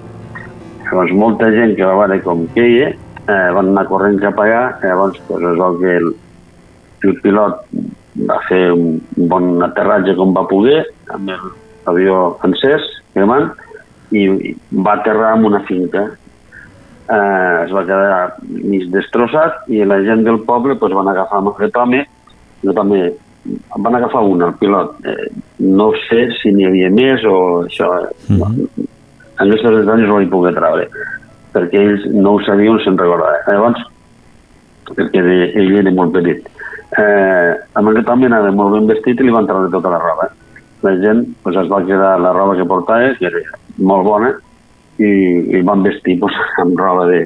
Llavors 0.86 1.12
molta 1.16 1.50
gent 1.52 1.74
que 1.76 1.84
va 1.84 1.96
veure 2.02 2.20
com 2.24 2.46
queia 2.54 2.92
eh, 2.92 3.48
van 3.56 3.72
anar 3.72 3.86
corrent 3.88 4.20
cap 4.22 4.40
allà, 4.40 4.62
llavors 4.84 5.20
pues, 5.28 5.42
es 5.42 5.60
veu 5.60 5.80
que 5.80 5.96
el, 6.00 6.12
el 7.06 7.20
pilot 7.22 7.62
va 8.28 8.38
fer 8.48 8.70
un, 8.72 9.00
bon 9.30 9.62
aterratge 9.66 10.16
com 10.18 10.34
va 10.36 10.46
poder, 10.48 10.82
amb 11.12 11.32
l'avió 11.86 12.36
encès, 12.46 12.86
cremant, 13.14 13.50
i, 14.12 14.54
va 14.72 14.96
aterrar 15.00 15.34
en 15.36 15.44
una 15.50 15.62
finca. 15.68 16.06
Eh, 17.06 17.56
es 17.62 17.70
va 17.70 17.84
quedar 17.86 18.22
mig 18.48 18.88
destrossat 18.90 19.68
i 19.70 19.84
la 19.86 20.00
gent 20.02 20.24
del 20.26 20.40
poble 20.48 20.74
pues, 20.80 20.94
van 20.96 21.12
agafar 21.12 21.38
amb 21.38 21.52
aquest 21.52 21.76
home, 21.78 22.00
aquest 22.64 22.80
home 22.82 23.02
van 23.84 23.94
agafar 23.94 24.24
un, 24.26 24.42
el 24.42 24.54
pilot. 24.58 24.96
Eh, 25.06 25.28
no 25.62 25.92
sé 26.08 26.26
si 26.40 26.52
n'hi 26.54 26.66
havia 26.66 26.90
més 26.90 27.24
o 27.24 27.36
això. 27.66 27.92
Mm 28.28 28.40
-hmm. 28.40 28.86
En 29.36 29.52
aquests 29.52 29.78
detalls 29.80 30.08
no 30.08 30.18
li 30.18 30.26
puc 30.32 30.48
treure, 30.54 30.88
perquè 31.52 31.78
ells 31.78 32.06
no 32.12 32.34
ho 32.34 32.40
sabien, 32.40 32.78
se'n 32.80 32.98
recordava. 32.98 33.36
Llavors, 33.46 33.82
perquè 34.88 35.20
ell 35.54 35.76
era 35.76 35.90
molt 35.90 36.12
petit. 36.12 36.48
Eh, 36.94 37.52
amb 37.74 37.88
aquest 37.90 38.08
home 38.08 38.28
anava 38.28 38.52
molt 38.54 38.76
ben 38.76 38.86
vestit 38.86 39.18
i 39.20 39.26
li 39.26 39.34
van 39.34 39.46
treure 39.48 39.70
tota 39.72 39.90
la 39.90 39.98
roba. 39.98 40.28
La 40.86 40.92
gent 41.02 41.24
pues, 41.42 41.56
es 41.56 41.70
va 41.70 41.82
quedar 41.84 42.18
la 42.20 42.32
roba 42.32 42.54
que 42.56 42.64
portava, 42.68 43.14
que 43.18 43.26
era 43.26 43.40
molt 43.78 44.06
bona, 44.06 44.34
i, 45.02 45.10
i 45.58 45.62
van 45.66 45.82
vestir 45.82 46.18
pues, 46.20 46.36
amb 46.62 46.78
roba 46.78 47.06
de, 47.10 47.24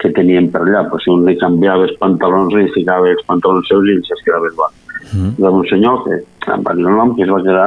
que 0.00 0.10
tenien 0.16 0.48
per 0.50 0.62
allà. 0.64 0.86
Pues, 0.90 1.04
si 1.04 1.12
un 1.12 1.26
li 1.28 1.36
canviava 1.38 1.84
els 1.88 1.98
pantalons 2.00 2.54
i 2.56 2.70
ficava 2.74 3.10
els 3.12 3.22
pantalons 3.28 3.68
seus 3.68 3.84
i 3.90 3.98
els 4.00 4.24
quedava 4.24 4.52
igual 4.52 4.78
Mm. 5.12 5.32
d'un 5.36 5.64
senyor 5.66 6.04
que 6.06 6.14
em 6.54 6.62
va 6.62 6.72
dir 6.78 6.86
el 6.86 6.94
nom 6.96 7.10
que 7.16 7.24
es 7.24 7.28
va 7.28 7.40
quedar 7.42 7.64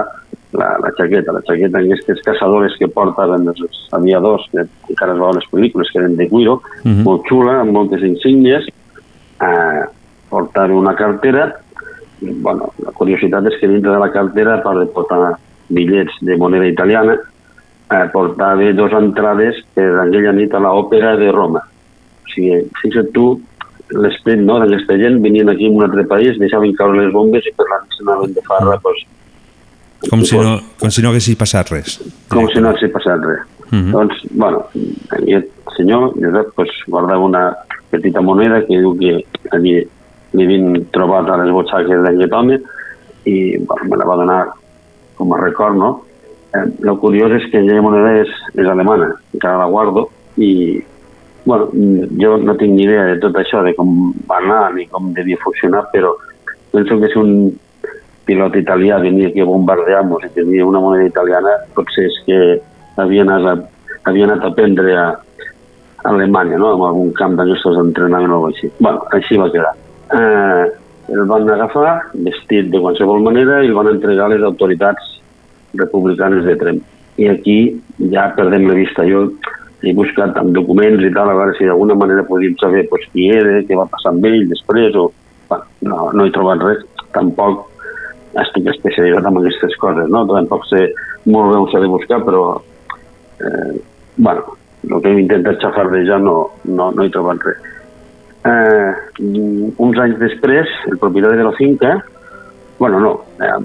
la, 0.56 0.68
la 0.82 0.92
jaqueta, 0.98 1.34
la 1.36 1.42
jaqueta 1.46 1.82
aquestes 1.82 2.22
caçadores 2.24 2.74
que 2.80 2.88
portaven 2.88 3.44
els 3.52 3.60
aviadors 3.92 4.48
que 4.54 4.64
encara 4.64 5.12
es 5.14 5.20
veuen 5.20 5.36
les 5.36 5.50
pel·lícules 5.52 5.92
que 5.92 6.00
eren 6.00 6.16
de 6.16 6.30
cuiro, 6.32 6.62
Mhm. 6.86 7.04
molt 7.04 7.28
xula, 7.28 7.60
amb 7.60 7.76
moltes 7.76 8.02
insígnies 8.08 8.66
eh, 9.42 9.84
portar 10.30 10.72
una 10.72 10.96
cartera 10.96 11.48
i, 12.22 12.32
bueno, 12.32 12.72
la 12.84 12.94
curiositat 12.96 13.48
és 13.52 13.58
que 13.60 13.70
dintre 13.70 13.92
de 13.92 14.02
la 14.02 14.12
cartera 14.12 14.56
a 14.56 14.64
part 14.64 14.80
de 14.82 14.90
portar 14.92 15.36
bitllets 15.70 16.16
de 16.22 16.38
moneda 16.38 16.68
italiana 16.70 17.18
eh, 17.18 18.06
portava 18.14 18.72
dos 18.74 18.94
entrades 18.94 19.62
per 19.76 19.90
aquella 20.06 20.34
nit 20.34 20.54
a 20.54 20.62
l'òpera 20.64 21.16
de 21.22 21.32
Roma 21.32 21.62
o 21.66 22.32
sigui, 22.34 22.64
fixa't 22.82 23.12
tu 23.16 23.28
l'esperit 23.94 24.42
no, 24.42 24.58
d'aquesta 24.62 24.98
gent 24.98 25.20
venien 25.22 25.50
aquí 25.52 25.68
en 25.68 25.76
un 25.78 25.86
altre 25.86 26.06
país, 26.10 26.40
deixaven 26.42 26.74
caure 26.78 27.04
les 27.04 27.14
bombes 27.14 27.46
i 27.46 27.54
per 27.54 27.68
la 27.70 27.84
nit 27.84 28.00
s'anaven 28.00 28.34
de 28.34 28.46
farra 28.48 28.80
pues, 28.82 29.04
Com 30.10 30.22
si 30.22 30.38
no, 30.38 30.58
com 30.78 30.92
si 30.92 31.02
no 31.02 31.10
haguessi 31.10 31.36
passat 31.40 31.72
res. 31.74 31.98
com 32.30 32.48
si 32.52 32.62
no 32.62 32.70
hagués 32.70 32.92
passat 32.94 33.24
res. 33.26 33.46
Mhm. 33.72 33.92
Doncs, 33.92 34.22
bueno, 34.32 34.66
aquest 35.18 35.50
senyor, 35.78 36.12
Josep, 36.14 36.52
pues, 36.56 36.70
guardava 36.88 37.26
una 37.26 37.56
petita 37.90 38.22
moneda 38.22 38.62
que 38.66 38.78
diu 38.78 38.96
que 39.00 39.26
allí 39.52 39.80
li 40.36 40.86
trobat 40.94 41.30
a 41.30 41.38
les 41.42 41.52
butxaques 41.54 42.04
d'aquest 42.04 42.34
home 42.34 42.60
i 43.26 43.58
bueno, 43.58 43.90
me 43.90 43.98
la 43.98 44.10
va 44.10 44.18
donar 44.22 44.42
com 45.16 45.34
a 45.34 45.40
record, 45.42 45.78
no? 45.80 45.92
Eh, 46.54 46.66
lo 46.86 46.98
curiós 47.00 47.32
és 47.40 47.48
que 47.50 47.62
aquella 47.62 47.82
moneda 47.82 48.12
és, 48.22 48.32
és 48.54 48.68
alemana, 48.68 49.14
encara 49.34 49.64
la 49.64 49.72
guardo 49.72 50.10
i 50.38 50.82
bueno, 51.46 51.70
jo 52.22 52.38
no 52.42 52.56
tinc 52.58 52.74
ni 52.74 52.86
idea 52.86 53.06
de 53.12 53.20
tot 53.22 53.36
això, 53.38 53.62
de 53.64 53.76
com 53.78 54.14
va 54.30 54.40
anar 54.42 54.74
ni 54.76 54.88
com 54.90 55.14
devia 55.14 55.40
funcionar, 55.44 55.86
però 55.94 56.16
penso 56.72 57.00
que 57.00 57.12
si 57.12 57.20
un 57.22 57.36
pilot 58.26 58.58
italià 58.58 58.98
venia 59.00 59.30
aquí 59.30 59.44
a 59.44 59.50
bombardear-nos 59.50 60.26
i 60.26 60.34
tenia 60.34 60.66
una 60.66 60.82
moneda 60.82 61.06
italiana, 61.06 61.54
potser 61.78 62.08
és 62.10 62.18
que 62.26 62.40
havia 63.02 63.26
anat 63.28 63.46
a, 63.52 63.56
havia 64.10 64.26
anat 64.26 64.44
a 64.44 64.52
aprendre 64.54 64.98
a, 64.98 65.06
Alemanya, 66.06 66.58
no? 66.62 66.76
en 66.76 66.84
algun 66.86 67.12
camp 67.18 67.34
d'aquestos 67.38 67.80
d'entrenament 67.80 68.34
o 68.36 68.44
així. 68.48 68.70
bueno, 68.80 69.02
així 69.18 69.40
va 69.42 69.50
quedar. 69.50 69.74
Eh, 70.14 70.66
el 71.10 71.26
van 71.30 71.50
agafar 71.50 72.12
vestit 72.14 72.72
de 72.74 72.82
qualsevol 72.82 73.22
manera 73.26 73.62
i 73.64 73.70
el 73.70 73.78
van 73.78 73.92
entregar 73.92 74.26
a 74.26 74.34
les 74.34 74.44
autoritats 74.46 75.12
republicanes 75.74 76.46
de 76.46 76.56
Trem. 76.62 76.80
I 77.18 77.30
aquí 77.32 77.60
ja 78.12 78.32
perdem 78.38 78.68
la 78.70 78.78
vista. 78.78 79.06
Jo 79.08 79.28
he 79.86 79.94
buscat 79.94 80.38
amb 80.42 80.56
documents 80.56 81.04
i 81.06 81.12
tal, 81.14 81.30
a 81.30 81.38
veure 81.38 81.54
si 81.58 81.68
d'alguna 81.68 81.98
manera 82.00 82.26
podíem 82.26 82.58
saber 82.62 82.88
pues, 82.90 83.06
qui 83.14 83.30
era, 83.30 83.62
què 83.68 83.78
va 83.78 83.90
passar 83.92 84.14
amb 84.14 84.26
ell 84.26 84.50
després, 84.50 84.98
o... 84.98 85.12
Bueno, 85.46 85.66
no, 85.86 85.98
no 86.18 86.26
he 86.26 86.34
trobat 86.34 86.64
res. 86.66 86.82
Tampoc 87.14 87.68
estic 88.42 88.66
especialitzat 88.74 89.30
en 89.30 89.38
aquestes 89.42 89.76
coses, 89.82 90.10
no? 90.12 90.26
Tampoc 90.32 90.66
sé 90.72 90.88
molt 91.30 91.52
bé 91.52 91.60
on 91.60 91.70
s'ha 91.70 91.84
de 91.84 91.92
buscar, 91.92 92.20
però 92.26 92.42
eh, 93.46 93.78
bueno, 94.18 94.58
el 94.90 95.02
que 95.02 95.12
hem 95.12 95.22
intentat 95.22 95.62
xafardejar 95.62 96.20
no, 96.24 96.36
no, 96.66 96.90
no 96.92 97.06
he 97.06 97.14
trobat 97.14 97.46
res. 97.46 97.72
Eh, 98.46 98.92
uns 99.82 99.98
anys 100.04 100.20
després, 100.22 100.70
el 100.92 101.00
propietari 101.02 101.40
de 101.40 101.48
la 101.48 101.56
finca, 101.58 101.96
bueno, 102.78 103.00
no, 103.02 103.14
eh, 103.42 103.58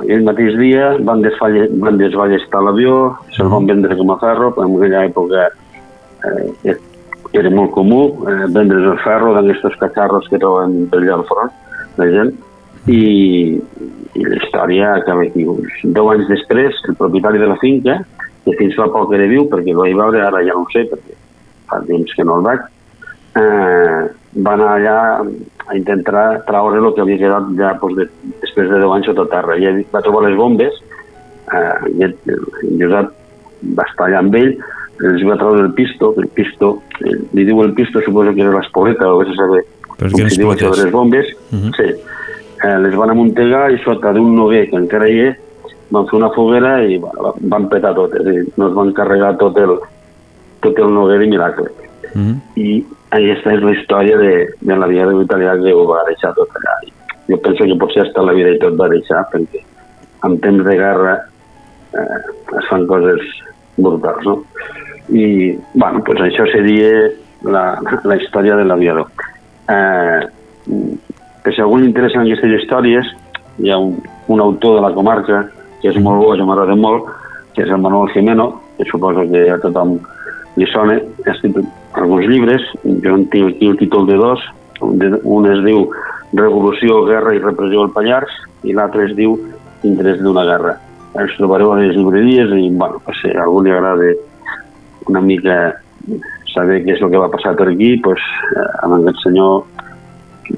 aquell 0.00 0.24
mateix 0.24 0.56
dia 0.56 0.94
van, 1.04 1.20
desfalle, 1.24 1.66
van 1.82 1.98
desballestar 2.00 2.62
l'avió, 2.64 2.96
se'l 3.36 3.52
van 3.52 3.68
vendre 3.68 3.98
com 3.98 4.14
a 4.14 4.18
ferro, 4.22 4.54
en 4.56 4.76
aquella 4.78 5.04
època 5.10 5.44
eh, 6.64 6.76
era 7.34 7.50
molt 7.50 7.74
comú 7.74 8.00
eh, 8.30 8.46
vendre's 8.54 8.88
el 8.94 8.98
ferro 9.04 9.34
d'aquests 9.36 9.78
cacharros 9.82 10.30
que 10.30 10.40
troben 10.40 10.86
per 10.90 11.02
allà 11.02 11.18
al 11.18 11.28
front, 11.28 11.52
la 12.00 12.08
gent, 12.16 12.32
i, 12.88 13.02
i 13.60 14.24
la 14.24 14.38
història 14.40 14.94
acaba 14.98 15.26
aquí. 15.26 15.44
Deu 15.84 16.12
anys 16.12 16.30
després, 16.32 16.80
el 16.88 16.96
propietari 17.00 17.42
de 17.42 17.50
la 17.50 17.60
finca, 17.60 18.00
que 18.44 18.56
fins 18.56 18.76
fa 18.78 18.88
poc 18.92 19.12
era 19.16 19.28
viu, 19.28 19.48
perquè 19.52 19.72
el 19.72 19.80
vaig 19.80 19.98
veure, 20.00 20.24
ara 20.24 20.42
ja 20.46 20.56
no 20.56 20.64
ho 20.64 20.72
sé, 20.72 20.84
perquè 20.88 21.18
fa 21.68 21.84
temps 21.88 22.16
que 22.16 22.24
no 22.24 22.40
el 22.40 22.48
veig, 22.48 22.64
eh, 23.36 24.00
va 24.46 24.54
anar 24.56 24.70
allà 24.76 24.96
a 25.66 25.76
intentar 25.76 26.44
traure 26.46 26.80
el 26.80 26.92
que 26.94 27.02
havia 27.04 27.20
quedat 27.20 27.50
ja 27.58 27.74
doncs, 27.80 27.96
de, 27.98 28.08
després 28.42 28.70
de 28.70 28.80
10 28.82 28.96
anys 28.96 29.10
sota 29.10 29.26
terra. 29.32 29.56
I 29.58 29.84
va 29.92 30.02
trobar 30.04 30.24
les 30.26 30.36
bombes, 30.38 30.80
eh, 31.52 31.92
i 31.94 32.08
el, 32.08 32.16
el 32.30 32.80
Josep 32.80 33.12
va 33.78 33.86
estar 33.88 34.08
allà 34.08 34.24
amb 34.24 34.34
ell, 34.40 34.56
els 35.04 35.22
va 35.26 35.38
treure 35.40 35.64
el 35.64 35.72
pisto, 35.74 36.12
el 36.20 36.28
pisto, 36.34 36.76
eh, 37.00 37.16
li 37.34 37.46
diu 37.48 37.62
el 37.64 37.72
pisto, 37.74 38.02
suposo 38.04 38.34
que 38.34 38.44
era 38.44 38.54
l'espoleta, 38.54 39.10
o 39.10 39.22
vés 39.22 39.32
a 39.32 39.38
saber 39.40 39.64
com 39.94 40.10
si 40.10 40.40
diu 40.40 40.50
això 40.52 40.68
explotes? 40.68 40.78
de 40.78 40.84
les 40.84 40.92
bombes, 40.92 41.26
Uh 41.54 41.58
-huh. 41.58 41.72
sí. 41.76 41.88
Eh, 42.64 42.78
les 42.80 42.94
van 42.96 43.10
amuntegar 43.10 43.72
i 43.72 43.78
sota 43.84 44.12
d'un 44.12 44.34
noguer 44.34 44.70
que 44.70 44.76
encara 44.76 45.08
hi 45.08 45.18
és, 45.28 45.36
van 45.90 46.06
fer 46.08 46.16
una 46.16 46.30
foguera 46.30 46.82
i 46.84 46.98
bueno, 46.98 47.34
van 47.40 47.68
petar 47.68 47.94
tot, 47.94 48.14
és 48.14 48.20
a 48.20 48.30
dir, 48.30 48.44
no 48.56 48.68
es 48.68 48.74
van 48.74 48.92
carregar 48.92 49.36
tot 49.36 49.56
el, 49.58 49.78
tot 50.60 50.78
el 50.78 50.94
noguer 50.94 51.18
de 51.18 51.26
miracle. 51.26 51.68
Uh 52.14 52.20
-huh. 52.20 52.36
I 52.56 52.84
aquesta 53.14 53.54
és 53.54 53.62
la 53.62 53.72
història 53.76 54.18
de, 54.18 54.32
de 54.60 54.76
la 54.76 54.88
vida 54.90 55.06
italià 55.22 55.54
que 55.60 55.74
ho 55.74 55.84
va 55.86 56.02
deixar 56.08 56.32
tot 56.34 56.50
allà. 56.58 56.74
Jo 57.28 57.38
penso 57.44 57.66
que 57.68 57.78
potser 57.80 58.02
hasta 58.04 58.24
la 58.26 58.34
vida 58.36 58.54
i 58.54 58.60
tot 58.62 58.74
va 58.80 58.90
deixar, 58.90 59.22
perquè 59.32 59.62
en 60.26 60.38
temps 60.42 60.64
de 60.66 60.76
guerra 60.80 61.14
eh, 61.94 62.18
es 62.58 62.70
fan 62.70 62.86
coses 62.90 63.22
brutals, 63.76 64.26
no? 64.26 64.38
I, 65.12 65.54
bueno, 65.74 66.02
pues 66.04 66.22
això 66.24 66.46
seria 66.50 66.90
la, 67.44 67.64
la 68.04 68.16
història 68.16 68.56
de 68.56 68.64
l'aviador. 68.66 69.10
Eh, 69.68 70.20
si 71.44 71.60
algú 71.60 71.78
li 71.78 71.90
interessen 71.90 72.24
aquestes 72.24 72.58
històries, 72.58 73.10
hi 73.60 73.70
ha 73.70 73.78
un, 73.78 73.98
un 74.32 74.42
autor 74.42 74.80
de 74.80 74.84
la 74.86 74.94
comarca 74.96 75.44
que 75.82 75.92
és 75.92 76.00
molt 76.00 76.22
bo, 76.22 76.32
que 76.34 76.48
m'agrada 76.48 76.74
molt, 76.80 77.10
que 77.54 77.62
és 77.62 77.70
el 77.70 77.82
Manuel 77.84 78.10
Jimeno, 78.14 78.48
que 78.78 78.88
suposo 78.88 79.26
que 79.30 79.46
a 79.52 79.60
tothom 79.62 79.98
li 80.56 80.66
sona, 80.72 80.96
ha 80.98 81.34
escrit 81.34 81.60
alguns 81.94 82.26
llibres, 82.26 82.62
jo 82.82 83.14
en 83.14 83.26
tinc 83.30 83.54
aquí 83.54 83.68
el 83.70 83.78
títol 83.78 84.06
de 84.06 84.16
dos, 84.20 84.40
un, 84.80 85.46
es 85.50 85.62
diu 85.64 85.88
Revolució, 86.34 87.04
Guerra 87.06 87.34
i 87.34 87.42
Repressió 87.42 87.84
al 87.84 87.92
Pallars 87.94 88.32
i 88.66 88.74
l'altre 88.74 89.06
es 89.08 89.14
diu 89.16 89.36
Interès 89.84 90.20
d'una 90.24 90.44
guerra. 90.48 90.78
Els 91.20 91.34
trobareu 91.38 91.74
a 91.74 91.78
les 91.78 91.94
llibreries 91.94 92.50
i, 92.56 92.70
bueno, 92.72 93.00
pues, 93.04 93.20
si 93.20 93.30
a 93.30 93.44
algú 93.44 93.60
li 93.62 93.70
agrada 93.70 94.10
una 95.06 95.20
mica 95.20 95.74
saber 96.54 96.80
què 96.84 96.94
és 96.96 97.02
el 97.02 97.12
que 97.12 97.20
va 97.20 97.30
passar 97.30 97.54
per 97.58 97.68
aquí, 97.68 97.96
pues, 98.02 98.22
eh, 98.56 98.66
amb 98.82 98.96
aquest 98.98 99.22
senyor 99.26 99.62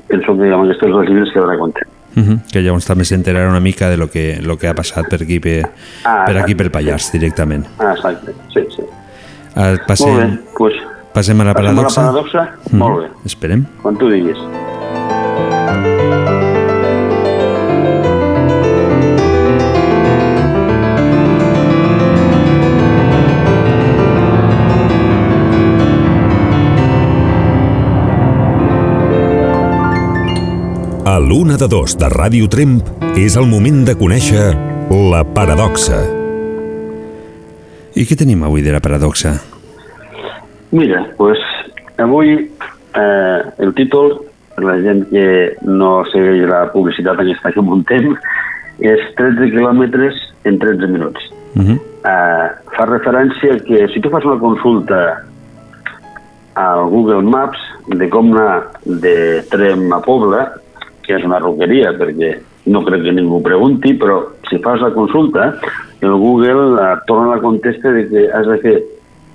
penso 0.09 0.37
que 0.39 0.49
amb 0.53 0.65
aquests 0.65 0.89
dos 0.95 1.09
llibres 1.09 1.35
quedarà 1.35 1.59
content. 1.59 1.93
Uh 2.17 2.23
-huh. 2.23 2.39
Que 2.51 2.63
llavors 2.63 2.87
també 2.87 3.05
s'enterarà 3.05 3.49
una 3.51 3.61
mica 3.61 3.91
de 3.91 3.97
lo 3.97 4.09
que, 4.09 4.39
lo 4.41 4.57
que 4.57 4.69
ha 4.69 4.75
passat 4.75 5.09
per 5.09 5.23
aquí, 5.23 5.39
per, 5.39 5.69
Ah, 6.05 6.25
per 6.27 6.39
aquí 6.39 6.55
pel 6.55 6.71
Pallars, 6.71 7.13
directament. 7.13 7.67
Ah, 7.79 7.93
exacte, 7.93 8.33
sí, 8.55 8.61
sí. 8.75 8.83
Ah, 9.55 9.77
passem, 9.87 10.09
Molt 10.09 10.31
bé, 10.31 10.39
pues, 10.57 10.75
passem 11.17 11.41
a 11.41 11.45
la 11.49 11.55
passem 11.57 11.71
a 11.71 11.73
la 11.73 11.83
paradoxa? 11.89 12.03
paradoxa? 12.03 12.43
Mhm. 12.71 12.79
Molt 12.79 12.99
bé. 13.01 13.09
Esperem. 13.25 13.67
quan 13.83 13.97
tu 13.97 14.11
diguis. 14.11 14.37
A 31.07 31.19
l'una 31.19 31.57
de 31.57 31.69
dos 31.69 31.97
de 31.97 32.09
Ràdio 32.13 32.49
Tremp 32.49 32.83
és 33.17 33.37
el 33.37 33.47
moment 33.47 33.87
de 33.87 33.95
conèixer 33.97 34.53
la 34.91 35.25
paradoxa. 35.25 36.03
I 37.97 38.05
què 38.05 38.17
tenim 38.19 38.43
avui 38.45 38.61
de 38.61 38.75
la 38.75 38.81
paradoxa? 38.85 39.56
Mira, 40.77 41.07
pues, 41.17 41.39
avui 41.97 42.51
eh, 42.95 43.41
el 43.65 43.73
títol, 43.73 44.19
per 44.53 44.65
la 44.67 44.75
gent 44.85 45.07
que 45.09 45.29
no 45.65 46.03
segueix 46.13 46.43
la 46.51 46.67
publicitat 46.75 47.23
aquesta 47.23 47.53
que 47.55 47.65
muntem, 47.65 48.11
és 48.85 49.07
13 49.17 49.49
quilòmetres 49.55 50.19
en 50.45 50.59
13 50.61 50.91
minuts. 50.93 51.31
Uh 51.57 51.63
-huh. 51.63 51.79
Eh, 52.13 52.49
fa 52.77 52.85
referència 52.85 53.57
que 53.65 53.89
si 53.89 54.01
tu 54.01 54.11
fas 54.11 54.25
una 54.25 54.39
consulta 54.39 55.25
al 56.55 56.91
Google 56.91 57.23
Maps 57.23 57.59
de 57.89 58.09
com 58.11 58.33
anar 58.33 58.69
de 58.85 59.43
Trem 59.49 59.91
a 59.93 60.01
Pobla, 60.01 60.53
que 61.03 61.15
és 61.15 61.25
una 61.25 61.39
roqueria, 61.39 61.97
perquè 61.97 62.39
no 62.67 62.85
crec 62.85 63.03
que 63.03 63.13
ningú 63.13 63.43
pregunti, 63.43 63.95
però 63.95 64.27
si 64.51 64.59
fas 64.59 64.81
la 64.81 64.91
consulta, 64.91 65.55
el 66.01 66.13
Google 66.13 66.93
et 66.93 67.07
torna 67.07 67.35
la 67.35 67.41
contesta 67.41 67.93
de 67.93 68.09
que 68.09 68.31
has 68.31 68.47
de 68.47 68.59
fer 68.59 68.83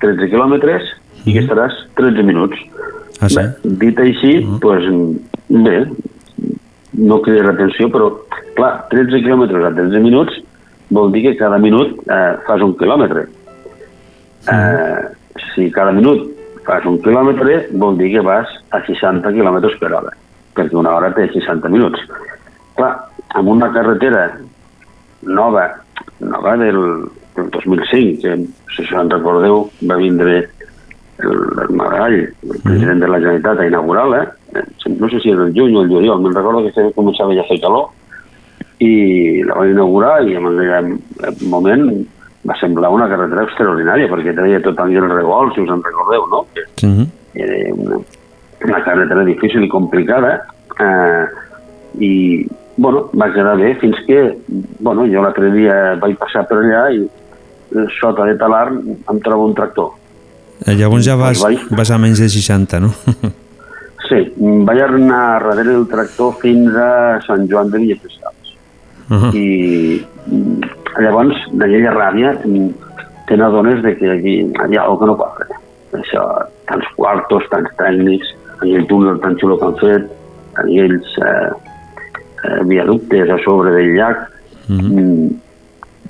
13 0.01 0.29
quilòmetres 0.29 1.00
i 1.25 1.35
que 1.35 1.43
estaràs 1.43 1.75
13 1.99 2.25
minuts. 2.27 2.57
Ah, 3.21 3.29
sí? 3.29 3.37
Bé, 3.37 3.75
dit 3.83 3.99
així, 4.01 4.31
pues, 4.63 4.87
bé, 5.49 5.77
no 6.97 7.19
crida 7.21 7.45
l'atenció, 7.47 7.89
però, 7.93 8.09
clar, 8.57 8.71
13 8.91 9.21
quilòmetres 9.25 9.67
a 9.67 9.73
13 9.77 10.01
minuts 10.03 10.39
vol 10.91 11.11
dir 11.13 11.23
que 11.27 11.37
cada 11.39 11.59
minut 11.61 11.95
eh, 12.09 12.33
fas 12.47 12.63
un 12.65 12.73
quilòmetre. 12.79 13.27
Eh, 14.51 14.99
si 15.53 15.69
cada 15.71 15.93
minut 15.95 16.25
fas 16.65 16.85
un 16.89 16.99
quilòmetre, 17.03 17.61
vol 17.79 17.97
dir 18.01 18.11
que 18.15 18.25
vas 18.25 18.49
a 18.75 18.81
60 18.87 19.31
quilòmetres 19.37 19.77
per 19.79 19.93
hora, 19.93 20.11
perquè 20.57 20.77
una 20.77 20.95
hora 20.97 21.13
té 21.15 21.29
60 21.31 21.71
minuts. 21.71 22.03
Clar, 22.75 22.91
amb 23.37 23.53
una 23.53 23.71
carretera 23.71 24.27
nova, 25.21 25.69
nova 26.19 26.57
del, 26.57 26.81
del 27.37 27.49
2005, 27.55 28.21
que 28.21 28.35
si 28.75 28.83
us 28.83 28.91
en 28.97 29.13
recordeu 29.13 29.69
va 29.87 29.99
vindre 30.01 30.41
el, 31.23 31.39
el 31.63 32.15
el 32.51 32.61
president 32.63 32.99
de 33.01 33.07
la 33.07 33.19
Generalitat, 33.19 33.59
a 33.59 33.67
inaugurar-la, 33.67 34.23
eh, 34.55 34.63
no 34.97 35.09
sé 35.09 35.19
si 35.19 35.29
era 35.29 35.43
el 35.45 35.53
juny 35.53 35.75
o 35.75 35.81
el 35.83 35.89
juliol, 35.89 36.21
me'n 36.21 36.35
recordo 36.35 36.63
que 36.63 36.71
se 36.71 36.93
començava 36.95 37.35
ja 37.35 37.41
a 37.41 37.49
fer 37.49 37.59
calor, 37.61 37.89
i 38.81 39.43
la 39.45 39.59
van 39.59 39.71
inaugurar 39.75 40.15
i 40.25 40.35
en 40.39 40.47
aquell 40.49 41.45
moment 41.49 41.85
va 42.47 42.57
semblar 42.57 42.89
una 42.89 43.07
carretera 43.09 43.45
extraordinària 43.45 44.09
perquè 44.09 44.33
tenia 44.37 44.61
tot 44.65 44.79
el 44.81 44.95
revolt, 45.11 45.53
si 45.53 45.61
us 45.61 45.69
en 45.69 45.83
recordeu, 45.85 46.25
no? 46.31 46.45
Uh 46.81 46.89
-huh. 46.89 47.07
era 47.33 47.73
una, 47.75 47.99
una 48.65 48.83
carretera 48.83 49.23
difícil 49.23 49.63
i 49.63 49.69
complicada 49.69 50.41
eh, 50.79 51.25
i 51.99 52.47
bueno, 52.77 53.09
va 53.13 53.31
quedar 53.33 53.57
bé 53.57 53.75
fins 53.75 53.97
que 54.07 54.37
bueno, 54.79 55.05
jo 55.05 55.21
l'altre 55.21 55.51
dia 55.51 55.95
vaig 56.01 56.17
passar 56.17 56.47
per 56.47 56.57
allà 56.57 56.89
i 56.91 57.03
eh, 57.05 57.87
sota 57.99 58.25
de 58.25 58.35
talar 58.37 58.71
em 58.71 59.19
trobo 59.19 59.45
un 59.45 59.53
tractor. 59.53 59.91
Eh, 60.65 60.75
Llavors 60.77 61.05
ja 61.05 61.15
vas, 61.15 61.39
vaig- 61.41 61.67
vas 61.71 61.89
a 61.91 61.97
menys 61.97 62.19
de 62.19 62.29
60, 62.29 62.79
no? 62.79 62.91
Sí, 64.11 64.25
vaig 64.67 64.79
anar 64.83 65.39
darrere 65.41 65.71
del 65.71 65.85
tractor 65.87 66.33
fins 66.41 66.75
a 66.75 67.21
Sant 67.23 67.45
Joan 67.47 67.69
de 67.71 67.79
Villafesals. 67.79 68.49
Uh 69.09 69.15
-huh. 69.21 69.29
i 69.35 70.05
mm, 70.27 70.59
llavors 70.99 71.35
d'aquella 71.53 71.91
ràbia 71.95 72.33
mm, 72.45 72.69
te 73.27 73.37
n'adones 73.37 73.81
de 73.83 73.95
que 73.97 74.11
aquí 74.11 74.33
hi 74.41 74.77
ha 74.77 74.81
alguna 74.83 74.99
que 74.99 75.05
no 75.07 75.15
quadra. 75.17 75.45
Això, 75.93 76.21
tants 76.67 76.85
quartos, 76.97 77.43
tants 77.51 77.71
tècnics, 77.77 78.27
aquell 78.59 78.85
túnel 78.87 79.19
tan 79.21 79.37
xulo 79.39 79.57
que 79.59 79.65
han 79.65 79.77
fet, 79.79 80.11
aquells 80.55 81.07
eh, 81.17 81.49
eh, 82.43 82.61
viaductes 82.65 83.29
a 83.29 83.37
sobre 83.45 83.71
del 83.71 83.95
llac, 83.95 84.17
Uh 84.69 84.75
-huh. 84.75 84.91
mm, 85.01 85.29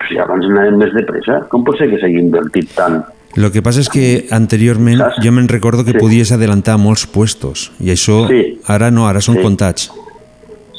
si 0.07 0.17
abans 0.17 0.45
anàvem 0.45 0.77
més 0.77 0.93
de 0.93 1.03
pressa, 1.03 1.45
com 1.49 1.63
pot 1.63 1.77
ser 1.77 1.89
que 1.89 1.99
s'hagi 1.99 2.17
invertit 2.19 2.67
tant? 2.75 3.03
Lo 3.35 3.51
que 3.51 3.61
passa 3.61 3.79
és 3.79 3.89
que 3.89 4.27
anteriorment 4.31 4.99
jo 5.23 5.31
me'n 5.31 5.47
recordo 5.47 5.85
que 5.85 5.93
Sí. 5.93 5.99
podies 5.99 6.31
adelantar 6.31 6.77
molts 6.77 7.07
puestos 7.07 7.71
i 7.79 7.91
això 7.91 8.27
Sí. 8.27 8.59
ara 8.67 8.91
no, 8.91 9.07
ara 9.07 9.21
són 9.21 9.35
Sí. 9.35 9.41
comptats. 9.41 9.91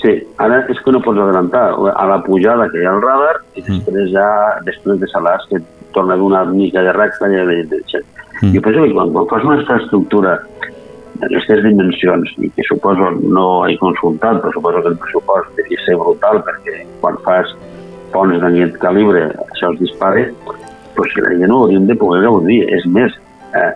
Sí, 0.03 0.27
ara 0.37 0.67
és 0.69 0.79
que 0.85 0.93
no 0.93 1.01
pots 1.01 1.19
adelantar 1.19 1.75
a 1.97 2.07
la 2.07 2.23
pujada 2.23 2.69
que 2.71 2.83
hi 2.83 2.85
ha 2.85 2.91
al 2.91 3.01
radar 3.01 3.37
i 3.55 3.63
després 3.63 4.11
ja, 4.13 4.59
després 4.65 4.99
de 5.01 5.07
Salàs, 5.07 5.47
que 5.49 5.63
torna 5.93 6.15
a 6.15 6.17
donar 6.17 6.43
una 6.43 6.53
mica 6.53 6.83
de 6.83 6.93
recta 6.93 7.29
i 7.29 7.37
de, 7.37 7.47
de, 7.47 7.65
de 7.65 7.83
Mm. 8.43 8.55
Jo 8.55 8.61
penso 8.61 8.83
que 8.83 8.93
quan, 8.93 9.13
quan 9.13 9.27
fas 9.29 9.45
una 9.45 9.61
infraestructura 9.61 10.41
d'aquestes 11.21 11.63
dimensions 11.63 12.33
i 12.39 12.51
que 12.51 12.63
suposo 12.67 13.13
no 13.23 13.67
he 13.69 13.77
consultat, 13.79 14.41
però 14.43 14.51
suposo 14.53 14.83
que 14.83 14.89
el 14.89 14.99
pressupost 14.99 15.55
devia 15.57 15.79
ser 15.87 15.95
brutal 15.95 16.43
perquè 16.43 16.83
quan 17.01 17.17
fas 17.23 17.55
ponts 18.11 18.41
d'aquest 18.43 18.79
calibre 18.83 19.29
això 19.55 19.71
es 19.73 19.79
dispara, 19.79 20.27
doncs 20.97 21.17
la 21.23 21.35
gent 21.39 21.51
no 21.51 21.63
hauríem 21.65 21.89
de 21.89 21.97
poder 21.99 22.23
gaudir. 22.27 22.63
És 22.77 22.87
més, 22.87 23.15
eh, 23.59 23.73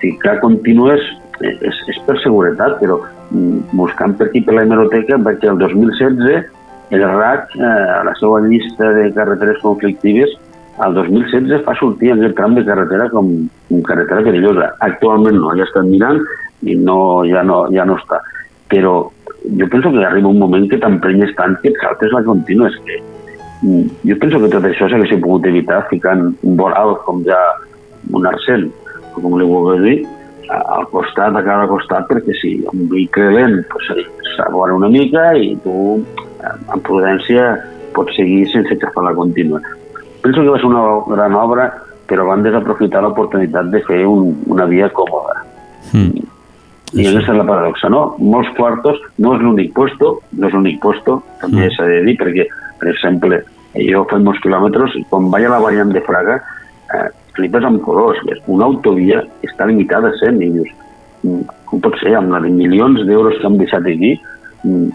si 0.00 0.14
clar 0.22 0.38
continues 0.42 1.02
eh, 1.40 1.54
és, 1.54 1.82
és 1.92 2.00
per 2.06 2.18
seguretat, 2.22 2.78
però 2.80 3.00
mm, 3.30 3.76
buscant 3.78 4.16
per 4.18 4.30
aquí 4.30 4.44
per 4.44 4.58
la 4.58 4.66
hemeroteca 4.66 5.20
vaig 5.22 5.40
que 5.42 5.50
el 5.52 5.60
2016 5.62 6.52
el 6.94 7.02
RAC, 7.02 7.54
eh, 7.56 7.64
a 7.64 8.02
la 8.04 8.14
seva 8.20 8.40
llista 8.44 8.92
de 8.92 9.10
carreteres 9.14 9.60
conflictives, 9.62 10.36
el 10.84 10.94
2016 10.94 11.62
fa 11.64 11.74
sortir 11.78 12.12
aquest 12.12 12.34
tram 12.38 12.56
de 12.58 12.64
carretera 12.66 13.08
com, 13.12 13.28
com 13.68 13.82
carretera 13.86 14.24
perillosa. 14.26 14.72
Actualment 14.82 15.38
no, 15.38 15.52
ja 15.58 15.66
estan 15.68 15.90
mirant 15.90 16.20
i 16.66 16.74
no, 16.74 16.98
ja, 17.30 17.44
no, 17.46 17.64
ja 17.74 17.86
no 17.86 17.98
està. 18.00 18.20
Però 18.72 18.94
jo 19.44 19.68
penso 19.70 19.92
que 19.94 20.02
arriba 20.04 20.32
un 20.32 20.40
moment 20.42 20.66
que 20.70 20.80
t'emprenyes 20.82 21.34
tant 21.38 21.54
que 21.62 21.70
et 21.70 21.78
saltes 21.82 22.14
la 22.16 22.24
contínua. 22.26 22.72
És 22.72 22.80
que, 22.86 22.98
jo 24.04 24.16
penso 24.20 24.40
que 24.42 24.50
tot 24.52 24.66
això 24.68 24.88
s'hagués 24.90 25.14
pogut 25.22 25.46
evitar 25.48 25.84
ficant 25.90 26.34
un 26.42 26.56
voral 26.56 26.98
com 27.06 27.22
ja 27.24 27.38
un 28.12 28.26
arcent, 28.28 28.68
o 29.14 29.22
com 29.22 29.38
li 29.38 29.46
vulguis 29.48 29.84
dir, 29.84 29.96
al 30.50 30.84
costat, 30.92 31.36
a 31.36 31.42
cada 31.46 31.68
costat, 31.70 32.04
perquè 32.10 32.34
si 32.40 32.58
un 32.72 32.84
vehicle 32.90 33.30
lent 33.32 33.62
pues, 33.72 33.88
s'abora 34.36 34.76
una 34.76 34.90
mica 34.92 35.30
i 35.40 35.54
tu, 35.64 36.02
eh, 36.42 36.52
amb 36.74 36.84
prudència, 36.84 37.54
pots 37.96 38.16
seguir 38.18 38.44
sense 38.52 38.76
xafar 38.82 39.06
la 39.06 39.14
contínua. 39.16 39.62
Penso 40.20 40.42
que 40.42 40.52
va 40.52 40.60
ser 40.60 40.68
una 40.68 40.84
gran 41.08 41.34
obra 41.38 41.70
però 42.08 42.26
van 42.28 42.44
desaprofitar 42.44 43.02
l'oportunitat 43.04 43.70
de 43.72 43.80
fer 43.88 44.04
un, 44.08 44.34
una 44.52 44.66
via 44.68 44.90
còmoda. 44.92 45.40
Mm. 45.92 46.24
I 46.94 47.06
aquesta 47.08 47.32
és 47.32 47.38
la 47.40 47.46
paradoxa, 47.48 47.90
no? 47.90 48.02
Molts 48.20 48.52
quartos, 48.58 49.00
no 49.18 49.34
és 49.34 49.42
l'únic 49.42 49.72
puesto, 49.74 50.18
no 50.38 50.48
és 50.48 50.54
l'únic 50.54 50.80
puesto, 50.82 51.22
també 51.40 51.66
Mm. 51.66 51.74
s'ha 51.74 51.86
de 51.90 52.02
dir, 52.06 52.16
perquè, 52.20 52.46
per 52.78 52.90
exemple, 52.92 53.42
jo 53.74 54.04
faig 54.10 54.22
molts 54.22 54.40
quilòmetres 54.44 54.96
i 55.00 55.04
quan 55.10 55.30
vaig 55.32 55.46
a 55.48 55.54
la 55.54 55.60
variant 55.62 55.92
de 55.94 56.02
Fraga, 56.06 56.38
eh, 56.94 57.08
flipes 57.34 57.64
amb 57.66 57.82
colors. 57.82 58.20
Una 58.46 58.68
autovia 58.70 59.22
està 59.42 59.66
limitada 59.66 60.12
a 60.12 60.18
100 60.20 60.42
i 60.42 60.50
dius, 60.58 60.74
com 61.64 61.80
pot 61.82 61.96
ser, 62.02 62.14
amb 62.18 62.34
els 62.38 62.52
milions 62.52 63.02
d'euros 63.08 63.40
que 63.40 63.48
han 63.48 63.58
deixat 63.58 63.86
aquí, 63.90 64.14
mm, 64.62 64.88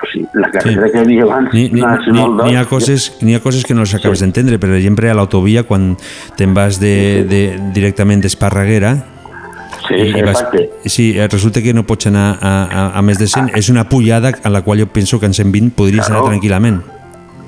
pues 0.00 0.12
sí, 0.14 0.24
la 0.34 0.50
carretera 0.50 0.86
sí. 0.86 0.92
que 0.92 0.98
hi 0.98 1.04
havia 1.04 1.22
abans, 1.24 1.54
Ni, 1.54 1.64
ni, 1.68 1.80
ni, 1.80 1.80
n'hi 1.82 2.56
ha 2.56 2.64
2, 2.64 2.68
coses, 2.68 3.10
n'hi 3.20 3.34
ha 3.34 3.40
coses 3.40 3.64
que 3.64 3.74
no 3.74 3.84
les 3.84 3.94
acabes 3.94 4.20
d'entendre. 4.20 4.58
Per 4.58 4.70
exemple, 4.76 5.10
a 5.10 5.16
l'autovia, 5.16 5.64
quan 5.68 5.96
te'n 6.38 6.54
vas 6.54 6.80
de, 6.80 7.24
de, 7.28 7.42
directament 7.74 8.22
d'Esparreguera, 8.22 8.98
Sí, 9.90 9.96
i 9.96 10.12
sí, 10.12 10.22
vas, 10.22 10.44
sí, 10.84 11.04
eh, 11.18 11.26
resulta 11.26 11.62
que 11.62 11.72
no 11.74 11.82
pots 11.82 12.06
anar 12.06 12.38
a, 12.38 12.50
a, 12.62 12.82
a 12.98 13.02
més 13.02 13.18
de 13.18 13.26
100. 13.26 13.56
És 13.58 13.70
una 13.72 13.88
pujada 13.88 14.30
a 14.30 14.50
la 14.52 14.60
qual 14.62 14.78
jo 14.78 14.86
penso 14.86 15.18
que 15.18 15.26
en 15.26 15.34
120 15.34 15.74
podries 15.74 16.06
Claro. 16.06 16.20
anar 16.20 16.36
tranquil·lament. 16.36 16.78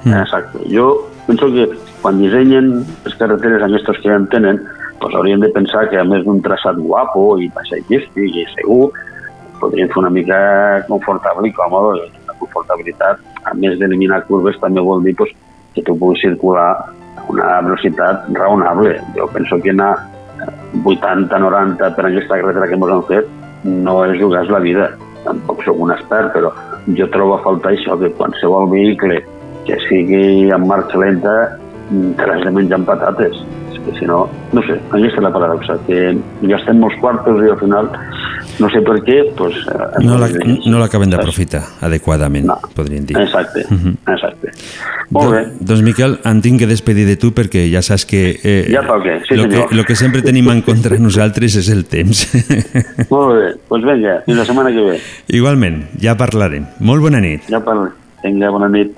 Exacte. 0.04 0.58
Jo 0.72 1.08
penso 1.26 1.46
que 1.52 1.68
quan 2.02 2.18
dissenyen 2.18 2.84
les 3.04 3.14
carreteres 3.18 3.62
aquestes 3.62 4.00
que 4.02 4.10
ja 4.10 4.18
en 4.18 4.26
tenen, 4.32 4.58
doncs 5.00 5.14
haurien 5.14 5.42
de 5.42 5.50
pensar 5.54 5.88
que 5.90 5.98
a 5.98 6.04
més 6.04 6.24
d'un 6.26 6.42
traçat 6.42 6.78
guapo 6.78 7.36
i 7.38 7.48
paisatgístic 7.54 8.38
i 8.42 8.46
segur, 8.56 8.90
podrien 9.60 9.90
fer 9.92 10.02
una 10.02 10.10
mica 10.10 10.38
confortable 10.88 11.48
i 11.48 11.54
còmode. 11.54 12.08
La 12.26 12.36
confortabilitat, 12.40 13.22
a 13.46 13.54
més 13.54 13.78
d'eliminar 13.78 14.24
curves, 14.26 14.58
també 14.62 14.82
vol 14.82 15.04
dir 15.06 15.14
pues, 15.18 15.30
que 15.74 15.84
tu 15.86 15.94
puguis 15.98 16.22
circular 16.24 16.70
a 16.74 17.28
una 17.30 17.60
velocitat 17.62 18.26
raonable. 18.34 18.98
Jo 19.16 19.28
penso 19.30 19.60
que 19.62 19.70
anar 19.70 19.94
80-90 20.82 21.94
per 21.94 22.06
aquesta 22.08 22.40
carretera 22.40 22.68
que 22.68 22.78
ens 22.78 22.92
han 22.96 23.06
fet 23.10 23.30
no 23.64 24.00
és 24.06 24.18
jugar 24.20 24.44
la 24.50 24.62
vida. 24.64 24.90
Tampoc 25.22 25.62
sóc 25.62 25.78
un 25.78 25.92
expert, 25.94 26.32
però 26.34 26.50
jo 26.98 27.06
trobo 27.14 27.36
a 27.36 27.42
faltar 27.44 27.76
això, 27.76 27.94
que 28.00 28.10
qualsevol 28.18 28.66
vehicle 28.72 29.20
que 29.66 29.76
sigui 29.88 30.50
en 30.50 30.66
marxa 30.66 30.98
lenta 30.98 31.58
l'has 31.92 32.44
de 32.44 32.50
menjar 32.50 32.78
amb 32.80 32.86
patates. 32.88 33.42
Que 33.82 33.90
si 33.98 34.06
no, 34.06 34.28
no 34.54 34.62
sé, 34.62 34.76
aquesta 34.94 35.16
és 35.18 35.22
la 35.24 35.32
paradoxa, 35.34 35.74
que 35.88 36.12
gastem 36.46 36.78
molts 36.78 36.94
quartos 37.02 37.40
i 37.42 37.48
al 37.50 37.56
final, 37.58 37.88
no 38.62 38.68
sé 38.70 38.78
per 38.86 38.94
què, 39.02 39.16
doncs... 39.34 39.56
eh, 39.66 40.04
No 40.06 40.20
la- 40.22 40.28
no 40.70 40.78
l'acaben 40.78 41.10
d'aprofitar 41.10 41.64
adequadament, 41.82 42.46
podríem 42.76 43.04
dir. 43.08 43.16
Exacte, 43.18 43.64
Mhm. 43.68 43.96
exacte. 44.06 44.52
Molt 45.10 45.32
bé. 45.34 45.40
Do- 45.58 45.72
Doncs 45.72 45.82
Miquel, 45.82 46.14
em 46.24 46.40
tinc 46.40 46.60
que 46.60 46.68
despedir 46.70 47.08
de 47.08 47.16
tu 47.16 47.32
perquè 47.34 47.64
ja 47.72 47.82
saps 47.82 48.06
que... 48.06 48.38
Eh, 48.44 48.70
Ja 48.70 48.86
toca, 48.86 49.18
sí, 49.26 49.34
lo 49.34 49.42
senyor. 49.50 49.68
que, 49.68 49.74
lo 49.74 49.82
que 49.84 49.96
sempre 49.96 50.22
tenim 50.22 50.48
en 50.54 50.62
contra 50.62 50.96
nosaltres 50.98 51.56
és 51.56 51.68
el 51.68 51.84
temps. 51.86 52.28
Molt 53.10 53.34
bé, 53.34 53.54
doncs 53.68 53.84
vinga, 53.84 54.20
fins 54.26 54.38
la 54.38 54.44
setmana 54.44 54.70
que 54.70 54.80
ve. 54.92 55.00
Igualment, 55.26 55.88
ja 56.00 56.14
parlarem. 56.16 56.68
Molt 56.78 57.02
bona 57.02 57.18
nit. 57.20 57.50
Ja 57.50 57.58
parlem. 57.58 57.90
Vinga, 58.22 58.48
bona 58.54 58.68
nit. 58.68 58.94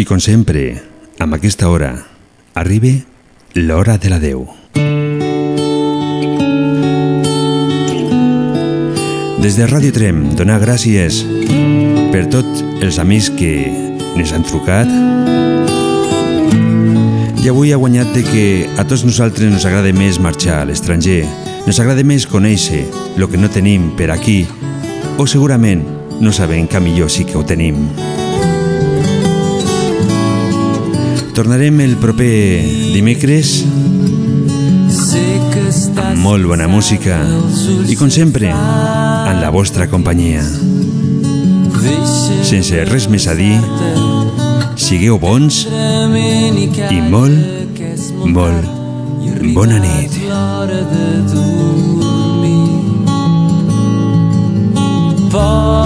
I 0.00 0.04
com 0.08 0.16
sempre, 0.16 0.80
amb 1.20 1.36
aquesta 1.36 1.68
hora, 1.68 1.90
arriba 2.56 2.88
l'hora 3.52 3.98
de 4.00 4.08
l'adeu. 4.08 4.46
Des 9.44 9.58
de 9.58 9.66
Ràdio 9.68 9.92
Trem, 9.92 10.22
donar 10.38 10.56
gràcies 10.62 11.18
per 12.14 12.22
tots 12.32 12.64
els 12.80 12.96
amics 13.02 13.28
que 13.36 13.52
ens 14.16 14.32
han 14.32 14.46
trucat. 14.48 14.88
I 17.44 17.52
avui 17.52 17.74
ha 17.74 17.80
guanyat 17.82 18.16
de 18.16 18.24
que 18.24 18.46
a 18.80 18.86
tots 18.88 19.04
nosaltres 19.04 19.52
ens 19.52 19.68
agrada 19.68 19.92
més 19.92 20.16
marxar 20.16 20.62
a 20.62 20.70
l'estranger, 20.70 21.26
ens 21.66 21.76
agrada 21.76 22.08
més 22.08 22.24
conèixer 22.24 22.86
el 23.18 23.28
que 23.28 23.36
no 23.36 23.52
tenim 23.52 23.90
per 24.00 24.08
aquí, 24.16 24.46
o 25.20 25.28
segurament 25.28 25.84
no 26.24 26.32
sabem 26.32 26.64
que 26.64 26.80
millor 26.80 27.12
sí 27.12 27.28
que 27.28 27.36
ho 27.36 27.44
tenim. 27.44 27.84
Tornarem 31.40 31.78
el 31.80 31.94
proper 31.96 32.60
dimecres 32.92 33.62
amb 35.96 36.18
molt 36.20 36.44
bona 36.44 36.66
música 36.68 37.16
i, 37.88 37.96
com 37.96 38.12
sempre, 38.12 38.50
en 38.52 39.40
la 39.40 39.48
vostra 39.48 39.86
companyia. 39.88 40.44
Sense 42.44 42.84
res 42.90 43.08
més 43.08 43.24
a 43.24 43.38
dir, 43.40 43.56
sigueu 44.76 45.16
bons 45.22 45.62
i 45.64 47.00
molt, 47.08 47.40
molt 48.36 48.68
bona 49.56 49.80
nit. 49.80 50.20
Posa 55.32 55.79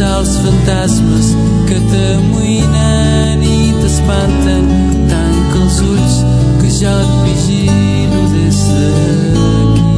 expulsar 0.00 0.18
els 0.20 0.36
fantasmes 0.40 1.26
que 1.68 1.78
t'amoïnen 1.90 3.42
i 3.44 3.72
t'espanten 3.80 4.64
tanca 5.10 5.58
els 5.60 5.80
ulls 5.84 6.16
que 6.60 6.68
jo 6.78 6.94
et 7.04 7.12
vigilo 7.26 8.22
des 8.32 8.58
d'aquí. 8.70 9.88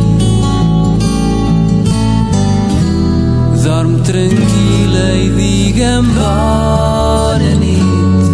Dorm 3.62 3.94
tranquil·la 4.08 5.06
i 5.22 5.28
digue'm 5.38 6.06
bona 6.18 7.52
nit. 7.62 8.24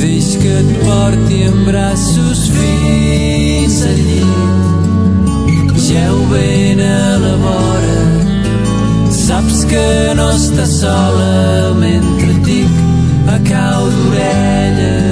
Deix 0.00 0.28
que 0.40 0.52
et 0.62 0.70
porti 0.86 1.38
en 1.50 1.58
braços 1.68 2.40
fins 2.56 3.76
al 3.84 4.00
llit. 4.08 5.76
Geu 5.88 6.16
ben 6.32 6.80
a 6.80 7.16
la 7.20 7.34
vora, 7.44 7.77
saps 9.28 9.58
que 9.68 10.14
no 10.16 10.30
estàs 10.32 10.70
sola 10.80 11.74
mentre 11.76 12.32
dic 12.46 12.78
a 13.34 13.36
cau 13.50 13.82
d'orella 13.96 15.07